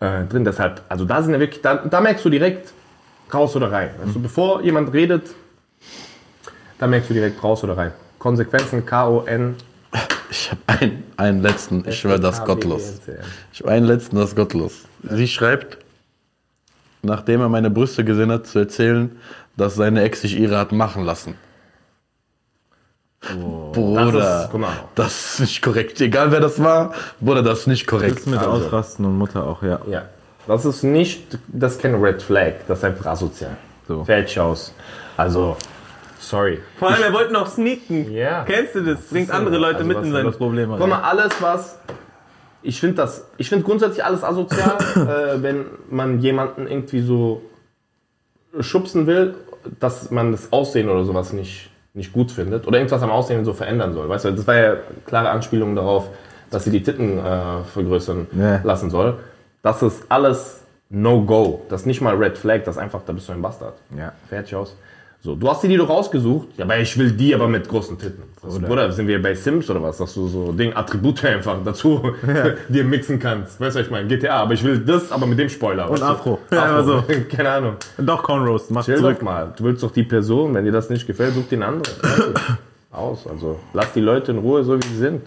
äh, 0.00 0.24
drin. 0.28 0.44
Deshalb, 0.44 0.82
also 0.88 1.04
da 1.04 1.22
sind 1.22 1.32
ja 1.34 1.40
wirklich, 1.40 1.60
da, 1.62 1.74
da 1.76 2.00
merkst 2.00 2.24
du 2.24 2.30
direkt 2.30 2.72
raus 3.32 3.54
oder 3.56 3.70
rein. 3.72 3.90
Weißt 4.02 4.14
du, 4.16 4.20
bevor 4.22 4.62
jemand 4.62 4.92
redet, 4.92 5.34
da 6.78 6.86
merkst 6.86 7.10
du 7.10 7.14
direkt 7.14 7.42
raus 7.42 7.62
oder 7.64 7.76
rein. 7.76 7.92
Konsequenzen 8.18 8.84
K-O-N. 8.84 9.56
Ich 10.30 10.50
habe 10.50 10.60
einen, 10.66 11.04
einen 11.16 11.42
letzten, 11.42 11.84
ich 11.88 11.98
schwöre, 12.00 12.18
das 12.20 12.38
ist 12.40 12.44
gottlos. 12.44 13.00
Ich 13.52 13.60
habe 13.60 13.70
einen 13.70 13.86
letzten, 13.86 14.16
das 14.16 14.30
ist 14.30 14.36
gottlos. 14.36 14.72
Sie 15.02 15.28
schreibt, 15.28 15.78
nachdem 17.02 17.40
er 17.40 17.48
meine 17.48 17.70
Brüste 17.70 18.04
gesehen 18.04 18.32
hat, 18.32 18.46
zu 18.46 18.58
erzählen, 18.58 19.16
dass 19.56 19.76
seine 19.76 20.02
Ex 20.02 20.22
sich 20.22 20.36
ihre 20.38 20.58
hat 20.58 20.72
machen 20.72 21.04
lassen. 21.04 21.34
Bruder, 23.72 24.10
Das 24.12 24.44
ist- 24.44 24.88
das 24.94 25.34
ist 25.34 25.40
nicht 25.40 25.62
korrekt. 25.62 26.00
Egal 26.00 26.30
wer 26.32 26.40
das 26.40 26.62
war, 26.62 26.92
Bruder, 27.20 27.42
das 27.42 27.60
ist 27.60 27.66
nicht 27.66 27.86
korrekt. 27.86 28.18
Das 28.18 28.26
mit 28.26 28.38
Also. 28.38 28.50
Ausrasten 28.66 29.04
und 29.04 29.16
Mutter 29.16 29.44
auch, 29.46 29.62
ja. 29.62 29.80
Ja. 29.88 30.08
Das 30.46 30.64
ist 30.64 30.82
nicht, 30.82 31.38
das 31.48 31.72
ist 31.74 31.82
kein 31.82 31.94
Red 31.96 32.22
Flag, 32.22 32.52
das 32.68 32.78
ist 32.78 32.84
einfach 32.84 33.06
asozial. 33.06 33.56
So. 33.88 34.04
Fertig 34.04 34.38
aus. 34.38 34.72
Also, 35.16 35.56
sorry. 36.18 36.60
Vor 36.78 36.88
allem, 36.90 37.02
er 37.02 37.12
wollte 37.12 37.32
noch 37.32 37.46
sneaken. 37.46 38.12
Ja. 38.12 38.44
Kennst 38.44 38.74
du 38.74 38.82
das? 38.82 39.00
Bringt 39.02 39.30
andere 39.30 39.58
Leute 39.58 39.76
Also 39.78 39.88
mit 39.88 39.98
in 39.98 40.12
seine? 40.12 40.30
Probleme 40.30 40.76
Guck 40.78 40.88
mal, 40.88 41.00
alles 41.02 41.32
was. 41.40 41.78
Ich 42.62 42.80
finde 42.80 42.96
das. 42.96 43.26
Ich 43.36 43.48
finde 43.48 43.64
grundsätzlich 43.64 44.04
alles 44.04 44.24
asozial, 44.24 44.76
äh, 44.96 45.42
wenn 45.42 45.66
man 45.88 46.20
jemanden 46.20 46.66
irgendwie 46.66 47.00
so 47.00 47.42
schubsen 48.60 49.06
will, 49.06 49.34
dass 49.80 50.10
man 50.10 50.32
das 50.32 50.52
Aussehen 50.52 50.88
oder 50.88 51.04
sowas 51.04 51.32
nicht, 51.32 51.70
nicht 51.94 52.12
gut 52.12 52.30
findet. 52.32 52.66
Oder 52.66 52.78
irgendwas 52.78 53.02
am 53.02 53.10
Aussehen 53.10 53.44
so 53.44 53.52
verändern 53.52 53.94
soll. 53.94 54.08
Weißt 54.08 54.24
du, 54.24 54.30
das 54.32 54.46
war 54.46 54.54
ja 54.56 54.76
klare 55.06 55.30
Anspielung 55.30 55.74
darauf, 55.76 56.08
dass 56.50 56.64
sie 56.64 56.70
die 56.70 56.82
Titten 56.82 57.18
äh, 57.18 57.62
vergrößern 57.72 58.26
Ja. 58.38 58.60
lassen 58.64 58.90
soll. 58.90 59.18
Das 59.66 59.82
ist 59.82 60.04
alles 60.08 60.60
No-Go. 60.90 61.62
Das 61.68 61.80
ist 61.80 61.86
nicht 61.86 62.00
mal 62.00 62.14
Red 62.14 62.38
Flag, 62.38 62.62
das 62.62 62.76
ist 62.76 62.80
einfach, 62.80 63.02
da 63.04 63.12
bist 63.12 63.28
du 63.28 63.32
ein 63.32 63.42
Bastard. 63.42 63.74
Ja. 63.98 64.12
Fertig 64.28 64.54
aus. 64.54 64.76
So, 65.20 65.34
du 65.34 65.48
hast 65.48 65.64
die, 65.64 65.66
die 65.66 65.76
du 65.76 65.82
rausgesucht. 65.82 66.50
Ja, 66.56 66.64
aber 66.66 66.78
ich 66.78 66.96
will 66.96 67.10
die 67.10 67.34
aber 67.34 67.48
mit 67.48 67.68
großen 67.68 67.98
Titten. 67.98 68.22
Das, 68.40 68.62
oder 68.62 68.92
sind 68.92 69.08
wir 69.08 69.20
bei 69.20 69.34
Sims 69.34 69.68
oder 69.68 69.82
was? 69.82 69.98
Dass 69.98 70.14
du 70.14 70.28
so 70.28 70.52
Ding, 70.52 70.72
Attribute 70.72 71.24
einfach 71.24 71.56
dazu 71.64 72.00
dir 72.68 72.84
mixen 72.84 73.18
kannst. 73.18 73.60
Weißt 73.60 73.74
du, 73.74 73.80
was 73.80 73.86
ich 73.86 73.90
meine? 73.90 74.06
GTA, 74.06 74.36
aber 74.36 74.54
ich 74.54 74.62
will 74.62 74.78
das, 74.78 75.10
aber 75.10 75.26
mit 75.26 75.40
dem 75.40 75.48
Spoiler. 75.48 75.90
Und 75.90 75.98
du? 75.98 76.04
Afro. 76.04 76.38
Ja, 76.52 76.62
Afro. 76.62 76.76
also. 76.76 77.04
Keine 77.28 77.50
Ahnung. 77.50 77.76
Doch, 77.98 78.22
Cornrows, 78.22 78.70
mach 78.70 78.84
Chill 78.84 78.98
zurück. 78.98 79.16
doch 79.16 79.24
mal. 79.24 79.52
Du 79.56 79.64
willst 79.64 79.82
doch 79.82 79.90
die 79.90 80.04
Person, 80.04 80.54
wenn 80.54 80.64
dir 80.64 80.70
das 80.70 80.90
nicht 80.90 81.08
gefällt, 81.08 81.34
such 81.34 81.48
den 81.48 81.64
anderen. 81.64 81.92
Aus. 82.92 83.26
Also 83.26 83.58
lass 83.72 83.92
die 83.94 84.00
Leute 84.00 84.30
in 84.30 84.38
Ruhe, 84.38 84.62
so 84.62 84.78
wie 84.78 84.86
sie 84.86 84.96
sind. 84.96 85.22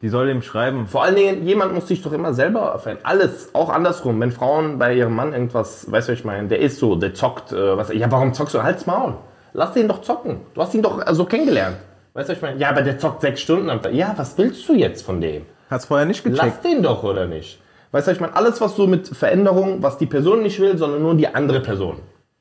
Die 0.00 0.08
soll 0.08 0.28
ihm 0.28 0.42
schreiben. 0.42 0.86
Vor 0.86 1.02
allen 1.02 1.16
Dingen, 1.16 1.44
jemand 1.44 1.74
muss 1.74 1.88
sich 1.88 2.02
doch 2.02 2.12
immer 2.12 2.32
selber 2.32 2.78
verändern. 2.78 3.04
Alles, 3.04 3.52
auch 3.52 3.68
andersrum. 3.68 4.20
Wenn 4.20 4.30
Frauen 4.30 4.78
bei 4.78 4.94
ihrem 4.94 5.14
Mann 5.14 5.32
irgendwas, 5.32 5.90
weißt 5.90 6.08
du, 6.08 6.12
was 6.12 6.18
ich 6.20 6.24
meine, 6.24 6.46
der 6.46 6.60
ist 6.60 6.78
so, 6.78 6.94
der 6.94 7.14
zockt, 7.14 7.52
äh, 7.52 7.76
was, 7.76 7.92
ja, 7.92 8.08
warum 8.10 8.32
zockst 8.32 8.54
du? 8.54 8.62
Halt's 8.62 8.86
Maul. 8.86 9.14
Lass 9.54 9.72
den 9.72 9.88
doch 9.88 10.02
zocken. 10.02 10.42
Du 10.54 10.62
hast 10.62 10.72
ihn 10.74 10.82
doch 10.82 11.04
äh, 11.04 11.14
so 11.14 11.24
kennengelernt. 11.24 11.78
Weißt 12.14 12.28
du, 12.28 12.32
was 12.32 12.38
ich 12.38 12.42
meine? 12.42 12.60
Ja, 12.60 12.68
aber 12.70 12.82
der 12.82 12.98
zockt 12.98 13.22
sechs 13.22 13.40
Stunden 13.40 13.68
am 13.70 13.82
Tag. 13.82 13.92
Ja, 13.92 14.12
was 14.16 14.38
willst 14.38 14.68
du 14.68 14.74
jetzt 14.74 15.02
von 15.04 15.20
dem? 15.20 15.46
Hat's 15.68 15.86
vorher 15.86 16.06
nicht 16.06 16.24
Lass 16.24 16.38
gecheckt. 16.46 16.64
den 16.64 16.82
doch, 16.84 17.02
oder 17.02 17.26
nicht? 17.26 17.60
Weißt 17.90 18.06
du, 18.06 18.10
was 18.10 18.16
ich 18.16 18.20
meine? 18.20 18.36
Alles, 18.36 18.60
was 18.60 18.76
so 18.76 18.86
mit 18.86 19.08
Veränderung, 19.08 19.82
was 19.82 19.98
die 19.98 20.06
Person 20.06 20.42
nicht 20.42 20.60
will, 20.60 20.78
sondern 20.78 21.02
nur 21.02 21.16
die 21.16 21.26
andere 21.26 21.60
Person. 21.60 21.96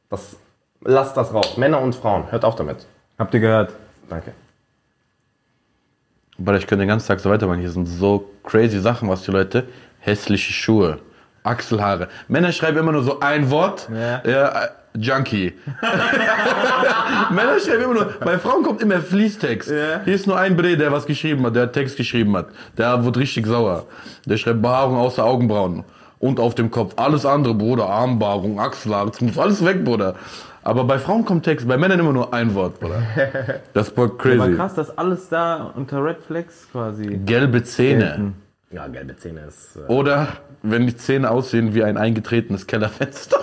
Das, 0.09 0.35
lass 0.81 1.13
das 1.15 1.33
raus. 1.33 1.57
Männer 1.57 1.81
und 1.81 1.95
Frauen. 1.95 2.31
Hört 2.31 2.45
auf 2.45 2.55
damit. 2.55 2.85
Habt 3.17 3.33
ihr 3.33 3.39
gehört? 3.39 3.73
Danke. 4.09 4.33
Aber 6.39 6.55
ich 6.55 6.67
könnte 6.67 6.83
den 6.83 6.89
ganzen 6.89 7.07
Tag 7.07 7.19
so 7.19 7.29
weitermachen. 7.29 7.59
Hier 7.59 7.71
sind 7.71 7.85
so 7.87 8.29
crazy 8.43 8.79
Sachen, 8.79 9.09
was 9.09 9.23
die 9.23 9.31
Leute. 9.31 9.67
Hässliche 9.99 10.53
Schuhe, 10.53 10.99
Achselhaare. 11.43 12.07
Männer 12.27 12.51
schreiben 12.51 12.77
immer 12.77 12.91
nur 12.91 13.03
so 13.03 13.19
ein 13.19 13.49
Wort. 13.49 13.89
Ja. 13.93 14.17
äh, 14.19 14.67
Junkie. 14.99 15.53
Männer 17.31 17.59
schreiben 17.59 17.83
immer 17.83 17.93
nur. 17.93 18.05
Bei 18.19 18.37
Frauen 18.37 18.63
kommt 18.63 18.81
immer 18.81 18.99
Fließtext. 18.99 19.69
Ja. 19.69 20.01
Hier 20.05 20.13
ist 20.15 20.27
nur 20.27 20.37
ein 20.37 20.55
Bre, 20.55 20.77
der 20.77 20.91
was 20.91 21.05
geschrieben 21.05 21.45
hat, 21.45 21.55
der 21.55 21.71
Text 21.71 21.97
geschrieben 21.97 22.35
hat. 22.35 22.47
Der 22.77 23.03
wird 23.03 23.17
richtig 23.17 23.45
sauer. 23.47 23.85
Der 24.25 24.37
schreibt 24.37 24.61
Behaarung 24.61 24.97
außer 24.97 25.23
Augenbrauen. 25.23 25.83
Und 26.19 26.39
auf 26.39 26.55
dem 26.55 26.71
Kopf. 26.71 26.93
Alles 26.95 27.25
andere, 27.25 27.53
Bruder. 27.53 27.87
Armbehaarung, 27.87 28.59
Achselhaare. 28.59 29.11
Das 29.11 29.21
muss 29.21 29.37
alles 29.37 29.63
weg, 29.63 29.83
Bruder. 29.83 30.15
Aber 30.67 30.83
bei 30.83 30.99
Frauen 30.99 31.23
kommt 31.23 31.45
Text, 31.45 31.65
bei 31.65 31.77
Männern 31.77 32.01
immer 32.01 32.11
nur 32.11 32.33
ein 32.33 32.53
Wort, 32.53 32.81
Bruder. 32.81 33.01
Das 33.73 33.87
ist 33.87 33.95
voll 33.95 34.17
crazy. 34.17 34.41
Aber 34.41 34.53
krass, 34.53 34.73
dass 34.73 34.97
alles 34.97 35.29
da 35.29 35.71
unter 35.73 36.03
Red 36.03 36.17
Flags 36.27 36.67
quasi. 36.73 37.21
Gelbe 37.25 37.63
Zähne. 37.63 38.03
gelten. 38.03 38.35
Ja, 38.71 38.87
gelbe 38.87 39.15
Zähne 39.15 39.45
ist. 39.47 39.77
Äh, 39.77 39.89
Oder 39.89 40.27
wenn 40.63 40.85
die 40.85 40.97
Zähne 40.97 41.31
aussehen 41.31 41.73
wie 41.73 41.85
ein 41.85 41.97
eingetretenes 41.97 42.67
Kellerfenster. 42.67 43.37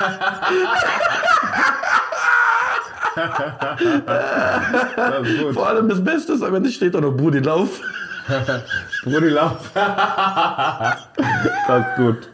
Vor 5.54 5.68
allem 5.68 5.88
das 5.88 6.02
Beste 6.02 6.32
ist, 6.32 6.42
am 6.42 6.56
Ende 6.56 6.72
steht 6.72 6.96
da 6.96 7.00
noch 7.00 7.12
Brudi 7.12 7.38
Lauf. 7.38 7.80
Brudi 9.04 9.28
Lauf. 9.28 9.70
das 9.74 10.96
ist 11.86 11.96
gut. 11.96 12.28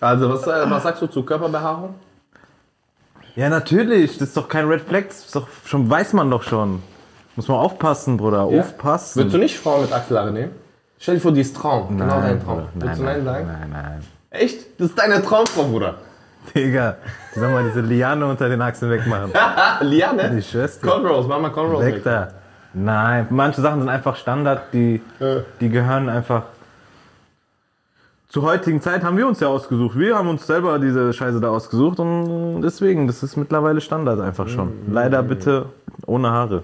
Also, 0.00 0.30
was, 0.30 0.46
äh, 0.46 0.70
was 0.70 0.82
sagst 0.82 1.02
du 1.02 1.06
zu 1.06 1.22
Körperbehaarung? 1.22 1.94
Ja, 3.36 3.48
natürlich. 3.48 4.18
Das 4.18 4.28
ist 4.28 4.36
doch 4.36 4.48
kein 4.48 4.66
Red 4.68 4.82
Flag. 4.82 5.04
Das 5.08 5.18
ist 5.26 5.36
doch 5.36 5.46
schon, 5.64 5.88
weiß 5.88 6.12
man 6.12 6.30
doch 6.30 6.42
schon. 6.42 6.82
Muss 7.36 7.48
man 7.48 7.58
aufpassen, 7.58 8.16
Bruder. 8.16 8.48
Ja. 8.50 8.60
Aufpassen. 8.60 9.20
Würdest 9.20 9.34
du 9.34 9.38
nicht 9.38 9.58
Frauen 9.58 9.82
mit 9.82 9.92
Achselhaare 9.92 10.32
nehmen? 10.32 10.52
Stell 10.98 11.14
dir 11.16 11.20
vor, 11.20 11.32
die 11.32 11.40
ist 11.42 11.54
Traum. 11.56 11.96
genau 11.96 12.20
dein 12.20 12.42
Traum. 12.42 12.56
Bruder. 12.56 12.68
Würdest 12.74 13.00
du 13.00 13.04
Nein 13.04 13.24
sagen? 13.24 13.46
Nein, 13.46 13.70
nein. 13.70 14.00
Echt? 14.30 14.80
Das 14.80 14.88
ist 14.90 14.98
deine 14.98 15.22
Traumfrau, 15.22 15.64
Bruder. 15.64 15.94
Digga, 16.54 16.96
die 17.34 17.38
soll 17.40 17.50
mal 17.50 17.64
diese 17.64 17.80
Liane 17.80 18.26
unter 18.26 18.48
den 18.48 18.60
Achseln 18.62 18.90
wegmachen. 18.90 19.32
Liane? 19.88 20.38
Ich 20.38 20.50
schwör's 20.50 20.80
dir. 20.80 20.86
Cornrows, 20.88 21.26
mach 21.28 21.38
mal 21.40 21.50
Cornrows 21.50 21.84
Weg 21.84 21.96
weg. 21.96 22.04
da. 22.04 22.28
Nein, 22.74 23.26
manche 23.30 23.60
Sachen 23.60 23.80
sind 23.80 23.88
einfach 23.88 24.16
Standard, 24.16 24.72
die, 24.72 25.00
die 25.60 25.68
gehören 25.68 26.08
einfach. 26.08 26.44
Zur 28.28 28.42
heutigen 28.42 28.82
Zeit 28.82 29.04
haben 29.04 29.16
wir 29.16 29.26
uns 29.26 29.40
ja 29.40 29.48
ausgesucht. 29.48 29.98
Wir 29.98 30.14
haben 30.14 30.28
uns 30.28 30.46
selber 30.46 30.78
diese 30.78 31.14
Scheiße 31.14 31.40
da 31.40 31.48
ausgesucht 31.48 31.98
und 31.98 32.60
deswegen, 32.60 33.06
das 33.06 33.22
ist 33.22 33.36
mittlerweile 33.36 33.80
Standard 33.80 34.20
einfach 34.20 34.48
schon. 34.48 34.70
Leider 34.92 35.22
bitte 35.22 35.64
ohne 36.04 36.30
Haare. 36.30 36.62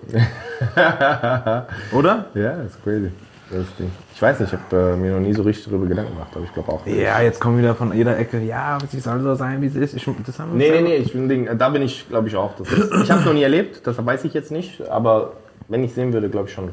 Oder? 1.92 2.26
Ja, 2.34 2.60
ist 2.60 2.84
crazy. 2.84 3.10
Das 3.50 3.60
ist 3.60 3.78
Ding. 3.78 3.90
Ich 4.14 4.20
weiß 4.20 4.40
nicht, 4.40 4.52
ich 4.52 4.58
habe 4.58 4.92
äh, 4.92 4.96
mir 4.96 5.12
noch 5.12 5.20
nie 5.20 5.32
so 5.32 5.42
richtig 5.42 5.64
darüber 5.64 5.86
Gedanken 5.86 6.12
gemacht, 6.12 6.32
aber 6.34 6.44
ich 6.44 6.52
glaube 6.52 6.70
auch. 6.70 6.86
Ja, 6.86 7.22
jetzt 7.22 7.40
kommen 7.40 7.56
wieder 7.56 7.74
von 7.74 7.94
jeder 7.94 8.18
Ecke, 8.18 8.40
ja, 8.40 8.76
sie 8.90 9.00
soll 9.00 9.22
so 9.22 9.34
sein, 9.34 9.62
wie 9.62 9.68
sie 9.68 9.80
ist. 9.80 9.94
Ich, 9.94 10.06
das 10.26 10.38
haben 10.38 10.58
wir 10.58 10.70
Nee, 10.70 10.82
nee, 10.82 10.88
nee, 10.88 10.96
ich 10.96 11.14
bin, 11.14 11.58
da 11.58 11.68
bin 11.70 11.80
ich, 11.80 12.06
glaube 12.10 12.28
ich, 12.28 12.36
auch. 12.36 12.54
Das 12.56 12.70
ist, 12.70 12.92
ich 13.02 13.10
habe 13.10 13.20
es 13.20 13.26
noch 13.26 13.32
nie 13.32 13.42
erlebt, 13.42 13.86
das 13.86 14.04
weiß 14.04 14.24
ich 14.24 14.34
jetzt 14.34 14.50
nicht, 14.50 14.86
aber 14.90 15.32
wenn 15.68 15.82
ich 15.82 15.94
sehen 15.94 16.12
würde, 16.12 16.28
glaube 16.28 16.48
ich 16.48 16.54
schon. 16.54 16.70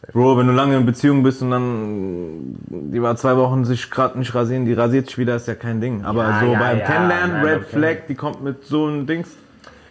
Safe. 0.00 0.12
Bro, 0.12 0.38
wenn 0.38 0.46
du 0.46 0.52
lange 0.52 0.76
in 0.76 0.86
Beziehung 0.86 1.22
bist 1.22 1.42
und 1.42 1.50
dann 1.50 2.56
die 2.68 3.00
war 3.02 3.16
zwei 3.16 3.36
Wochen 3.36 3.64
sich 3.64 3.90
gerade 3.90 4.18
nicht 4.18 4.34
rasieren, 4.34 4.64
die 4.64 4.72
rasiert 4.72 5.06
sich 5.06 5.18
wieder, 5.18 5.36
ist 5.36 5.48
ja 5.48 5.54
kein 5.54 5.80
Ding. 5.80 6.04
Aber 6.04 6.24
Ja, 6.28 6.40
so 6.40 6.46
ja, 6.46 6.58
beim 6.58 6.78
ja, 6.78 6.84
Kennenlernen, 6.84 7.32
nein, 7.42 7.44
Red 7.46 7.64
Flag, 7.66 7.96
die 8.08 8.14
kommt 8.14 8.42
mit 8.42 8.64
so 8.64 8.86
einem 8.86 9.06
Dings. 9.06 9.28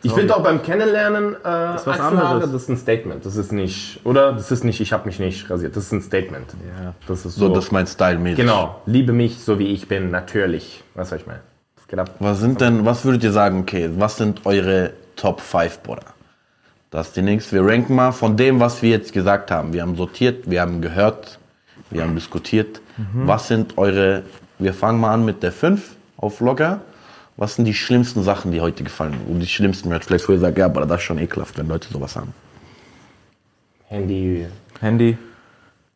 Ich 0.03 0.11
finde 0.13 0.35
auch 0.35 0.41
beim 0.41 0.63
Kennenlernen, 0.63 1.35
äh, 1.35 1.37
was 1.43 1.87
Achselhaare, 1.87 2.25
anderes. 2.27 2.51
das 2.51 2.63
ist 2.63 2.69
ein 2.69 2.77
Statement. 2.77 3.23
Das 3.23 3.35
ist 3.35 3.51
nicht, 3.51 3.99
oder? 4.03 4.33
Das 4.33 4.51
ist 4.51 4.63
nicht, 4.63 4.81
ich 4.81 4.93
habe 4.93 5.05
mich 5.05 5.19
nicht 5.19 5.47
rasiert. 5.47 5.75
Das 5.75 5.83
ist 5.83 5.91
ein 5.91 6.01
Statement. 6.01 6.47
Ja. 6.83 6.95
Das 7.07 7.23
ist 7.23 7.35
So, 7.35 7.47
so. 7.49 7.53
das 7.53 7.65
ist 7.65 7.71
mein 7.71 7.85
Style 7.85 8.17
mäßig. 8.17 8.37
genau. 8.37 8.81
Liebe 8.87 9.13
mich, 9.13 9.39
so 9.39 9.59
wie 9.59 9.67
ich 9.67 9.87
bin, 9.87 10.09
natürlich. 10.09 10.83
Was 10.95 11.09
soll 11.09 11.19
ich 11.19 11.27
meine? 11.27 11.41
Das 11.75 11.87
geht 11.87 11.99
ab. 11.99 12.09
Was 12.19 12.39
sind 12.39 12.61
denn, 12.61 12.83
was 12.83 13.05
würdet 13.05 13.23
ihr 13.23 13.31
sagen, 13.31 13.59
okay, 13.59 13.91
was 13.95 14.17
sind 14.17 14.43
eure 14.47 14.91
Top 15.15 15.39
5, 15.39 15.83
Bruder? 15.83 16.01
Das 16.91 17.07
ist 17.07 17.15
die 17.15 17.21
nächste. 17.21 17.55
Wir 17.55 17.65
ranken 17.65 17.95
mal 17.95 18.11
von 18.11 18.35
dem, 18.35 18.59
was 18.59 18.81
wir 18.81 18.89
jetzt 18.89 19.13
gesagt 19.13 19.49
haben. 19.49 19.71
Wir 19.71 19.81
haben 19.81 19.95
sortiert, 19.95 20.49
wir 20.49 20.61
haben 20.61 20.81
gehört, 20.81 21.39
wir 21.89 22.03
haben 22.03 22.15
diskutiert. 22.15 22.81
Was 23.13 23.47
sind 23.47 23.77
eure, 23.77 24.23
wir 24.59 24.73
fangen 24.73 24.99
mal 24.99 25.13
an 25.13 25.25
mit 25.25 25.41
der 25.41 25.53
5 25.53 25.95
auf 26.17 26.37
Vlogger. 26.37 26.81
Was 27.37 27.55
sind 27.55 27.65
die 27.65 27.73
schlimmsten 27.73 28.23
Sachen, 28.23 28.51
die 28.51 28.59
heute 28.59 28.83
gefallen 28.83 29.13
sind? 29.13 29.25
Und 29.27 29.39
die 29.39 29.47
schlimmsten, 29.47 29.91
Red 29.91 30.03
Flags, 30.03 30.27
wo 30.27 30.33
ihr 30.33 30.39
sagt, 30.39 30.57
ja, 30.57 30.65
aber 30.65 30.85
das 30.85 30.97
ist 30.97 31.03
schon 31.03 31.17
ekelhaft, 31.17 31.57
wenn 31.57 31.67
Leute 31.69 31.87
sowas 31.91 32.15
haben. 32.15 32.33
Handy. 33.85 34.45
Handy. 34.81 35.17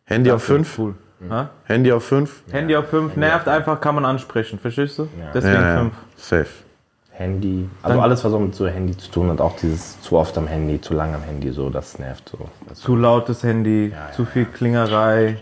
Handy 0.05 0.31
auf 0.31 0.43
5? 0.43 0.79
Cool. 0.79 0.95
Ha? 1.29 1.49
Handy 1.65 1.91
auf 1.91 2.05
5? 2.05 2.43
Handy 2.51 2.75
auf 2.75 2.89
5 2.89 3.15
nervt 3.17 3.47
einfach, 3.47 3.79
kann 3.81 3.95
man 3.95 4.05
ansprechen, 4.05 4.59
verstehst 4.59 4.97
du? 4.97 5.09
Deswegen 5.33 5.55
Ja, 5.55 5.75
ja, 5.75 5.79
5. 5.81 5.93
safe. 6.15 6.47
Handy. 7.17 7.69
Also 7.81 8.01
alles, 8.01 8.23
was 8.25 8.33
auch 8.33 8.39
mit 8.39 8.55
so 8.55 8.67
Handy 8.67 8.95
zu 8.97 9.09
tun 9.09 9.29
hat, 9.29 9.39
auch 9.39 9.55
dieses 9.55 10.01
zu 10.01 10.17
oft 10.17 10.37
am 10.37 10.47
Handy, 10.47 10.81
zu 10.81 10.93
lang 10.93 11.13
am 11.15 11.23
Handy, 11.23 11.51
so, 11.51 11.69
das 11.69 11.97
nervt 11.97 12.29
so. 12.29 12.37
Das 12.67 12.79
Zu 12.79 12.95
lautes 12.95 13.43
Handy, 13.43 13.93
zu 14.15 14.25
viel 14.25 14.45
Klingerei, 14.45 15.37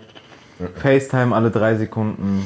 FaceTime 0.75 1.35
alle 1.35 1.49
drei 1.49 1.75
Sekunden, 1.75 2.45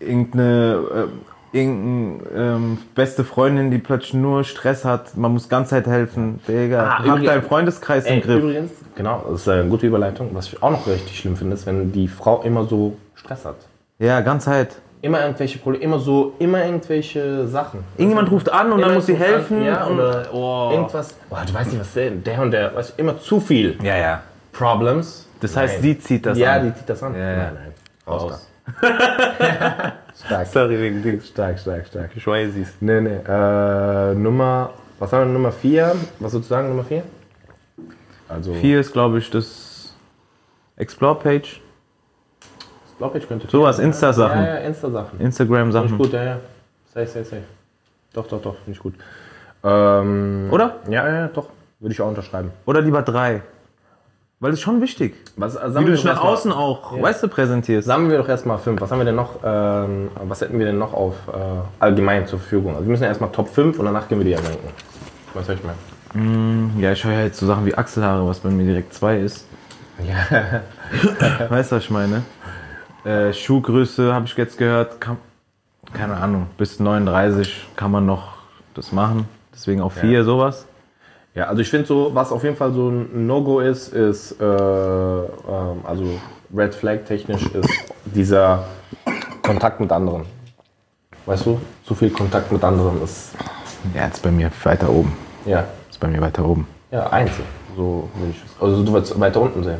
irgendeine 0.00 1.08
äh, 1.52 1.56
irgendeine 1.56 2.28
ähm, 2.36 2.78
beste 2.94 3.24
Freundin, 3.24 3.70
die 3.70 3.78
plötzlich 3.78 4.14
nur 4.14 4.44
Stress 4.44 4.84
hat, 4.84 5.16
man 5.16 5.32
muss 5.32 5.48
ganz 5.48 5.70
Zeit 5.70 5.86
helfen. 5.86 6.40
Digga, 6.46 6.84
Ah, 6.84 7.04
hab 7.04 7.22
deinen 7.24 7.42
Freundeskreis 7.42 8.04
Ey, 8.04 8.18
im 8.18 8.22
Griff. 8.22 8.42
übrigens, 8.42 8.70
genau, 8.94 9.24
das 9.30 9.40
ist 9.42 9.48
eine 9.48 9.68
gute 9.68 9.86
Überleitung. 9.86 10.30
Was 10.34 10.48
ich 10.48 10.62
auch 10.62 10.70
noch 10.70 10.86
richtig 10.86 11.18
schlimm 11.18 11.36
finde, 11.36 11.54
ist, 11.54 11.66
wenn 11.66 11.90
die 11.90 12.06
Frau 12.06 12.42
immer 12.42 12.64
so 12.66 12.96
Stress 13.14 13.44
hat. 13.44 13.56
Ja, 13.98 14.20
ganz 14.20 14.44
Zeit. 14.44 14.76
Immer 15.00 15.22
irgendwelche 15.22 15.58
Probleme, 15.58 15.84
immer 15.84 15.98
so, 15.98 16.34
immer 16.38 16.64
irgendwelche 16.64 17.46
Sachen. 17.46 17.84
Irgendjemand 17.96 18.30
ruft 18.30 18.50
an 18.50 18.72
und 18.72 18.80
dann 18.80 18.94
muss 18.94 19.06
sie 19.06 19.12
ruft 19.12 19.24
an, 19.24 19.30
helfen. 19.30 19.64
Ja, 19.64 19.86
oder 19.86 20.26
oh. 20.32 20.70
irgendwas. 20.72 21.14
Boah, 21.30 21.44
du 21.46 21.54
weißt 21.54 21.70
nicht, 21.70 21.80
was 21.80 21.92
der, 21.94 22.10
der 22.10 22.42
und 22.42 22.50
der, 22.50 22.74
weißt 22.74 22.94
du, 22.96 23.02
immer 23.02 23.18
zu 23.18 23.40
viel 23.40 23.78
Ja, 23.82 23.96
ja. 23.96 24.22
Problems. 24.52 25.28
Das 25.40 25.56
heißt, 25.56 25.74
Nein. 25.74 25.82
sie 25.82 25.98
zieht 25.98 26.26
das 26.26 26.36
ja, 26.36 26.54
an. 26.54 26.64
die 26.66 26.74
zieht 26.74 26.88
das 26.88 27.02
an. 27.02 27.14
Ja, 27.14 27.20
ja. 27.20 27.36
Nein, 27.36 27.54
nein. 27.54 27.74
Raus. 28.06 28.22
Raus. 28.22 28.48
stark. 30.26 30.46
Sorry 30.46 30.80
wegen 30.80 31.02
Dings. 31.02 31.28
Stark, 31.28 31.58
stark, 31.58 31.86
stark. 31.86 32.10
Ich 32.14 32.26
weiß 32.26 32.50
es. 32.56 32.74
Nee, 32.80 33.00
nee. 33.00 33.20
Äh, 33.26 34.14
Nummer, 34.14 34.70
was 34.98 35.12
haben 35.12 35.28
wir, 35.28 35.32
Nummer 35.32 35.52
4? 35.52 35.94
Was 36.18 36.32
sozusagen 36.32 36.68
Nummer 36.68 36.84
4? 36.84 37.02
Also, 38.28 38.52
Vier 38.54 38.80
ist, 38.80 38.92
glaube 38.92 39.18
ich, 39.18 39.30
das 39.30 39.94
Explore-Page. 40.76 41.60
Glaube, 42.98 43.18
ich 43.18 43.28
könnte. 43.28 43.48
Sowas, 43.48 43.78
Ja, 43.78 43.84
Insta-Sachen. 43.84 44.40
Ja, 44.44 44.46
ja, 44.46 44.56
Insta-Sachen. 44.56 45.08
Finde 45.10 45.22
ich 45.22 45.26
Instagram-Sachen. 45.26 45.98
gut, 45.98 46.12
ja, 46.12 46.24
ja. 46.24 46.36
Safe, 46.92 47.06
safe, 47.06 47.24
safe. 47.24 47.42
Doch, 48.12 48.26
doch, 48.26 48.42
doch, 48.42 48.54
finde 48.64 48.72
ich 48.72 48.78
gut. 48.78 48.94
Ähm, 49.64 50.48
Oder? 50.50 50.76
Ja, 50.88 51.08
ja, 51.08 51.14
ja, 51.14 51.28
doch. 51.28 51.46
Würde 51.80 51.92
ich 51.92 52.00
auch 52.00 52.08
unterschreiben. 52.08 52.50
Oder 52.66 52.80
lieber 52.80 53.02
drei. 53.02 53.42
Weil 54.40 54.50
das 54.52 54.60
ist 54.60 54.64
schon 54.64 54.80
wichtig. 54.80 55.16
Was, 55.36 55.56
äh, 55.56 55.74
Wie 55.74 55.84
du 55.84 55.90
dich 55.92 56.02
doch 56.02 56.14
nach 56.14 56.22
außen 56.22 56.52
auch, 56.52 57.00
weißt 57.00 57.24
du, 57.24 57.28
präsentierst. 57.28 57.86
Sammeln 57.86 58.10
wir 58.10 58.18
doch 58.18 58.28
erstmal 58.28 58.58
fünf. 58.58 58.80
Was 58.80 58.90
haben 58.92 58.98
wir 58.98 59.04
denn 59.04 59.16
noch, 59.16 59.40
ähm, 59.44 60.10
was 60.24 60.40
hätten 60.40 60.58
wir 60.58 60.66
denn 60.66 60.78
noch 60.78 60.94
auf 60.94 61.14
äh, 61.26 61.32
allgemein 61.80 62.26
zur 62.26 62.38
Verfügung? 62.38 62.72
Also 62.74 62.84
wir 62.84 62.90
müssen 62.90 63.02
ja 63.02 63.08
erstmal 63.08 63.30
Top 63.30 63.48
5 63.48 63.78
und 63.78 63.84
danach 63.84 64.08
gehen 64.08 64.18
wir 64.18 64.24
die 64.24 64.30
ja 64.30 64.38
ranken. 64.38 64.68
Was 65.34 65.46
soll 65.46 65.56
ich 65.56 65.62
meinen? 65.64 66.80
Ja, 66.80 66.92
ich 66.92 67.04
höre 67.04 67.12
ja 67.12 67.22
jetzt 67.24 67.38
so 67.38 67.46
Sachen 67.46 67.66
wie 67.66 67.74
Achselhaare, 67.74 68.26
was 68.26 68.38
bei 68.38 68.48
mir 68.48 68.64
direkt 68.64 68.94
zwei 68.94 69.18
ist. 69.18 69.46
Ja. 70.06 70.62
Weißt 71.50 71.72
du, 71.72 71.76
was 71.76 71.84
ich 71.84 71.90
meine? 71.90 72.22
Äh, 73.08 73.32
Schuhgröße 73.32 74.12
habe 74.12 74.26
ich 74.26 74.36
jetzt 74.36 74.58
gehört, 74.58 75.00
kann, 75.00 75.16
keine 75.94 76.14
Ahnung, 76.18 76.46
bis 76.58 76.78
39 76.78 77.68
kann 77.74 77.90
man 77.90 78.04
noch 78.04 78.34
das 78.74 78.92
machen. 78.92 79.26
Deswegen 79.54 79.80
auch 79.80 79.92
vier, 79.92 80.24
sowas. 80.24 80.66
Ja, 81.34 81.44
also 81.46 81.62
ich 81.62 81.70
finde 81.70 81.86
so, 81.86 82.10
was 82.14 82.30
auf 82.32 82.44
jeden 82.44 82.56
Fall 82.56 82.70
so 82.74 82.90
ein 82.90 83.26
No-Go 83.26 83.60
ist, 83.60 83.94
ist, 83.94 84.32
äh, 84.38 84.44
ähm, 84.44 85.26
also 85.84 86.04
Red 86.54 86.74
Flag 86.74 86.98
technisch 87.06 87.46
ist 87.46 87.70
dieser 88.04 88.64
Kontakt 89.42 89.80
mit 89.80 89.90
anderen. 89.90 90.26
Weißt 91.24 91.46
du, 91.46 91.58
zu 91.84 91.94
viel 91.94 92.10
Kontakt 92.10 92.52
mit 92.52 92.62
anderen 92.62 93.02
ist, 93.02 93.30
Ja, 93.94 94.04
jetzt 94.04 94.22
bei 94.22 94.30
mir 94.30 94.50
weiter 94.64 94.90
oben. 94.90 95.16
ja, 95.46 95.64
Ist 95.88 95.98
bei 95.98 96.08
mir 96.08 96.20
weiter 96.20 96.44
oben. 96.44 96.66
ja, 96.90 97.06
eins. 97.08 97.30
So 97.74 98.10
würde 98.16 98.32
ich 98.32 98.42
es. 98.44 98.62
Also 98.62 98.84
du 98.84 98.92
würdest 98.92 99.18
weiter 99.18 99.40
unten 99.40 99.64
sehen. 99.64 99.78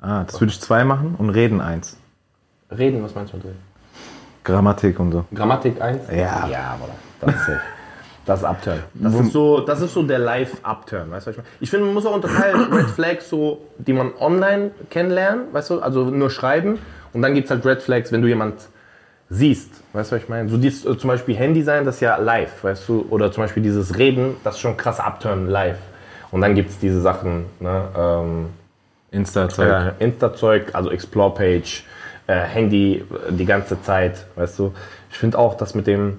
Ah, 0.00 0.22
das 0.22 0.40
würde 0.40 0.52
ich 0.52 0.60
zwei 0.60 0.84
machen 0.84 1.16
und 1.18 1.30
reden 1.30 1.60
eins. 1.60 1.96
Reden, 2.76 3.02
was 3.02 3.14
meinst 3.14 3.32
du 3.32 3.38
mit 3.38 3.46
reden? 3.46 3.58
Grammatik 4.44 4.98
und 5.00 5.12
so. 5.12 5.24
Grammatik 5.34 5.80
eins? 5.80 6.02
Ja. 6.10 6.46
Ja, 6.48 6.76
Bruder. 6.78 6.94
Das 7.20 7.34
ist 7.34 7.46
safe. 7.46 7.60
Das 8.24 8.40
ist 8.40 8.44
Upturn. 8.44 8.78
Das 8.92 9.14
ist 9.14 9.32
so, 9.32 9.60
das 9.60 9.80
ist 9.80 9.94
so 9.94 10.02
der 10.02 10.18
Live-Upturn, 10.18 11.10
weißt 11.10 11.26
du, 11.26 11.30
was 11.30 11.36
ich 11.36 11.42
meine? 11.42 11.48
Ich 11.60 11.70
finde, 11.70 11.86
man 11.86 11.94
muss 11.94 12.04
auch 12.04 12.14
unterteilen, 12.14 12.70
Red 12.72 12.90
Flags, 12.90 13.30
so, 13.30 13.62
die 13.78 13.94
man 13.94 14.12
online 14.20 14.72
kennenlernt, 14.90 15.52
weißt 15.54 15.70
du, 15.70 15.80
also 15.80 16.04
nur 16.04 16.28
schreiben. 16.28 16.78
Und 17.14 17.22
dann 17.22 17.34
gibt 17.34 17.46
es 17.46 17.50
halt 17.50 17.64
Red 17.64 17.80
Flags, 17.80 18.12
wenn 18.12 18.20
du 18.20 18.28
jemand 18.28 18.68
siehst, 19.30 19.70
weißt 19.94 20.12
du, 20.12 20.16
was 20.16 20.22
ich 20.22 20.28
meine? 20.28 20.48
So 20.50 20.58
dieses, 20.58 20.84
äh, 20.84 20.98
zum 20.98 21.08
Beispiel 21.08 21.36
Handy 21.36 21.62
sein, 21.62 21.86
das 21.86 21.96
ist 21.96 22.00
ja 22.02 22.16
live, 22.16 22.64
weißt 22.64 22.88
du, 22.88 23.06
oder 23.08 23.32
zum 23.32 23.44
Beispiel 23.44 23.62
dieses 23.62 23.96
Reden, 23.98 24.36
das 24.44 24.56
ist 24.56 24.60
schon 24.60 24.76
krass 24.76 25.00
Upturn 25.00 25.48
live. 25.48 25.78
Und 26.30 26.42
dann 26.42 26.54
gibt 26.54 26.70
es 26.70 26.78
diese 26.78 27.00
Sachen, 27.00 27.46
ne, 27.60 27.84
ähm, 27.96 28.46
Insta-Zeug. 29.10 29.68
ja, 29.68 29.92
Insta-Zeug, 29.98 30.74
also 30.74 30.90
Explore-Page, 30.90 31.84
äh, 32.28 32.34
Handy 32.34 33.04
die 33.30 33.44
ganze 33.44 33.82
Zeit, 33.82 34.26
weißt 34.36 34.58
du. 34.60 34.72
Ich 35.10 35.18
finde 35.18 35.38
auch, 35.38 35.56
dass 35.56 35.74
mit 35.74 35.88
dem 35.88 36.18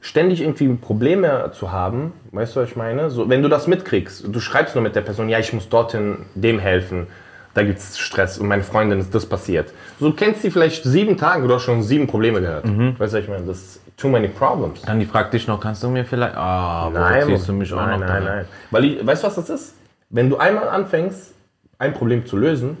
ständig 0.00 0.42
irgendwie 0.42 0.68
Probleme 0.74 1.50
zu 1.54 1.72
haben, 1.72 2.12
weißt 2.32 2.54
du, 2.54 2.60
was 2.60 2.70
ich 2.70 2.76
meine? 2.76 3.08
So, 3.10 3.28
wenn 3.28 3.42
du 3.42 3.48
das 3.48 3.66
mitkriegst, 3.66 4.26
du 4.28 4.40
schreibst 4.40 4.74
nur 4.74 4.82
mit 4.82 4.94
der 4.94 5.00
Person, 5.00 5.28
ja, 5.28 5.38
ich 5.38 5.52
muss 5.52 5.68
dorthin 5.68 6.18
dem 6.34 6.58
helfen, 6.58 7.06
da 7.54 7.62
gibt 7.62 7.78
es 7.78 7.98
Stress 7.98 8.38
und 8.38 8.46
meine 8.46 8.62
Freundin 8.62 9.00
ist 9.00 9.14
das 9.14 9.26
passiert. 9.26 9.72
So 9.98 10.10
du 10.10 10.14
kennst 10.16 10.42
sie 10.42 10.50
vielleicht 10.50 10.84
sieben 10.84 11.16
Tage, 11.16 11.48
du 11.48 11.54
hast 11.54 11.62
schon 11.62 11.82
sieben 11.82 12.06
Probleme 12.06 12.40
gehört. 12.40 12.64
Weißt 12.98 13.14
du, 13.14 13.16
was 13.18 13.24
ich 13.24 13.28
meine? 13.28 13.46
Das 13.46 13.58
ist 13.58 13.80
too 13.96 14.08
many 14.08 14.28
problems. 14.28 14.82
Dann 14.82 15.00
die 15.00 15.06
fragt 15.06 15.34
dich 15.34 15.48
noch, 15.48 15.58
kannst 15.58 15.82
du 15.82 15.88
mir 15.88 16.04
vielleicht. 16.04 16.36
Ah, 16.36 16.90
Nein, 16.92 17.40
du 17.44 17.52
mich 17.52 17.72
auch 17.72 17.76
nein, 17.78 18.00
noch 18.00 18.06
nein, 18.06 18.24
nein. 18.24 18.44
Weil, 18.70 18.84
ich, 18.84 19.06
weißt 19.06 19.22
du, 19.22 19.26
was 19.26 19.34
das 19.36 19.50
ist? 19.50 19.74
Wenn 20.10 20.30
du 20.30 20.36
einmal 20.36 20.68
anfängst, 20.68 21.34
ein 21.78 21.92
Problem 21.94 22.26
zu 22.26 22.36
lösen, 22.36 22.76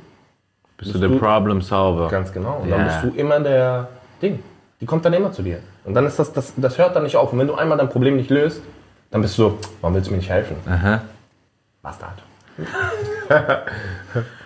Bist 0.78 0.94
du 0.94 0.98
der 0.98 1.08
Problem 1.08 1.60
Solver? 1.60 2.08
Ganz 2.08 2.32
genau. 2.32 2.60
Und 2.62 2.68
Ja. 2.68 2.76
dann 2.76 2.86
bist 2.86 3.02
du 3.04 3.20
immer 3.20 3.40
der 3.40 3.88
Ding. 4.22 4.38
Die 4.80 4.86
kommt 4.86 5.04
dann 5.04 5.12
immer 5.12 5.32
zu 5.32 5.42
dir. 5.42 5.58
Und 5.84 5.94
dann 5.94 6.06
ist 6.06 6.18
das, 6.18 6.32
das, 6.32 6.52
das 6.56 6.78
hört 6.78 6.94
dann 6.94 7.02
nicht 7.02 7.16
auf. 7.16 7.32
Und 7.32 7.38
wenn 7.40 7.48
du 7.48 7.54
einmal 7.54 7.76
dein 7.78 7.88
Problem 7.88 8.16
nicht 8.16 8.30
löst, 8.30 8.62
dann 9.10 9.22
bist 9.22 9.36
du 9.38 9.42
so, 9.42 9.58
warum 9.80 9.94
willst 9.94 10.08
du 10.08 10.12
mir 10.12 10.18
nicht 10.18 10.30
helfen? 10.30 10.56
Aha. 10.66 11.02
Bastard. 11.82 12.22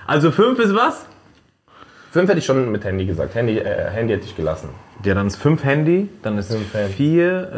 Also 0.07 0.31
fünf 0.33 0.59
ist 0.59 0.75
was? 0.75 1.07
Fünf 2.11 2.29
hätte 2.29 2.41
ich 2.41 2.45
schon 2.45 2.71
mit 2.73 2.85
Handy 2.85 3.07
gesagt. 3.07 3.35
Handy, 3.35 3.59
äh, 3.59 3.89
Handy 3.91 4.13
hätte 4.15 4.27
ich 4.27 4.37
gelassen. 4.37 4.69
Ja, 5.05 5.15
dann 5.15 5.27
ist 5.29 5.37
fünf 5.37 5.65
Handy, 5.65 6.11
dann 6.23 6.37
ist 6.39 6.53
Fünf 6.53 6.95
vier, 6.95 7.51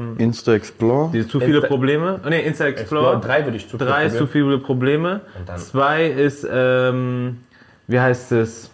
ähm, 0.00 0.14
Insta 0.18 0.54
Explore. 0.54 1.10
die 1.12 1.26
zu 1.28 1.38
viele 1.38 1.60
Insta- 1.60 1.68
Probleme. 1.68 2.20
Oh, 2.24 2.28
nee, 2.28 2.40
Insta 2.40 2.64
Explorer. 2.64 3.20
Drei 3.20 3.44
würde 3.44 3.56
ich 3.58 3.68
zu 3.68 3.76
Drei 3.76 4.06
ist 4.06 4.16
zu 4.16 4.26
viele 4.26 4.58
Probleme. 4.58 5.20
Und 5.38 5.48
dann- 5.48 5.58
Zwei 5.58 6.06
ist, 6.06 6.46
ähm, 6.50 7.38
wie 7.86 8.00
heißt 8.00 8.32
es? 8.32 8.70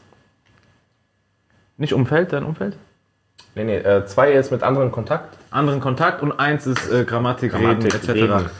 Nicht 1.76 1.92
Umfeld, 1.92 2.32
dein 2.32 2.44
Umfeld? 2.44 2.76
Nee, 3.54 3.64
nee, 3.64 3.76
äh, 3.78 4.04
zwei 4.06 4.32
ist 4.32 4.50
mit 4.50 4.62
anderen 4.62 4.92
Kontakt. 4.92 5.36
Anderen 5.50 5.80
Kontakt 5.80 6.22
und 6.22 6.32
eins 6.32 6.66
ist 6.66 6.90
äh, 6.92 7.04
Grammatik, 7.04 7.52
Grammatik, 7.52 7.94
Reden 7.94 7.96
etc. 7.96 8.08
Reden. 8.10 8.50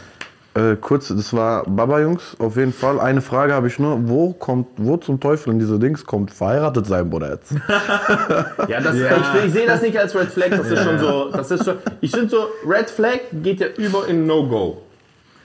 Äh, 0.55 0.77
kurz, 0.81 1.09
das 1.09 1.33
war 1.35 1.63
Baba 1.65 2.01
Jungs, 2.01 2.37
auf 2.41 2.57
jeden 2.57 2.73
Fall. 2.73 2.99
Eine 2.99 3.21
Frage 3.21 3.53
habe 3.53 3.69
ich 3.69 3.79
nur, 3.79 4.09
wo 4.09 4.33
kommt, 4.33 4.67
wo 4.77 4.97
zum 4.97 5.21
Teufel 5.21 5.53
in 5.53 5.59
diese 5.59 5.79
Dings 5.79 6.05
kommt 6.05 6.33
verheiratet 6.33 6.87
sein 6.87 7.09
Bruder 7.09 7.33
jetzt? 7.33 7.53
Ja, 8.69 8.81
das, 8.81 8.97
Ich, 8.97 9.45
ich 9.47 9.53
sehe 9.53 9.67
das 9.67 9.83
nicht 9.83 9.97
als 9.99 10.15
Red 10.15 10.29
Flag. 10.29 10.51
Das 10.51 10.67
ist 10.69 10.83
schon 10.83 10.99
so. 10.99 11.31
Das 11.31 11.51
ist 11.51 11.65
schon, 11.65 11.77
ich 12.01 12.11
finde 12.11 12.29
so, 12.29 12.47
Red 12.67 12.91
Flag 12.91 13.19
geht 13.33 13.61
ja 13.61 13.69
über 13.77 14.09
in 14.09 14.27
No-Go. 14.27 14.83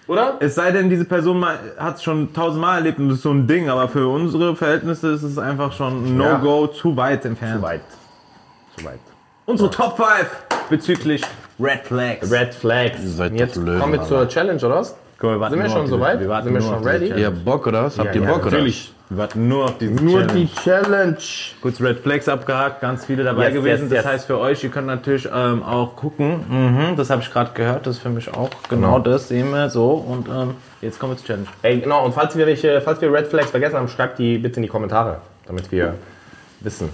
Oder? 0.08 0.36
Es 0.40 0.56
sei 0.56 0.72
denn, 0.72 0.90
diese 0.90 1.06
Person 1.06 1.46
hat 1.78 1.96
es 1.98 2.04
schon 2.04 2.34
tausendmal 2.34 2.78
erlebt 2.80 3.00
und 3.00 3.10
das 3.10 3.18
ist 3.18 3.24
so 3.24 3.32
ein 3.32 3.48
Ding, 3.48 3.70
aber 3.70 3.88
für 3.88 4.08
unsere 4.08 4.56
Verhältnisse 4.56 5.12
ist 5.12 5.24
es 5.24 5.38
einfach 5.38 5.72
schon 5.72 6.04
ein 6.06 6.20
Ja. 6.20 6.38
No-Go, 6.38 6.68
zu 6.68 6.96
weit 6.98 7.24
entfernt. 7.26 7.56
Zu 7.58 7.62
weit. 7.62 7.82
Zu 8.78 8.86
weit. 8.86 9.00
Unsere 9.46 9.70
Top 9.70 9.96
5 9.98 10.10
bezüglich 10.70 11.22
Red 11.60 11.82
Flags. 11.86 12.32
Red 12.32 12.54
Flags. 12.54 12.98
seid 13.02 13.32
Und 13.32 13.38
Jetzt 13.38 13.56
Löwen, 13.56 13.80
kommen 13.80 13.94
wir 13.94 14.04
zur 14.04 14.28
Challenge, 14.28 14.58
oder 14.66 14.76
was? 14.78 14.96
Guck 15.20 15.40
warten 15.40 15.54
Sind 15.54 15.64
wir 15.64 15.70
schon 15.70 15.82
auf 15.84 15.88
so 15.88 15.96
diese- 15.96 16.06
weit? 16.08 16.20
Wir 16.20 16.28
warten 16.30 16.46
Sind 16.46 16.54
wir 16.56 16.62
schon 16.62 16.84
ready? 16.84 17.14
Ihr 17.20 17.28
habt 17.28 17.46
Bock 17.46 17.68
oder 17.68 17.84
was? 17.86 17.98
Habt 17.98 18.14
ihr 18.16 18.22
ja, 18.22 18.28
Bock 18.28 18.42
oder? 18.42 18.52
natürlich. 18.52 18.94
Wir 19.14 19.20
warten 19.20 19.48
nur 19.48 19.66
auf 19.66 19.78
diese 19.78 19.94
Nur 19.94 20.22
Challenge. 20.22 20.34
die 20.34 20.56
Challenge. 20.64 21.18
Kurz 21.62 21.80
Red 21.80 22.00
Flags 22.00 22.28
abgehakt, 22.28 22.82
ganz 22.82 23.06
viele 23.06 23.24
dabei 23.24 23.46
Yes, 23.46 23.54
gewesen. 23.54 23.82
yes, 23.84 23.90
das 23.90 23.98
yes. 24.06 24.06
heißt 24.06 24.26
für 24.26 24.40
euch, 24.40 24.64
ihr 24.64 24.72
könnt 24.72 24.88
natürlich 24.88 25.30
ähm, 25.32 25.62
auch 25.62 25.96
gucken. 25.96 26.44
Mhm, 26.50 26.96
das 26.96 27.12
habe 27.12 27.22
ich 27.22 27.30
gerade 27.32 27.52
gehört, 27.54 27.86
das 27.86 27.98
ist 27.98 28.02
für 28.02 28.10
mich 28.10 28.34
auch 28.34 28.50
genau 28.70 28.98
das, 28.98 29.28
sehen 29.28 29.52
wir 29.52 29.70
so. 29.70 29.92
Und 29.92 30.28
ähm, 30.30 30.56
jetzt 30.82 31.00
kommen 31.00 31.14
wir 31.14 31.18
zur 31.18 31.28
Challenge. 31.28 31.48
Ey, 31.62 31.80
genau, 31.80 32.04
und 32.06 32.14
falls 32.14 32.36
wir 32.36 32.48
welche, 32.48 32.82
falls 32.82 33.02
wir 33.02 33.14
Red 33.14 33.28
Flags 33.28 33.52
vergessen 33.52 33.76
haben, 33.76 33.88
schreibt 33.88 34.18
die 34.18 34.40
bitte 34.40 34.56
in 34.56 34.64
die 34.64 34.70
Kommentare, 34.70 35.22
damit 35.46 35.72
wir 35.72 35.94
wissen. 36.62 36.90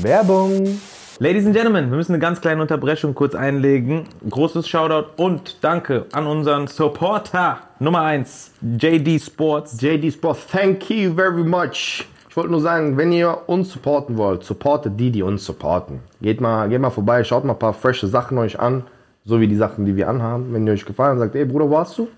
Werbung. 0.00 0.80
Ladies 1.22 1.44
and 1.44 1.54
Gentlemen, 1.54 1.90
wir 1.90 1.98
müssen 1.98 2.14
eine 2.14 2.18
ganz 2.18 2.40
kleine 2.40 2.62
Unterbrechung 2.62 3.14
kurz 3.14 3.34
einlegen. 3.34 4.04
Großes 4.30 4.66
Shoutout 4.66 5.22
und 5.22 5.62
Danke 5.62 6.06
an 6.12 6.26
unseren 6.26 6.66
Supporter 6.66 7.58
Nummer 7.78 8.00
1, 8.00 8.52
JD 8.62 9.20
Sports. 9.20 9.78
JD 9.82 10.14
Sports, 10.14 10.46
thank 10.46 10.88
you 10.88 11.12
very 11.12 11.44
much. 11.44 12.06
Ich 12.26 12.34
wollte 12.38 12.50
nur 12.50 12.62
sagen, 12.62 12.96
wenn 12.96 13.12
ihr 13.12 13.36
uns 13.48 13.70
supporten 13.70 14.16
wollt, 14.16 14.44
supportet 14.44 14.98
die, 14.98 15.10
die 15.10 15.22
uns 15.22 15.44
supporten. 15.44 16.00
Geht 16.22 16.40
mal, 16.40 16.70
geht 16.70 16.80
mal 16.80 16.88
vorbei, 16.88 17.22
schaut 17.22 17.44
mal 17.44 17.52
ein 17.52 17.58
paar 17.58 17.74
frische 17.74 18.06
Sachen 18.06 18.38
euch 18.38 18.58
an, 18.58 18.84
so 19.26 19.42
wie 19.42 19.46
die 19.46 19.56
Sachen, 19.56 19.84
die 19.84 19.96
wir 19.96 20.08
anhaben. 20.08 20.54
Wenn 20.54 20.64
die 20.64 20.72
euch 20.72 20.86
gefallen, 20.86 21.18
sagt, 21.18 21.34
ey 21.34 21.44
Bruder, 21.44 21.68
wo 21.68 21.76
hast 21.76 21.98
du? 21.98 22.08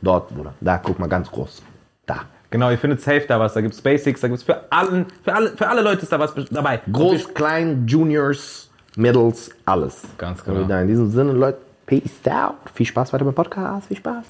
Dort, 0.00 0.34
Bruder. 0.34 0.54
Da, 0.58 0.78
guck 0.78 0.98
mal 0.98 1.06
ganz 1.06 1.30
groß. 1.30 1.62
Da. 2.06 2.22
Genau, 2.52 2.70
ihr 2.70 2.76
findet 2.76 3.00
safe 3.00 3.24
da 3.26 3.40
was. 3.40 3.54
Da 3.54 3.62
gibt's 3.62 3.80
Basics, 3.80 4.20
da 4.20 4.28
gibt's 4.28 4.42
für, 4.42 4.70
allen, 4.70 5.06
für, 5.24 5.34
alle, 5.34 5.56
für 5.56 5.66
alle 5.66 5.80
Leute 5.80 6.02
ist 6.02 6.12
da 6.12 6.18
was 6.20 6.34
dabei. 6.50 6.82
Groß, 6.92 7.32
klein, 7.32 7.86
Juniors, 7.86 8.70
Middles, 8.94 9.50
alles. 9.64 10.02
Ganz 10.18 10.44
genau. 10.44 10.60
in 10.60 10.86
diesem 10.86 11.10
Sinne, 11.10 11.32
Leute, 11.32 11.56
peace 11.86 12.20
out. 12.30 12.56
Viel 12.74 12.84
Spaß 12.84 13.10
weiter 13.14 13.24
beim 13.24 13.34
Podcast. 13.34 13.88
Viel 13.88 13.96
Spaß. 13.96 14.26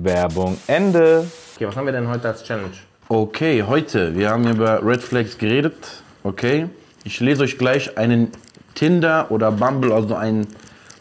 Werbung 0.00 0.56
Ende. 0.66 1.26
Okay, 1.54 1.66
was 1.66 1.76
haben 1.76 1.84
wir 1.84 1.92
denn 1.92 2.08
heute 2.08 2.28
als 2.28 2.42
Challenge? 2.42 2.72
Okay, 3.08 3.62
heute, 3.62 4.16
wir 4.16 4.30
haben 4.30 4.48
über 4.48 4.82
Red 4.82 5.02
Flags 5.02 5.36
geredet. 5.36 6.02
Okay, 6.22 6.70
ich 7.04 7.20
lese 7.20 7.42
euch 7.42 7.58
gleich 7.58 7.98
einen 7.98 8.32
Tinder 8.74 9.26
oder 9.28 9.52
Bumble, 9.52 9.92
also 9.92 10.14
ein, 10.14 10.46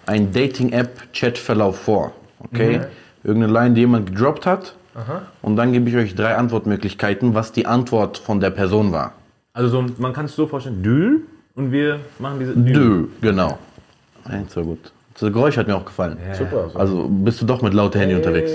ein 0.07 0.33
Dating-App-Chat-Verlauf 0.33 1.79
vor. 1.79 2.11
Okay, 2.39 2.81
irgendeine 3.23 3.53
Line, 3.53 3.75
die 3.75 3.81
jemand 3.81 4.07
gedroppt 4.07 4.45
hat. 4.45 4.75
Und 5.41 5.55
dann 5.57 5.73
gebe 5.73 5.89
ich 5.89 5.95
euch 5.95 6.15
drei 6.15 6.35
Antwortmöglichkeiten, 6.35 7.33
was 7.33 7.51
die 7.51 7.65
Antwort 7.65 8.17
von 8.17 8.39
der 8.39 8.49
Person 8.49 8.91
war. 8.91 9.13
Also 9.53 9.69
so, 9.69 9.85
man 9.97 10.13
kann 10.13 10.27
sich 10.27 10.35
so 10.35 10.47
vorstellen, 10.47 10.83
Dül 10.83 11.21
und 11.55 11.71
wir 11.71 11.99
machen 12.19 12.39
diese 12.39 12.55
Dö, 12.55 13.07
genau. 13.21 13.57
Eins, 14.23 14.53
so 14.53 14.63
gut. 14.63 14.91
Das 15.13 15.31
Geräusch 15.31 15.57
hat 15.57 15.67
mir 15.67 15.75
auch 15.75 15.85
gefallen. 15.85 16.17
Super. 16.33 16.71
Also 16.73 17.07
bist 17.09 17.41
du 17.41 17.45
doch 17.45 17.61
mit 17.61 17.73
lauter 17.73 17.99
Handy 17.99 18.15
unterwegs. 18.15 18.51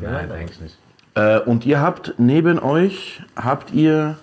Nein, 0.00 0.32
eigentlich 0.32 0.60
nicht. 0.60 0.78
Äh, 1.14 1.40
und 1.40 1.66
ihr 1.66 1.80
habt 1.80 2.14
neben 2.18 2.58
euch, 2.58 3.22
habt 3.36 3.72
ihr 3.72 4.16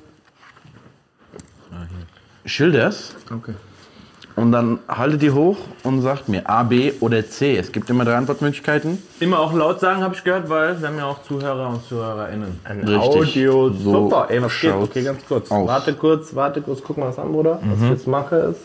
Schilders. 2.46 3.16
Okay. 3.30 3.54
Und 4.38 4.52
dann 4.52 4.78
haltet 4.88 5.24
ihr 5.24 5.34
hoch 5.34 5.58
und 5.82 6.02
sagt 6.02 6.30
mir 6.30 6.48
A, 6.48 6.62
B 6.62 6.94
oder 7.00 7.28
C. 7.28 7.58
Es 7.58 7.72
gibt 7.72 7.90
immer 7.90 8.06
drei 8.06 8.14
Antwortmöglichkeiten. 8.18 9.02
Immer 9.20 9.40
auch 9.40 9.52
laut 9.52 9.80
sagen, 9.80 10.04
habe 10.04 10.14
ich 10.14 10.24
gehört, 10.24 10.48
weil 10.48 10.80
wir 10.80 10.88
haben 10.88 10.98
ja 11.00 11.08
auch 11.08 11.24
Zuhörer 11.24 11.70
und 11.70 11.84
ZuhörerInnen. 11.88 12.60
Ein 12.64 12.82
Richtig. 12.82 12.98
Audio, 13.00 13.70
So 13.72 13.92
super. 14.04 14.28
Ey, 14.30 14.40
was 14.40 14.60
geht? 14.62 14.74
Okay, 14.74 15.02
ganz 15.02 15.26
kurz. 15.28 15.50
aus. 15.50 15.68
Warte 15.68 15.94
kurz, 15.96 16.36
warte 16.36 16.62
kurz, 16.62 16.84
guck 16.86 17.00
mal 17.00 17.08
das 17.08 17.18
an, 17.18 17.32
Bruder. 17.32 17.60
Was 17.64 17.82
ich 17.82 17.90
jetzt 17.90 18.08
mache 18.08 18.36
ist 18.36 18.62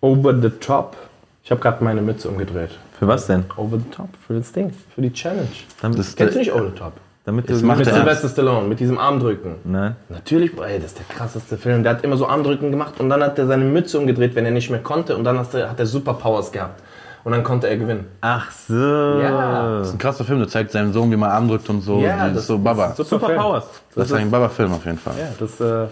Over 0.00 0.34
the 0.40 0.48
Top. 0.48 0.96
Ich 1.44 1.50
habe 1.50 1.60
gerade 1.60 1.84
meine 1.84 2.00
Mütze 2.00 2.30
umgedreht. 2.30 2.70
Für 2.98 3.08
was 3.08 3.26
denn? 3.26 3.44
Over 3.58 3.76
the 3.76 3.90
Top, 3.94 4.08
für 4.26 4.32
das 4.32 4.50
Ding, 4.50 4.72
für 4.94 5.02
die 5.02 5.12
Challenge. 5.12 5.46
Das, 5.82 6.16
Kennst 6.16 6.34
du 6.34 6.38
nicht 6.38 6.52
Over 6.54 6.70
the 6.70 6.78
Top? 6.78 6.94
Damit 7.26 7.50
Das 7.50 7.60
du 7.60 7.66
Mit 7.66 7.86
er 7.86 7.92
Sylvester 7.92 8.28
Stallone, 8.28 8.68
mit 8.68 8.78
diesem 8.78 8.98
Armdrücken. 8.98 9.56
Nein. 9.64 9.96
Natürlich, 10.08 10.52
ey, 10.58 10.78
das 10.78 10.92
ist 10.92 10.98
der 10.98 11.06
krasseste 11.06 11.58
Film. 11.58 11.82
Der 11.82 11.92
hat 11.94 12.04
immer 12.04 12.16
so 12.16 12.28
Armdrücken 12.28 12.70
gemacht 12.70 12.94
und 13.00 13.08
dann 13.10 13.22
hat 13.22 13.36
er 13.38 13.46
seine 13.48 13.64
Mütze 13.64 13.98
umgedreht, 13.98 14.36
wenn 14.36 14.44
er 14.44 14.52
nicht 14.52 14.70
mehr 14.70 14.80
konnte. 14.80 15.16
Und 15.16 15.24
dann 15.24 15.36
hat 15.38 15.52
er, 15.52 15.68
hat 15.70 15.78
er 15.80 15.86
Superpowers 15.86 16.52
gehabt. 16.52 16.80
Und 17.24 17.32
dann 17.32 17.42
konnte 17.42 17.68
er 17.68 17.76
gewinnen. 17.76 18.06
Ach 18.20 18.48
so. 18.52 18.74
Ja. 18.74 19.78
das 19.80 19.88
ist 19.88 19.94
ein 19.94 19.98
krasser 19.98 20.24
Film, 20.24 20.38
der 20.38 20.46
zeigt 20.46 20.70
seinem 20.70 20.92
Sohn, 20.92 21.10
wie 21.10 21.16
man 21.16 21.30
armdrückt 21.30 21.68
und 21.68 21.80
so. 21.80 22.00
das 22.00 22.36
ist 22.36 22.46
so 22.46 22.58
Baba. 22.58 22.90
das 22.90 23.00
ist 23.00 23.10
Super 23.10 23.26
Film. 23.26 23.40
Powers. 23.40 23.64
Das 23.96 24.06
ist 24.06 24.12
ein 24.12 24.30
Baba-Film 24.30 24.72
auf 24.72 24.84
jeden 24.84 24.98
Fall. 24.98 25.14
Ja, 25.18 25.28
das 25.36 25.50
ist 25.50 25.60
äh, 25.60 25.86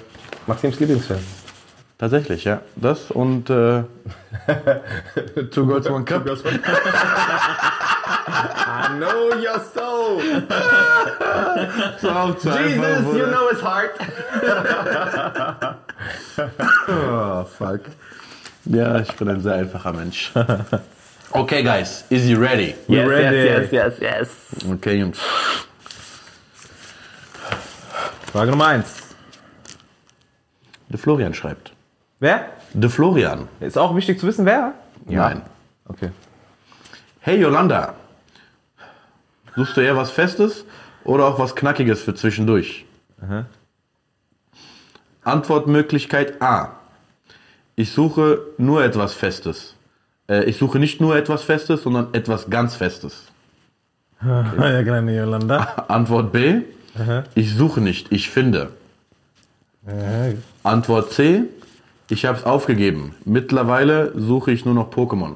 Maxims 0.47 0.79
Lieblingsfilm. 0.79 1.19
Tatsächlich, 1.99 2.45
ja. 2.45 2.61
Das 2.77 3.11
und 3.11 3.51
äh, 3.51 3.83
Two 5.51 5.67
Girls, 5.67 5.91
One 5.91 6.05
Cup. 6.05 6.25
I 8.27 8.97
know 8.99 9.35
your 9.35 9.61
soul. 9.61 10.21
Jesus, 12.35 13.17
you 13.17 13.27
know 13.27 13.49
his 13.51 13.61
heart. 13.61 13.97
Oh, 16.89 17.45
fuck. 17.45 17.81
Ja, 18.67 18.99
ich 19.01 19.13
bin 19.17 19.29
ein 19.29 19.41
sehr 19.41 19.55
einfacher 19.55 19.93
Mensch. 19.93 20.33
Okay, 21.31 21.63
guys, 21.63 22.05
is 22.11 22.29
you 22.29 22.39
ready? 22.39 22.75
Yes, 22.87 23.09
ready. 23.09 23.37
yes, 23.37 23.73
yes, 23.73 23.99
yes, 24.01 24.01
yes. 24.01 24.71
Okay, 24.71 24.99
Jungs. 24.99 25.19
Frage 28.33 28.51
Nummer 28.51 28.67
eins. 28.69 29.03
Der 30.89 30.99
Florian 30.99 31.35
schreibt. 31.35 31.73
Wer? 32.21 32.51
Der 32.73 32.89
Florian. 32.89 33.49
Ist 33.61 33.77
auch 33.77 33.97
wichtig 33.97 34.21
zu 34.21 34.27
wissen, 34.27 34.47
wer? 34.47 34.75
Nein. 35.07 35.43
Okay. 35.89 36.11
Hey 37.21 37.39
Yolanda. 37.41 37.95
Suchst 39.57 39.77
du 39.77 39.81
eher 39.81 39.97
was 39.97 40.11
Festes 40.11 40.65
oder 41.05 41.27
auch 41.27 41.39
was 41.39 41.55
Knackiges 41.55 42.03
für 42.03 42.15
zwischendurch? 42.15 42.85
Antwortmöglichkeit 45.23 46.43
A. 46.43 46.77
Ich 47.77 47.93
suche 47.93 48.41
nur 48.59 48.85
etwas 48.85 49.15
Festes. 49.15 49.75
Äh, 50.29 50.45
ich 50.45 50.59
suche 50.59 50.79
nicht 50.79 51.01
nur 51.01 51.17
etwas 51.17 51.43
Festes, 51.43 51.83
sondern 51.83 52.13
etwas 52.13 52.51
ganz 52.51 52.75
Festes. 52.77 53.25
Ja, 54.25 54.83
kleine 54.83 55.15
Yolanda. 55.17 55.85
Antwort 55.89 56.33
B. 56.33 56.63
Ich 57.35 57.55
suche 57.55 57.81
nicht, 57.81 58.11
ich 58.13 58.31
finde. 58.31 58.71
Antwort 60.63 61.13
C. 61.13 61.43
Ich 62.09 62.25
habe 62.25 62.39
es 62.39 62.45
aufgegeben. 62.45 63.15
Mittlerweile 63.25 64.13
suche 64.19 64.53
ich 64.53 64.65
nur 64.65 64.75
noch 64.75 64.91
Pokémon. 64.91 65.35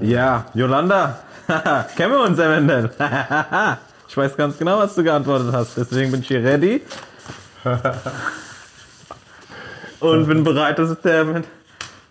Ja, 0.00 0.46
Yolanda. 0.54 1.18
Kennen 1.96 2.12
wir 2.12 2.20
uns 2.20 2.38
eventuell? 2.38 2.90
ich 4.08 4.16
weiß 4.16 4.36
ganz 4.36 4.58
genau, 4.58 4.78
was 4.78 4.94
du 4.94 5.02
geantwortet 5.02 5.52
hast. 5.52 5.76
Deswegen 5.76 6.10
bin 6.10 6.20
ich 6.20 6.28
hier 6.28 6.42
ready. 6.42 6.82
Und 10.00 10.26
bin 10.26 10.44
bereit, 10.44 10.78
das 10.78 11.00
der, 11.00 11.42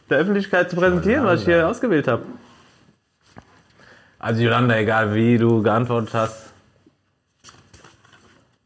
der 0.09 0.17
Öffentlichkeit 0.17 0.69
zu 0.69 0.75
präsentieren, 0.75 1.25
was 1.25 1.41
ich 1.41 1.45
hier 1.45 1.67
ausgewählt 1.67 2.07
habe. 2.07 2.23
Also 4.19 4.41
Yolanda, 4.41 4.77
egal 4.77 5.13
wie 5.13 5.37
du 5.37 5.61
geantwortet 5.61 6.13
hast, 6.13 6.43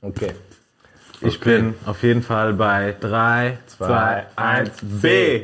Okay. 0.01 0.34
ich 1.22 1.38
Okay. 1.38 1.61
bin 1.61 1.74
auf 1.86 2.03
jeden 2.03 2.22
Fall 2.22 2.53
bei 2.53 2.95
3, 2.99 3.57
2, 3.65 4.26
1, 4.36 4.72
B. 5.01 5.43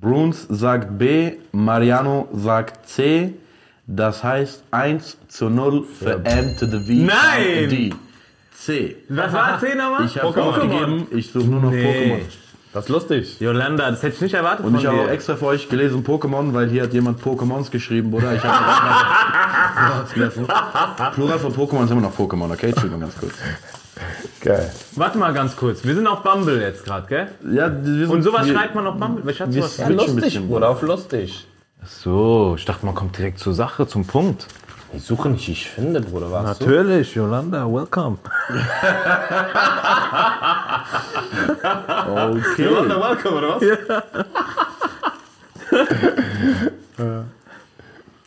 Bruns 0.00 0.46
sagt 0.48 0.98
B, 0.98 1.34
Mariano 1.52 2.28
sagt 2.32 2.88
C. 2.88 3.34
Das 3.86 4.24
heißt 4.24 4.64
1 4.70 5.18
zu 5.28 5.50
0 5.50 5.84
für 5.84 6.24
M 6.24 6.56
to 6.58 6.66
the 6.66 6.78
V. 6.78 7.04
Nein! 7.04 7.68
D. 7.68 7.94
C. 8.54 8.96
Was 9.08 9.32
war 9.32 9.60
C 9.60 9.74
nochmal? 9.74 10.06
Ich 10.06 10.16
habe 10.18 10.28
Pokémon. 10.28 10.40
aufgegeben, 10.40 11.06
ich 11.10 11.30
suche 11.30 11.46
nur 11.46 11.60
noch 11.60 11.70
Nee. 11.70 11.84
Pokémon. 11.84 12.20
Das 12.72 12.84
ist 12.84 12.88
lustig. 12.88 13.38
Yolanda, 13.40 13.90
das 13.90 14.02
hätte 14.02 14.14
ich 14.14 14.20
nicht 14.22 14.34
erwartet 14.34 14.64
Und 14.64 14.72
von 14.72 14.80
ich 14.80 14.86
habe 14.86 15.00
auch 15.02 15.08
extra 15.08 15.36
für 15.36 15.46
euch 15.46 15.68
gelesen 15.68 16.04
Pokémon, 16.04 16.54
weil 16.54 16.70
hier 16.70 16.84
hat 16.84 16.94
jemand 16.94 17.20
Pokémons 17.20 17.70
geschrieben, 17.70 18.10
Bruder. 18.10 18.34
Ich 18.34 18.42
habe. 18.42 18.64
Plural 21.14 21.38
von 21.38 21.52
Pokémon 21.52 21.84
ist 21.84 21.90
immer 21.90 22.00
noch 22.00 22.16
Pokémon, 22.16 22.50
okay? 22.50 22.68
Entschuldigung, 22.68 23.00
ganz 23.00 23.18
kurz. 23.18 23.34
Geil. 24.40 24.70
Warte 24.96 25.18
mal 25.18 25.32
ganz 25.34 25.54
kurz. 25.56 25.84
Wir 25.84 25.94
sind 25.94 26.06
auf 26.06 26.22
Bumble 26.22 26.60
jetzt 26.60 26.84
gerade, 26.84 27.06
gell? 27.08 27.28
Ja, 27.54 27.70
wir 27.70 28.06
sind, 28.06 28.10
Und 28.10 28.22
sowas 28.22 28.46
wir, 28.46 28.54
schreibt 28.54 28.74
man 28.74 28.86
auf 28.86 28.96
Bumble. 28.98 29.24
Was 29.26 29.38
hat 29.40 29.52
wir 29.52 29.62
sowas? 29.62 29.76
Ja, 29.76 29.88
lustig, 29.88 30.16
bisschen, 30.16 30.48
Bruder, 30.48 30.70
auf 30.70 30.82
lustig. 30.82 31.46
So, 31.84 32.54
ich 32.56 32.64
dachte, 32.64 32.86
man 32.86 32.94
kommt 32.94 33.18
direkt 33.18 33.38
zur 33.38 33.52
Sache, 33.54 33.86
zum 33.86 34.06
Punkt. 34.06 34.46
Ich 34.94 35.04
suche 35.04 35.28
nicht, 35.30 35.48
ich 35.48 35.68
finde, 35.68 36.00
Bruder, 36.00 36.26
du? 36.26 36.32
Natürlich, 36.42 37.14
Yolanda, 37.14 37.66
welcome. 37.66 38.18
Okay. 42.04 42.68
welcome, 43.00 43.36
oder 43.36 43.56
was? 43.56 43.62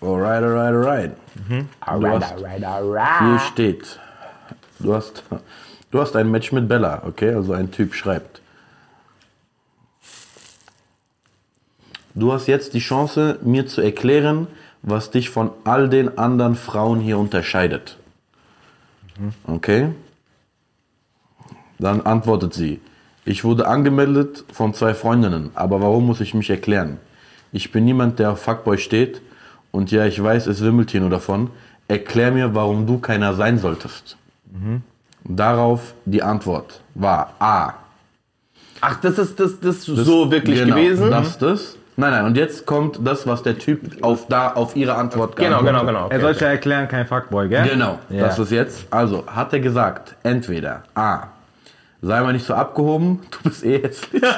Alright, 0.01 0.43
alright, 0.43 0.73
alright. 0.73 1.11
Alright, 1.81 2.23
hast- 2.23 2.33
alright, 2.33 2.63
alright. 2.63 3.19
Hier 3.21 3.39
steht, 3.51 3.99
du 4.79 4.93
hast, 4.93 5.23
du 5.91 5.99
hast 5.99 6.15
ein 6.15 6.29
Match 6.31 6.51
mit 6.51 6.67
Bella, 6.67 7.03
okay? 7.05 7.33
Also 7.33 7.53
ein 7.53 7.71
Typ 7.71 7.93
schreibt. 7.93 8.41
Du 12.13 12.31
hast 12.31 12.47
jetzt 12.47 12.73
die 12.73 12.79
Chance, 12.79 13.39
mir 13.43 13.67
zu 13.67 13.81
erklären, 13.81 14.47
was 14.81 15.11
dich 15.11 15.29
von 15.29 15.51
all 15.65 15.89
den 15.89 16.17
anderen 16.17 16.55
Frauen 16.55 17.01
hier 17.01 17.17
unterscheidet. 17.17 17.97
Okay? 19.47 19.89
Dann 21.79 22.01
antwortet 22.01 22.53
sie. 22.53 22.79
Ich 23.25 23.43
wurde 23.43 23.67
angemeldet 23.67 24.45
von 24.53 24.73
zwei 24.73 24.93
Freundinnen, 24.93 25.49
aber 25.55 25.81
warum 25.81 26.05
muss 26.05 26.21
ich 26.21 26.33
mich 26.33 26.49
erklären? 26.49 26.99
Ich 27.51 27.71
bin 27.71 27.83
niemand, 27.83 28.19
der 28.19 28.31
auf 28.31 28.41
Fuckboy 28.41 28.77
steht 28.77 29.21
und 29.71 29.91
ja, 29.91 30.05
ich 30.05 30.21
weiß, 30.21 30.47
es 30.47 30.61
wimmelt 30.61 30.91
hier 30.91 31.01
nur 31.01 31.09
davon. 31.09 31.49
Erklär 31.87 32.31
mir, 32.31 32.53
warum 32.53 32.87
du 32.87 32.99
keiner 32.99 33.33
sein 33.33 33.57
solltest. 33.57 34.17
Darauf 35.23 35.93
die 36.05 36.21
Antwort 36.21 36.81
war 36.93 37.33
A. 37.39 37.73
Ach, 38.81 38.99
das 39.01 39.17
ist 39.17 39.39
das, 39.39 39.59
das, 39.59 39.83
so 39.85 40.29
wirklich 40.31 40.59
genau, 40.59 40.75
gewesen? 40.75 41.09
Das, 41.09 41.37
das. 41.37 41.77
Nein, 41.97 42.11
nein, 42.11 42.25
und 42.25 42.35
jetzt 42.37 42.65
kommt 42.65 42.99
das, 43.03 43.25
was 43.25 43.41
der 43.41 43.57
Typ 43.57 44.03
auf, 44.03 44.27
da, 44.27 44.51
auf 44.53 44.75
ihre 44.75 44.95
Antwort 44.95 45.35
genau, 45.37 45.61
geantwortet 45.61 45.79
genau, 45.79 45.85
genau. 45.85 45.99
Er 46.09 46.15
Okay. 46.17 46.21
sollte 46.21 46.45
ja 46.45 46.51
erklären, 46.51 46.87
kein 46.89 47.07
Fuckboy, 47.07 47.47
gell? 47.47 47.67
Genau, 47.69 47.99
Ja. 48.09 48.25
das 48.25 48.37
ist 48.37 48.51
jetzt. 48.51 48.85
Also, 48.91 49.25
hat 49.27 49.53
er 49.53 49.61
gesagt, 49.61 50.15
entweder 50.23 50.83
A. 50.93 51.27
Sei 52.01 52.21
mal 52.21 52.33
nicht 52.33 52.45
so 52.45 52.53
abgehoben, 52.53 53.21
du 53.31 53.49
bist 53.49 53.63
eh 53.63 53.81
hässlich. 53.81 54.21
das 54.21 54.37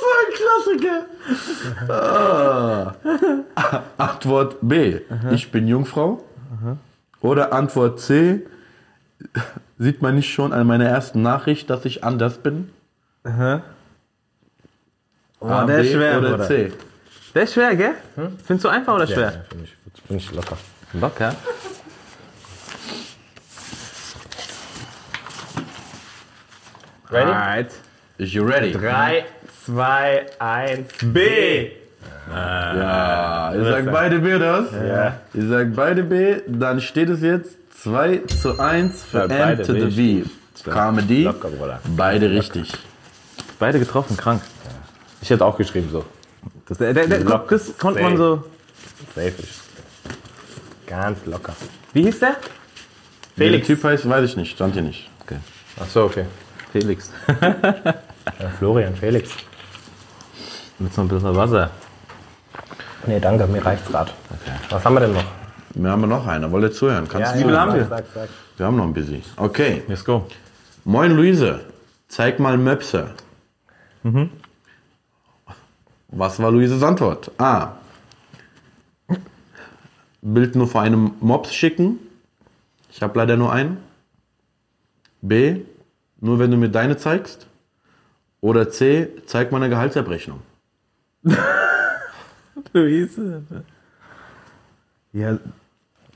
war 0.00 0.16
ein 0.22 0.32
Klassiker. 0.78 1.92
Ah. 1.92 2.94
Antwort 3.98 4.56
B. 4.62 5.00
Ich 5.32 5.50
bin 5.50 5.66
Jungfrau. 5.66 6.22
Oder 7.24 7.54
Antwort 7.54 8.00
C. 8.00 8.42
Sieht 9.78 10.02
man 10.02 10.14
nicht 10.14 10.30
schon 10.30 10.52
an 10.52 10.66
meiner 10.66 10.84
ersten 10.84 11.22
Nachricht, 11.22 11.70
dass 11.70 11.86
ich 11.86 12.04
anders 12.04 12.36
bin? 12.36 12.68
Oh, 13.24 13.30
A, 15.46 15.64
der 15.64 15.78
ist 15.78 15.86
B 15.88 15.94
schwer, 15.94 16.18
oder 16.18 16.30
Bruder. 16.32 16.46
C? 16.46 16.72
Der 17.34 17.42
ist 17.44 17.54
schwer, 17.54 17.74
gell? 17.76 17.94
Findest 18.44 18.64
du 18.64 18.68
einfach 18.68 18.94
oder 18.94 19.06
Ja, 19.06 19.14
schwer? 19.14 19.32
ja, 19.32 19.44
finde 19.48 19.64
ich, 19.64 20.02
find 20.06 20.20
ich 20.20 20.32
locker. 20.32 20.58
Locker. 20.92 21.34
Ready? 27.10 27.30
Alright. 27.30 27.72
Is 28.18 28.34
you 28.34 28.44
ready? 28.44 28.72
3, 28.72 29.24
2, 29.66 30.26
1. 30.40 30.88
B. 31.12 31.70
Ja, 32.30 33.54
ihr 33.54 33.64
sagt 33.64 33.92
beide 33.92 34.18
B, 34.18 34.38
das? 34.38 34.66
Ja. 34.72 35.16
Ihr 35.34 35.48
sagt 35.48 35.74
beide 35.76 36.02
B, 36.02 36.36
dann 36.46 36.80
steht 36.80 37.10
es 37.10 37.20
jetzt 37.20 37.56
2 37.82 38.18
zu 38.40 38.58
1 38.58 39.04
für 39.04 39.28
Ja, 39.28 39.50
M 39.50 39.58
to 39.58 39.72
the 39.72 39.80
richtig. 39.82 40.30
V. 40.54 40.70
Comedy, 40.70 41.24
Locker, 41.24 41.50
beide 41.96 42.30
richtig. 42.30 42.72
Beide 43.58 43.78
getroffen, 43.78 44.16
krank. 44.16 44.40
Ich 45.20 45.28
hätte 45.30 45.44
auch 45.44 45.58
geschrieben 45.58 45.88
so. 45.90 46.04
Das, 46.66 46.78
der, 46.78 46.94
der, 46.94 47.06
der 47.06 47.20
Lock. 47.20 47.48
das 47.48 47.76
konnte 47.76 48.02
man 48.02 48.16
so. 48.16 48.44
Safe. 49.14 49.32
Ganz 50.86 51.18
locker. 51.26 51.54
Wie 51.92 52.02
hieß 52.04 52.20
der? 52.20 52.36
Wie 53.36 53.44
der 53.44 53.48
Felix. 53.48 53.66
Typ 53.66 53.84
heißt, 53.84 54.08
weiß 54.08 54.24
ich 54.24 54.36
nicht, 54.36 54.52
stand 54.52 54.74
hier 54.74 54.82
nicht. 54.82 55.10
Okay. 55.22 55.38
Ach 55.80 55.88
so, 55.88 56.04
okay. 56.04 56.24
Felix. 56.72 57.10
Florian, 58.58 58.94
Felix. 58.94 59.30
Mit 60.78 60.92
so 60.94 61.02
ein 61.02 61.08
bisschen 61.08 61.36
Wasser. 61.36 61.70
Nee, 63.06 63.20
danke, 63.20 63.46
mir 63.46 63.64
reicht's 63.64 63.90
grad. 63.90 64.14
Was 64.70 64.84
haben 64.84 64.94
wir 64.94 65.00
denn 65.00 65.12
noch? 65.12 65.24
Wir 65.74 65.90
haben 65.90 66.08
noch 66.08 66.26
einen, 66.26 66.50
wollt 66.52 66.64
ihr 66.64 66.72
zuhören? 66.72 67.08
Kannst 67.08 67.34
wie 67.36 67.42
du? 67.42 67.58
haben 67.58 67.74
wir? 67.74 67.86
Sag, 67.86 68.04
sag. 68.14 68.28
Wir 68.56 68.66
haben 68.66 68.76
noch 68.76 68.84
ein 68.84 68.94
busy. 68.94 69.22
Okay. 69.36 69.82
Let's 69.88 70.04
go. 70.04 70.26
Moin 70.84 71.12
Luise, 71.12 71.60
zeig 72.08 72.38
mal 72.38 72.56
Möpse. 72.56 73.10
Mhm. 74.04 74.30
Was 76.08 76.40
war 76.40 76.52
Luises 76.52 76.82
Antwort? 76.82 77.30
A. 77.38 77.72
Bild 80.22 80.54
nur 80.54 80.68
vor 80.68 80.80
einem 80.80 81.12
Mops 81.20 81.52
schicken. 81.52 81.98
Ich 82.90 83.02
habe 83.02 83.18
leider 83.18 83.36
nur 83.36 83.52
einen. 83.52 83.78
B. 85.20 85.62
Nur 86.20 86.38
wenn 86.38 86.50
du 86.50 86.56
mir 86.56 86.68
deine 86.68 86.96
zeigst. 86.96 87.46
Oder 88.40 88.70
C. 88.70 89.08
Zeig 89.26 89.50
mal 89.50 89.58
eine 89.58 89.68
Gehaltsabrechnung. 89.68 90.40
Luise. 92.72 93.42
Ja, 95.12 95.38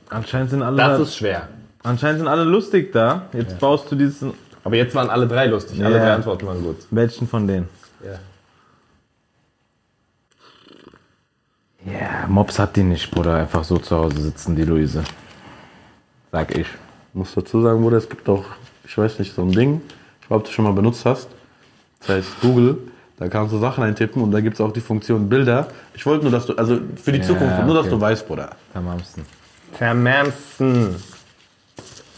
anscheinend 0.08 0.50
sind 0.50 0.62
alle, 0.62 0.76
Das 0.76 1.00
ist 1.00 1.16
schwer. 1.16 1.48
Anscheinend 1.82 2.18
sind 2.20 2.28
alle 2.28 2.44
lustig 2.44 2.92
da. 2.92 3.26
Jetzt 3.32 3.58
baust 3.58 3.90
du 3.90 3.96
diesen. 3.96 4.32
Aber 4.64 4.76
jetzt 4.76 4.94
waren 4.94 5.08
alle 5.08 5.26
drei 5.28 5.46
lustig. 5.46 5.82
Alle 5.84 5.96
Ja. 5.96 6.04
drei 6.04 6.12
Antworten 6.14 6.46
waren 6.46 6.62
gut. 6.62 6.76
Welchen 6.90 7.28
von 7.28 7.46
denen? 7.46 7.68
Ja. 8.04 8.18
Ja, 11.86 12.26
Mops 12.28 12.58
hat 12.58 12.76
die 12.76 12.82
nicht, 12.82 13.10
Bruder. 13.10 13.34
Einfach 13.36 13.64
so 13.64 13.78
zu 13.78 13.96
Hause 13.96 14.20
sitzen, 14.20 14.56
die 14.56 14.64
Luise. 14.64 15.04
Sag 16.32 16.56
ich. 16.56 16.66
muss 17.14 17.34
dazu 17.34 17.62
sagen, 17.62 17.80
Bruder, 17.82 17.96
es 17.96 18.08
gibt 18.08 18.28
auch, 18.28 18.44
ich 18.84 18.96
weiß 18.96 19.18
nicht, 19.18 19.34
so 19.34 19.42
ein 19.42 19.50
Ding, 19.50 19.80
ich 20.20 20.26
glaube, 20.28 20.42
ob 20.42 20.46
du 20.46 20.52
schon 20.52 20.64
mal 20.66 20.72
benutzt 20.74 21.04
hast. 21.04 21.28
Das 22.00 22.10
heißt 22.10 22.40
Google, 22.42 22.78
da 23.18 23.28
kannst 23.28 23.52
du 23.52 23.58
Sachen 23.58 23.82
eintippen 23.84 24.22
und 24.22 24.30
da 24.30 24.40
gibt 24.40 24.54
es 24.54 24.60
auch 24.60 24.72
die 24.72 24.80
Funktion 24.80 25.28
Bilder. 25.28 25.68
Ich 25.94 26.06
wollte 26.06 26.24
nur, 26.24 26.32
dass 26.32 26.46
du, 26.46 26.54
also 26.54 26.78
für 27.02 27.12
die 27.12 27.18
Ja, 27.18 27.24
Zukunft, 27.24 27.64
nur 27.64 27.74
dass 27.74 27.86
okay. 27.86 27.94
du 27.94 28.00
weißt, 28.00 28.26
Bruder. 28.26 28.50
Tamamsten. 28.72 29.24
Vermamsen. 29.72 30.96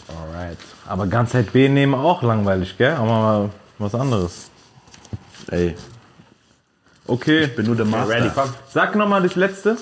Alright. 0.08 0.58
Aber 0.86 1.06
ganz 1.06 1.30
Zeit 1.30 1.52
B 1.52 1.68
nehmen 1.68 1.94
auch 1.94 2.22
langweilig, 2.22 2.76
gell? 2.76 2.92
Aber 2.94 3.06
mal 3.06 3.50
was 3.78 3.94
anderes. 3.94 4.50
Ey, 5.50 5.74
Okay. 7.06 7.44
ich 7.44 7.56
bin 7.56 7.66
nur 7.66 7.74
der 7.76 7.86
Master. 7.86 8.14
Ready, 8.14 8.30
komm. 8.34 8.50
Sag 8.68 8.94
nochmal 8.94 9.22
das 9.22 9.34
letzte. 9.34 9.76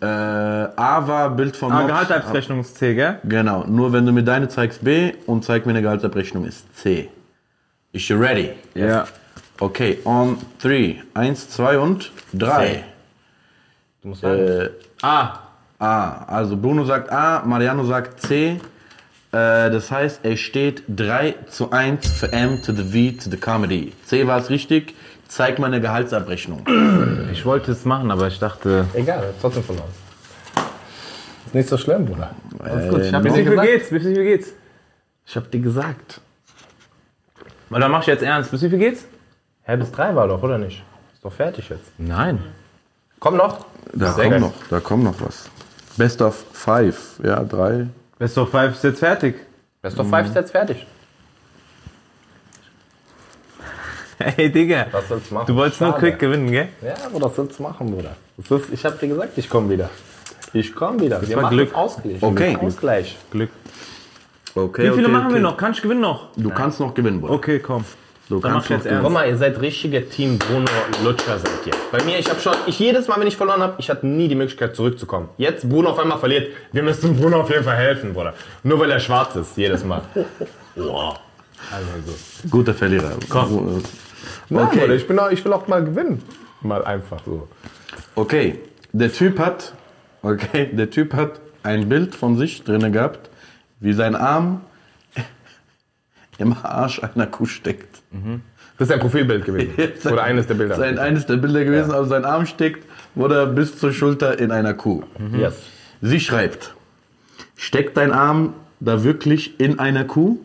Äh, 0.00 0.04
A 0.04 1.08
war 1.08 1.30
Bild 1.30 1.56
von 1.56 1.72
Ah. 1.72 1.84
Gehaltsabrechnung 1.84 2.60
ist 2.60 2.76
C, 2.78 2.94
gell? 2.94 3.18
Genau, 3.24 3.64
nur 3.66 3.92
wenn 3.92 4.06
du 4.06 4.12
mir 4.12 4.22
deine 4.22 4.48
zeigst 4.48 4.84
B 4.84 5.12
und 5.26 5.44
zeig 5.44 5.66
mir 5.66 5.70
eine 5.70 5.82
Gehaltsabrechnung 5.82 6.44
ist 6.44 6.62
C. 6.76 7.08
Ist 7.92 8.08
you 8.08 8.16
ready? 8.16 8.50
Ja. 8.74 9.08
Okay, 9.60 9.98
on 10.04 10.38
three. 10.60 10.96
Eins, 11.14 11.50
zwei 11.50 11.78
und 11.78 12.12
drei. 12.32 12.84
Du 14.02 14.08
musst 14.08 14.20
sagen. 14.20 14.40
Äh, 14.40 14.70
A. 15.02 15.40
A. 15.78 16.24
Also 16.24 16.56
Bruno 16.56 16.84
sagt 16.84 17.10
A, 17.10 17.42
Mariano 17.44 17.84
sagt 17.84 18.20
C. 18.20 18.60
Äh, 19.30 19.70
das 19.70 19.90
heißt, 19.90 20.20
es 20.22 20.40
steht 20.40 20.84
3 20.88 21.34
zu 21.50 21.70
1 21.70 22.08
für 22.12 22.32
M 22.32 22.62
to 22.62 22.72
the 22.72 22.82
V 22.82 23.22
to 23.22 23.30
the 23.30 23.36
Comedy. 23.36 23.92
C 24.04 24.26
war 24.26 24.38
es 24.38 24.48
richtig. 24.48 24.94
Zeig 25.28 25.58
mal 25.58 25.66
eine 25.66 25.80
Gehaltsabrechnung. 25.80 26.64
Ich 27.32 27.44
wollte 27.44 27.72
es 27.72 27.84
machen, 27.84 28.10
aber 28.10 28.26
ich 28.28 28.38
dachte. 28.38 28.86
Egal, 28.94 29.34
trotzdem 29.40 29.62
von 29.62 29.76
uns. 29.76 29.84
Ist 31.46 31.54
nicht 31.54 31.68
so 31.68 31.76
schlimm, 31.76 32.06
Bruder. 32.06 32.30
Alles 32.58 32.88
gut. 32.88 33.02
Ich 33.02 33.12
hab 33.12 33.22
Bis 33.22 33.34
dir 33.34 33.38
wie 33.40 33.42
viel 33.42 33.50
gesagt. 33.50 33.68
geht's? 33.68 33.90
Bis 33.90 34.04
wie 34.04 34.14
viel 34.14 34.24
geht's? 34.24 34.52
Ich 35.26 35.36
hab 35.36 35.50
dir 35.50 35.60
gesagt. 35.60 36.20
Weil 37.68 37.80
dann 37.80 37.90
mach 37.90 38.00
ich 38.00 38.06
jetzt 38.06 38.22
ernst. 38.22 38.50
Bis 38.50 38.62
wie 38.62 38.70
viel 38.70 38.78
geht's? 38.78 39.04
Hä, 39.68 39.76
bis 39.76 39.92
drei 39.92 40.14
war 40.14 40.26
doch, 40.26 40.42
oder 40.42 40.56
nicht? 40.56 40.82
Ist 41.12 41.22
doch 41.22 41.32
fertig 41.32 41.68
jetzt. 41.68 41.92
Nein. 41.98 42.42
Komm 43.20 43.36
noch. 43.36 43.66
Da 43.92 44.12
Sehr 44.12 44.24
kommt 44.24 44.30
geil. 44.30 44.40
noch, 44.40 44.52
da 44.70 44.80
kommt 44.80 45.04
noch 45.04 45.20
was. 45.20 45.50
Best 45.98 46.22
of 46.22 46.42
five. 46.52 47.20
Ja, 47.22 47.44
drei. 47.44 47.86
Best 48.18 48.38
of 48.38 48.50
Five 48.50 48.72
ist 48.72 48.82
jetzt 48.84 48.98
fertig. 49.00 49.36
Best 49.82 49.98
of 50.00 50.08
Five 50.08 50.26
ist 50.26 50.34
jetzt 50.34 50.50
fertig. 50.52 50.86
Hey, 54.20 54.50
Digga. 54.50 54.86
Was 54.90 55.06
sollst 55.06 55.30
du 55.30 55.34
machen? 55.34 55.46
Du 55.46 55.54
wolltest 55.54 55.80
nur 55.80 55.90
Schade. 55.90 56.00
quick 56.00 56.18
gewinnen, 56.18 56.50
gell? 56.50 56.68
Ja, 56.82 56.94
aber 57.06 57.20
das 57.20 57.36
sollst 57.36 57.56
du 57.56 57.62
machen, 57.62 57.88
Bruder. 57.88 58.16
Das 58.36 58.50
ist, 58.50 58.72
ich 58.72 58.84
hab 58.84 58.98
dir 58.98 59.06
gesagt, 59.06 59.38
ich 59.38 59.48
komme 59.48 59.70
wieder. 59.70 59.90
Ich 60.52 60.74
komme 60.74 60.98
wieder. 60.98 61.22
Wir 61.22 61.36
war 61.36 61.42
machen 61.44 61.56
Glück. 61.56 61.72
Ausgleich. 61.74 62.20
Okay. 62.20 62.56
Ausgleich. 62.60 63.16
Glück. 63.30 63.50
Okay, 64.56 64.90
Wie 64.90 64.94
viele 64.94 65.04
okay, 65.04 65.12
machen 65.12 65.26
okay. 65.26 65.34
wir 65.34 65.40
noch? 65.40 65.56
Kann 65.56 65.70
ich 65.70 65.82
gewinnen 65.82 66.00
noch? 66.00 66.30
Du 66.36 66.50
kannst 66.50 66.80
noch 66.80 66.94
gewinnen, 66.94 67.20
Bruder. 67.20 67.34
Okay, 67.34 67.60
komm. 67.60 67.84
Du 68.28 68.40
Dann 68.40 68.52
kannst 68.52 68.66
ich 68.66 68.70
jetzt 68.70 68.84
noch 68.84 68.90
ernst. 68.92 69.04
Guck 69.04 69.12
mal, 69.12 69.26
ihr 69.28 69.36
seid 69.38 69.60
richtige 69.60 70.06
Team 70.08 70.38
Bruno 70.38 70.66
Lutscher 71.02 71.38
seid 71.38 71.66
ihr. 71.66 71.72
Bei 71.90 72.02
mir, 72.04 72.18
ich 72.18 72.28
habe 72.28 72.38
schon, 72.40 72.52
ich 72.66 72.78
jedes 72.78 73.08
Mal, 73.08 73.18
wenn 73.18 73.26
ich 73.26 73.36
verloren 73.36 73.62
habe, 73.62 73.74
ich 73.78 73.88
hatte 73.88 74.06
nie 74.06 74.28
die 74.28 74.34
Möglichkeit 74.34 74.76
zurückzukommen. 74.76 75.30
Jetzt 75.38 75.66
Bruno 75.68 75.90
auf 75.90 75.98
einmal 75.98 76.18
verliert. 76.18 76.52
Wir 76.72 76.82
müssen 76.82 77.16
Bruno 77.16 77.40
auf 77.40 77.50
jeden 77.50 77.64
Fall 77.64 77.76
helfen, 77.76 78.12
Bruder. 78.12 78.34
Nur 78.62 78.80
weil 78.80 78.90
er 78.90 79.00
schwarz 79.00 79.34
ist, 79.36 79.56
jedes 79.56 79.84
Mal. 79.84 80.02
Wow. 80.76 81.18
Also 81.72 81.88
so. 82.06 82.48
Guter 82.50 82.72
Verlierer. 82.72 83.10
Komm. 83.28 83.82
Nein, 84.48 84.66
Okay. 84.68 84.78
Bruder, 84.78 84.94
ich, 84.94 85.08
bin 85.08 85.18
auch, 85.18 85.30
ich 85.30 85.44
will 85.44 85.52
auch 85.52 85.66
mal 85.66 85.84
gewinnen. 85.84 86.22
Mal 86.60 86.84
einfach 86.84 87.18
so. 87.26 87.48
Okay, 88.14 88.60
der 88.92 89.12
Typ 89.12 89.40
hat, 89.40 89.72
okay, 90.22 90.70
der 90.72 90.88
Typ 90.90 91.14
hat 91.14 91.40
ein 91.64 91.88
Bild 91.88 92.14
von 92.14 92.36
sich 92.38 92.62
drinne 92.62 92.92
gehabt, 92.92 93.28
wie 93.80 93.92
sein 93.92 94.14
Arm 94.14 94.60
im 96.38 96.54
Arsch 96.62 97.02
einer 97.02 97.26
Kuh 97.26 97.46
steckt. 97.46 97.97
Das 98.10 98.88
ist 98.88 98.94
ein 98.94 99.00
Profilbild 99.00 99.44
gewesen. 99.44 99.74
Oder 100.10 100.22
eines 100.22 100.46
der 100.46 100.54
Bilder. 100.54 100.76
Sein, 100.76 100.98
eines 100.98 101.26
der 101.26 101.36
Bilder 101.36 101.64
gewesen, 101.64 101.90
also 101.90 102.08
sein 102.08 102.24
Arm 102.24 102.46
steckt, 102.46 102.86
wurde 103.14 103.46
bis 103.46 103.78
zur 103.78 103.92
Schulter 103.92 104.38
in 104.38 104.50
einer 104.50 104.74
Kuh. 104.74 105.02
Yes. 105.36 105.56
Sie 106.00 106.20
schreibt, 106.20 106.74
steckt 107.56 107.96
dein 107.96 108.12
Arm 108.12 108.54
da 108.80 109.02
wirklich 109.04 109.58
in 109.60 109.78
einer 109.78 110.04
Kuh? 110.04 110.38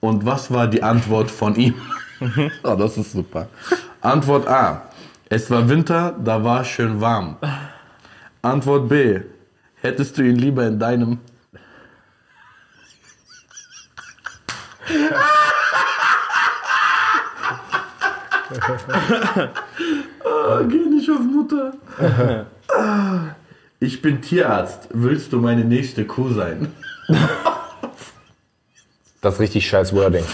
Und 0.00 0.24
was 0.24 0.50
war 0.50 0.66
die 0.66 0.82
Antwort 0.82 1.30
von 1.30 1.54
ihm? 1.56 1.74
oh, 2.64 2.74
das 2.74 2.96
ist 2.96 3.12
super. 3.12 3.48
Antwort 4.00 4.48
A. 4.48 4.90
Es 5.28 5.50
war 5.50 5.68
Winter, 5.68 6.16
da 6.24 6.42
war 6.42 6.64
schön 6.64 7.00
warm. 7.00 7.36
Antwort 8.42 8.88
B. 8.88 9.20
Hättest 9.76 10.18
du 10.18 10.22
ihn 10.22 10.36
lieber 10.36 10.66
in 10.66 10.78
deinem... 10.78 11.18
oh, 20.24 20.64
geh 20.68 20.76
nicht 20.78 21.10
auf 21.10 21.20
Mutter. 21.20 21.72
Ich 23.82 24.02
bin 24.02 24.20
Tierarzt. 24.20 24.88
Willst 24.92 25.32
du 25.32 25.38
meine 25.38 25.64
nächste 25.64 26.04
Kuh 26.04 26.28
sein? 26.34 26.74
Das 29.22 29.34
ist 29.34 29.40
richtig 29.40 29.66
scheiß 29.66 29.94
Wording. 29.94 30.22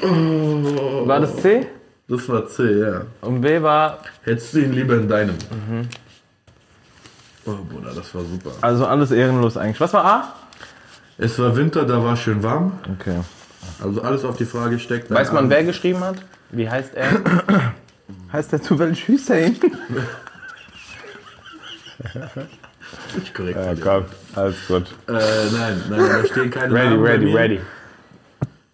War 0.00 1.20
das 1.20 1.36
C? 1.36 1.66
Das 2.08 2.28
war 2.28 2.46
C, 2.46 2.80
ja. 2.80 3.02
Und 3.22 3.40
B 3.40 3.62
war. 3.62 3.98
Hättest 4.22 4.54
du 4.54 4.58
ihn 4.60 4.72
lieber 4.72 4.94
in 4.94 5.08
deinem? 5.08 5.36
Oh, 7.46 7.52
Bruder, 7.70 7.92
das 7.94 8.14
war 8.14 8.22
super. 8.24 8.52
Also 8.60 8.86
alles 8.86 9.10
ehrenlos 9.10 9.56
eigentlich. 9.56 9.80
Was 9.80 9.92
war 9.92 10.04
A? 10.04 10.34
Es 11.16 11.38
war 11.38 11.54
Winter, 11.56 11.84
da 11.84 12.02
war 12.02 12.16
schön 12.16 12.42
warm. 12.42 12.78
Okay. 12.98 13.20
Also 13.82 14.02
alles 14.02 14.24
auf 14.24 14.36
die 14.36 14.44
Frage 14.44 14.78
steckt. 14.78 15.10
Weiß 15.10 15.32
man, 15.32 15.50
wer 15.50 15.64
geschrieben 15.64 16.00
hat? 16.00 16.16
Wie 16.50 16.68
heißt 16.68 16.94
er? 16.94 17.08
Heißt 18.32 18.52
der 18.52 18.60
zufällig 18.60 19.06
Hussein? 19.08 19.56
Nicht 23.16 23.34
korrekt. 23.34 23.58
Ja, 23.58 23.74
komm, 23.80 24.04
alles 24.34 24.56
gut. 24.66 24.94
Äh, 25.06 25.12
nein, 25.12 25.82
nein, 25.88 26.00
da 26.00 26.26
stehen 26.26 26.50
keine 26.50 26.74
Ready, 26.74 26.90
Namen 26.90 27.02
ready, 27.04 27.32
ready. 27.32 27.60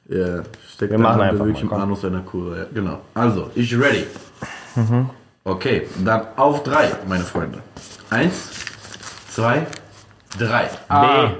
Ja, 0.09 0.43
steckt 0.75 0.91
Wir 0.91 0.99
machen 0.99 1.21
einfach 1.21 1.45
wirklich 1.45 1.65
mal, 1.65 1.77
im. 1.77 1.83
Anus 1.83 2.05
einer 2.05 2.21
Kuh. 2.21 2.55
Ja, 2.55 2.65
genau. 2.73 3.01
Also, 3.15 3.51
ich 3.55 3.79
ready. 3.79 4.07
Okay, 5.45 5.87
dann 6.05 6.23
auf 6.37 6.63
drei, 6.63 6.91
meine 7.07 7.25
Freunde. 7.25 7.59
Eins, 8.09 8.51
zwei, 9.31 9.67
drei. 10.39 10.65
B. 10.65 10.71
Weil 10.89 11.37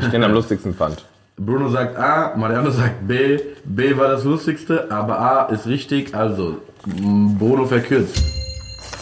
ich 0.00 0.08
den 0.08 0.22
am 0.22 0.32
lustigsten 0.32 0.74
fand. 0.74 1.04
Bruno 1.38 1.68
sagt 1.68 1.96
A, 1.96 2.34
Mariano 2.36 2.70
sagt 2.70 3.06
B. 3.06 3.38
B 3.64 3.96
war 3.96 4.08
das 4.08 4.24
Lustigste, 4.24 4.90
aber 4.90 5.18
A 5.18 5.44
ist 5.52 5.66
richtig. 5.66 6.14
Also, 6.14 6.62
Bruno 6.86 7.66
verkürzt. 7.66 8.22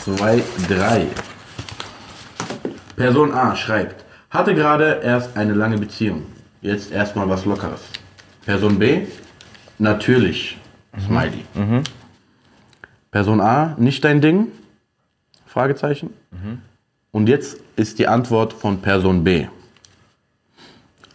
Zwei, 0.03 0.43
drei. 0.69 1.07
Person 2.97 3.33
A 3.33 3.55
schreibt, 3.55 4.05
hatte 4.31 4.55
gerade 4.55 5.01
erst 5.03 5.37
eine 5.37 5.53
lange 5.55 5.79
Beziehung. 5.79 6.25
Jetzt 6.61 6.91
erstmal 6.93 7.29
was 7.29 7.45
Lockeres. 7.45 7.81
Person 8.45 8.79
B, 8.79 9.03
natürlich. 9.79 10.59
Smiley. 11.05 11.45
Person 13.11 13.41
A, 13.41 13.75
nicht 13.79 14.05
dein 14.05 14.21
Ding? 14.21 14.49
Fragezeichen. 15.47 16.11
Und 17.13 17.29
jetzt 17.29 17.59
ist 17.77 17.99
die 17.99 18.09
Antwort 18.09 18.53
von 18.53 18.79
Person 18.83 19.23
B. 19.25 19.47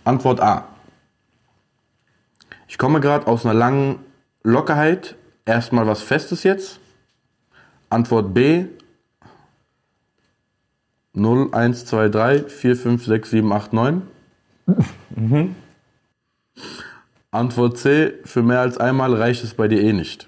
Antwort 0.10 0.42
A. 0.42 0.68
Ich 2.68 2.80
komme 2.80 3.00
gerade 3.00 3.28
aus 3.28 3.46
einer 3.46 3.54
langen 3.54 4.00
Lockerheit. 4.42 5.16
Erstmal 5.46 5.86
was 5.86 6.02
Festes 6.02 6.42
jetzt. 6.42 6.80
Antwort 7.92 8.34
B. 8.34 8.66
0, 11.14 11.54
1, 11.54 11.86
2, 11.86 12.10
3, 12.10 12.44
4, 12.46 12.76
5, 12.76 13.06
6, 13.06 13.30
7, 13.30 13.54
8, 13.54 13.74
9. 13.74 14.02
Antwort 17.30 17.78
C. 17.78 18.14
Für 18.26 18.42
mehr 18.42 18.62
als 18.62 18.80
einmal 18.80 19.14
reicht 19.14 19.44
es 19.44 19.54
bei 19.54 19.68
dir 19.68 19.82
eh 19.82 19.94
nicht. 19.94 20.28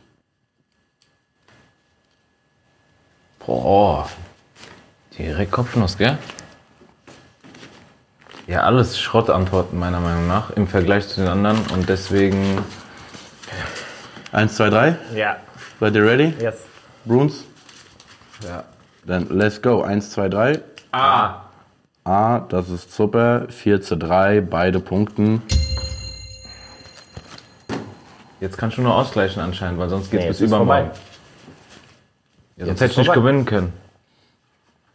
Boah. 3.40 4.08
Direkt 5.18 5.52
Kopfnuss, 5.52 5.98
gell? 5.98 6.20
Ja, 8.52 8.64
alles 8.64 9.00
Schrottantworten 9.00 9.80
meiner 9.80 10.02
Meinung 10.02 10.28
nach 10.28 10.50
im 10.50 10.68
Vergleich 10.68 11.08
zu 11.08 11.22
den 11.22 11.30
anderen 11.30 11.58
und 11.74 11.88
deswegen 11.88 12.58
1, 14.34 14.56
2, 14.58 14.70
3. 14.70 14.96
Ja. 15.16 15.38
Seid 15.80 15.96
ihr 15.96 16.04
ready? 16.06 16.34
Yes. 16.38 16.56
Bruns? 17.06 17.46
ja. 18.46 18.66
Dann 19.06 19.30
let's 19.30 19.62
go. 19.62 19.82
Eins, 19.84 20.10
zwei, 20.12 20.28
drei. 20.28 20.60
A. 20.92 21.44
A, 22.04 22.40
das 22.50 22.70
ist 22.70 22.94
super. 22.94 23.48
4 23.48 23.82
zu 23.82 23.96
3, 23.96 24.42
beide 24.42 24.82
Punkten. 24.82 25.42
Jetzt 28.42 28.58
kannst 28.58 28.78
du 28.78 28.82
nur 28.82 28.94
ausgleichen 28.94 29.42
anscheinend, 29.42 29.80
weil 29.80 29.88
sonst 29.88 30.12
geht's 30.12 30.24
Nee, 30.24 30.28
bis 30.30 30.40
jetzt 30.42 30.48
übermorgen. 30.50 30.92
Ja, 32.58 32.66
Jetzt 32.66 32.68
sonst 32.68 32.72
ist 32.76 32.82
hätte 32.82 32.92
ich 32.92 32.98
nicht 33.08 33.14
gewinnen 33.14 33.46
können. 33.46 33.72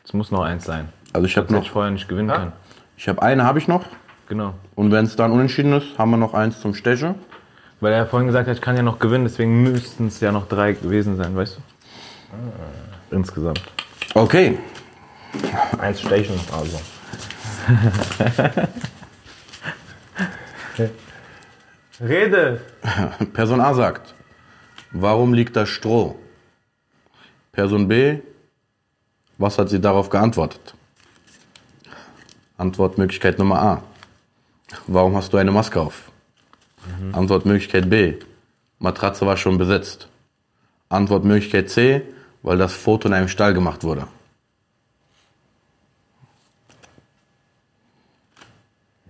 Es 0.04 0.12
muss 0.12 0.30
noch 0.30 0.42
eins 0.44 0.66
sein. 0.66 0.90
Also 1.14 1.26
ich 1.26 1.38
habe 1.38 1.46
Sonst 1.46 1.52
hätte 1.52 1.52
noch, 1.54 1.62
ich 1.64 1.70
vorher 1.70 1.90
nicht 1.90 2.06
gewinnen 2.06 2.28
Ja. 2.28 2.36
können. 2.36 2.52
Ich 2.96 3.08
habe 3.08 3.22
eine 3.22 3.44
habe 3.44 3.58
ich 3.58 3.68
noch. 3.68 3.84
Genau. 4.28 4.54
Und 4.74 4.92
wenn 4.92 5.04
es 5.04 5.16
dann 5.16 5.32
unentschieden 5.32 5.72
ist, 5.72 5.98
haben 5.98 6.10
wir 6.10 6.16
noch 6.16 6.34
eins 6.34 6.60
zum 6.60 6.74
Stechen. 6.74 7.14
Weil 7.80 7.92
er 7.92 8.06
vorhin 8.06 8.26
gesagt 8.26 8.48
hat, 8.48 8.56
ich 8.56 8.62
kann 8.62 8.76
ja 8.76 8.82
noch 8.82 8.98
gewinnen, 8.98 9.24
deswegen 9.24 9.62
müssten 9.62 10.06
es 10.06 10.20
ja 10.20 10.32
noch 10.32 10.48
drei 10.48 10.72
gewesen 10.72 11.16
sein, 11.16 11.36
weißt 11.36 11.58
du? 11.58 13.14
Insgesamt. 13.14 13.62
Okay. 14.14 14.58
Eins 15.78 16.00
stechen, 16.00 16.40
also. 16.52 16.80
Rede! 22.00 22.60
Person 23.32 23.60
A 23.60 23.74
sagt, 23.74 24.14
warum 24.92 25.34
liegt 25.34 25.56
da 25.56 25.66
Stroh? 25.66 26.16
Person 27.52 27.88
B, 27.88 28.20
was 29.38 29.58
hat 29.58 29.68
sie 29.68 29.80
darauf 29.80 30.08
geantwortet? 30.10 30.74
Antwortmöglichkeit 32.56 33.38
Nummer 33.38 33.60
A. 33.62 33.82
Warum 34.86 35.16
hast 35.16 35.32
du 35.32 35.36
eine 35.36 35.52
Maske 35.52 35.80
auf? 35.80 36.10
Antwortmöglichkeit 37.12 37.90
B. 37.90 38.14
Matratze 38.78 39.26
war 39.26 39.36
schon 39.36 39.58
besetzt. 39.58 40.08
Antwortmöglichkeit 40.88 41.70
C. 41.70 42.02
Weil 42.42 42.58
das 42.58 42.74
Foto 42.74 43.08
in 43.08 43.14
einem 43.14 43.28
Stall 43.28 43.54
gemacht 43.54 43.82
wurde. 43.82 44.06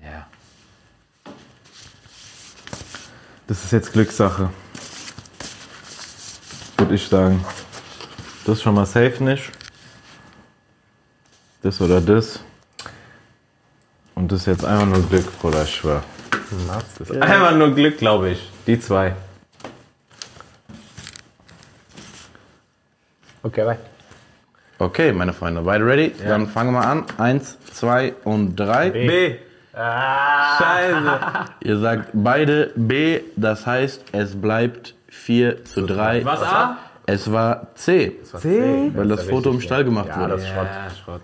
Ja. 0.03 0.27
Das 3.47 3.63
ist 3.63 3.73
jetzt 3.73 3.93
Glückssache. 3.93 4.51
Würde 6.79 6.95
ich 6.95 7.07
sagen. 7.07 7.45
Das 8.47 8.63
schon 8.63 8.75
mal 8.75 8.87
safe 8.87 9.23
nicht. 9.23 9.53
Das 11.63 11.81
oder 11.81 12.01
das. 12.01 12.41
Und 14.17 14.33
das 14.33 14.41
ist 14.41 14.47
jetzt 14.47 14.65
einfach 14.65 14.87
nur 14.87 15.03
Glück, 15.09 15.31
Bruder, 15.41 15.63
ich 15.63 15.75
schwör. 15.77 16.03
Das 17.01 17.11
ist 17.11 17.23
einfach 17.23 17.55
nur 17.55 17.75
Glück, 17.75 17.99
glaube 17.99 18.31
ich. 18.31 18.51
Die 18.67 18.81
zwei. 18.81 19.15
Okay, 23.43 23.65
bye. 23.65 23.79
Okay, 24.79 25.13
meine 25.13 25.33
Freunde, 25.33 25.61
beide 25.63 25.87
ready? 25.87 26.13
Dann 26.27 26.47
fangen 26.49 26.73
wir 26.73 26.85
an. 26.85 27.05
Eins, 27.19 27.59
zwei 27.73 28.15
und 28.25 28.57
drei. 28.57 28.91
B. 28.91 29.37
Scheiße. 29.75 31.21
Ihr 31.61 31.79
sagt 31.79 32.09
beide 32.15 32.73
B, 32.75 33.21
das 33.37 33.67
heißt, 33.67 34.03
es 34.13 34.35
bleibt 34.41 34.95
4 35.09 35.65
zu 35.65 35.83
3. 35.87 36.25
Was 36.25 36.43
A? 36.43 36.79
Es 37.05 37.31
war 37.31 37.69
C, 37.75 38.17
C. 38.39 38.91
weil 38.95 39.09
das 39.09 39.21
ist 39.21 39.31
Foto 39.31 39.51
im 39.51 39.61
Stall 39.61 39.85
gemacht 39.85 40.09
Ja, 40.09 40.21
wurde. 40.21 40.33
das 40.33 40.43
ist 40.43 40.49
Schrott. 40.49 40.67
Ja, 40.67 40.91
Schrott. 41.05 41.21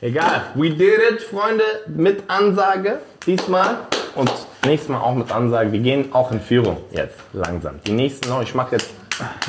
Egal. 0.00 0.42
We 0.54 0.70
did 0.70 1.00
it, 1.10 1.22
Freunde. 1.22 1.64
Mit 1.88 2.22
Ansage 2.28 3.00
diesmal. 3.26 3.78
Und 4.14 4.30
nächstes 4.64 4.88
Mal 4.88 5.00
auch 5.00 5.14
mit 5.14 5.30
Ansage. 5.32 5.72
Wir 5.72 5.80
gehen 5.80 6.12
auch 6.12 6.30
in 6.30 6.40
Führung 6.40 6.76
jetzt 6.92 7.18
langsam. 7.32 7.80
Die 7.84 7.92
nächsten 7.92 8.28
noch, 8.28 8.40
ich 8.40 8.54
mache 8.54 8.76
jetzt 8.76 8.90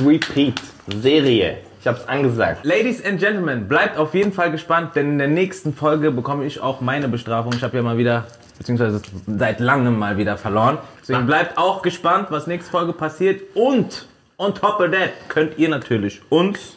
Repeat. 0.04 0.60
Serie. 1.02 1.58
Ich 1.80 1.88
habe 1.88 2.00
es 2.00 2.08
angesagt. 2.08 2.66
Ladies 2.66 3.06
and 3.06 3.20
Gentlemen, 3.20 3.68
bleibt 3.68 3.98
auf 3.98 4.16
jeden 4.16 4.34
Fall 4.34 4.52
gespannt, 4.52 4.96
denn 4.96 5.12
in 5.12 5.18
der 5.20 5.28
nächsten 5.28 5.74
Folge 5.74 6.10
bekomme 6.12 6.46
ich 6.46 6.60
auch 6.60 6.82
meine 6.82 7.08
Bestrafung. 7.08 7.54
Ich 7.54 7.62
habe 7.62 7.78
ja 7.78 7.84
mal 7.84 7.98
wieder, 7.98 8.26
beziehungsweise 8.58 9.02
seit 9.28 9.60
langem 9.60 10.00
mal 10.00 10.18
wieder 10.18 10.36
verloren. 10.38 10.80
Deswegen 11.02 11.28
bleibt 11.28 11.60
auch 11.60 11.84
gespannt, 11.84 12.28
was 12.32 12.48
nächste 12.48 12.72
Folge 12.72 12.94
passiert. 12.94 13.56
Und 13.56 14.08
on 14.38 14.56
top 14.56 14.80
of 14.80 14.92
that 14.92 15.12
könnt 15.28 15.60
ihr 15.60 15.70
natürlich 15.70 16.22
uns 16.30 16.76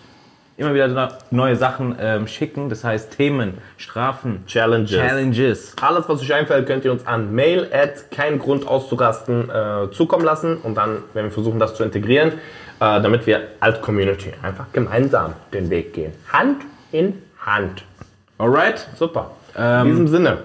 immer 0.56 0.74
wieder 0.74 1.18
neue 1.30 1.56
Sachen 1.56 1.96
ähm, 2.00 2.26
schicken. 2.26 2.68
Das 2.68 2.84
heißt 2.84 3.16
Themen, 3.16 3.58
Strafen, 3.76 4.44
Challenges. 4.46 4.90
Challenges. 4.90 5.76
Alles, 5.80 6.08
was 6.08 6.20
euch 6.20 6.32
einfällt, 6.32 6.66
könnt 6.66 6.84
ihr 6.84 6.92
uns 6.92 7.06
an 7.06 7.34
mail 7.34 7.68
at 7.72 8.10
kein 8.10 8.38
Grund 8.38 8.66
auszurasten 8.66 9.50
äh, 9.50 9.90
zukommen 9.92 10.24
lassen. 10.24 10.58
Und 10.58 10.76
dann 10.76 10.98
werden 11.14 11.26
wir 11.26 11.30
versuchen, 11.30 11.58
das 11.58 11.74
zu 11.74 11.84
integrieren, 11.84 12.32
äh, 12.32 12.36
damit 12.78 13.26
wir 13.26 13.48
als 13.60 13.80
Community 13.80 14.32
einfach 14.42 14.66
gemeinsam 14.72 15.34
den 15.52 15.70
Weg 15.70 15.94
gehen. 15.94 16.12
Hand 16.32 16.62
in 16.92 17.22
Hand. 17.44 17.84
Alright? 18.38 18.88
Super. 18.96 19.30
in 19.56 19.84
diesem 19.84 20.08
Sinne. 20.08 20.38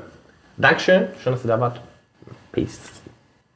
Dankeschön. 0.57 1.07
Schön, 1.21 1.33
dass 1.33 1.43
ihr 1.43 1.47
da 1.47 1.59
wart. 1.59 1.79
Peace. 2.51 2.79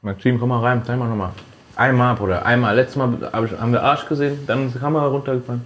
Maxim, 0.03 0.39
komm 0.39 0.49
mal 0.49 0.61
rein, 0.61 0.81
zeig 0.85 0.97
mal 0.97 1.07
nochmal. 1.07 1.31
Einmal, 1.75 2.15
Bruder, 2.15 2.45
einmal. 2.45 2.75
Letztes 2.75 2.95
Mal 2.95 3.31
haben 3.33 3.71
wir 3.71 3.83
Arsch 3.83 4.07
gesehen, 4.07 4.39
dann 4.47 4.67
ist 4.67 4.75
die 4.75 4.79
Kamera 4.79 5.07
runtergefallen. 5.07 5.65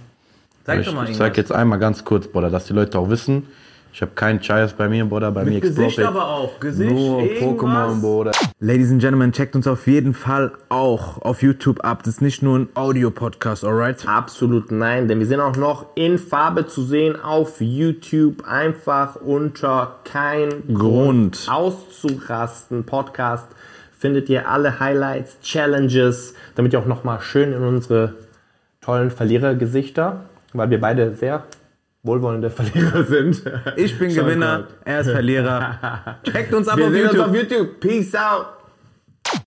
Zeig 0.66 0.80
Ich, 0.80 0.86
doch 0.86 0.94
mal 0.94 1.04
ich 1.04 1.10
irgendwas. 1.10 1.26
sag 1.28 1.36
jetzt 1.36 1.52
einmal 1.52 1.78
ganz 1.78 2.04
kurz, 2.04 2.26
Bruder, 2.26 2.50
dass 2.50 2.66
die 2.66 2.72
Leute 2.72 2.98
auch 2.98 3.08
wissen, 3.08 3.44
ich 3.92 4.02
habe 4.02 4.12
keinen 4.14 4.40
Chayas 4.42 4.74
bei 4.74 4.90
mir, 4.90 5.06
Bruder, 5.06 5.30
bei 5.30 5.44
mir 5.44 5.58
Gesicht 5.58 5.98
Explode. 5.98 6.08
aber 6.08 6.28
auch. 6.28 6.60
Gesicht, 6.60 6.92
Nur. 6.92 7.22
Pokémon, 7.22 7.98
Bruder. 8.02 8.32
Ladies 8.60 8.90
and 8.90 9.00
Gentlemen, 9.00 9.32
checkt 9.32 9.56
uns 9.56 9.66
auf 9.66 9.86
jeden 9.86 10.12
Fall 10.12 10.52
auch 10.68 11.22
auf 11.22 11.40
YouTube 11.40 11.82
ab. 11.82 12.02
Das 12.02 12.14
ist 12.16 12.20
nicht 12.20 12.42
nur 12.42 12.58
ein 12.58 12.68
Audio-Podcast, 12.74 13.64
alright? 13.64 14.06
Absolut 14.06 14.70
nein, 14.70 15.08
denn 15.08 15.18
wir 15.18 15.26
sind 15.26 15.40
auch 15.40 15.56
noch 15.56 15.86
in 15.94 16.18
Farbe 16.18 16.66
zu 16.66 16.82
sehen 16.82 17.18
auf 17.18 17.58
YouTube. 17.62 18.46
Einfach 18.46 19.16
unter 19.16 20.00
kein 20.04 20.50
Grund. 20.74 21.46
auszurasten 21.50 22.84
Podcast 22.84 23.46
findet 23.98 24.28
ihr 24.28 24.46
alle 24.50 24.78
Highlights, 24.78 25.40
Challenges, 25.40 26.34
damit 26.54 26.74
ihr 26.74 26.80
auch 26.80 26.86
nochmal 26.86 27.22
schön 27.22 27.54
in 27.54 27.62
unsere 27.62 28.12
tollen 28.82 29.10
Verlierergesichter, 29.10 30.20
weil 30.56 30.70
wir 30.70 30.80
beide 30.80 31.14
sehr 31.14 31.44
wohlwollende 32.02 32.50
Verlierer 32.50 33.04
sind. 33.04 33.42
Ich 33.76 33.98
bin 33.98 34.14
Gewinner, 34.14 34.68
er 34.84 35.00
ist 35.00 35.10
Verlierer. 35.10 36.18
Checkt 36.30 36.54
uns 36.54 36.68
ab 36.68 36.78
Wir 36.78 36.86
auf 36.86 36.92
sehen 36.92 37.02
uns 37.08 37.12
YouTube. 37.14 37.28
auf 37.28 37.34
YouTube. 37.34 37.80
Peace 37.80 38.14
out. 38.14 38.46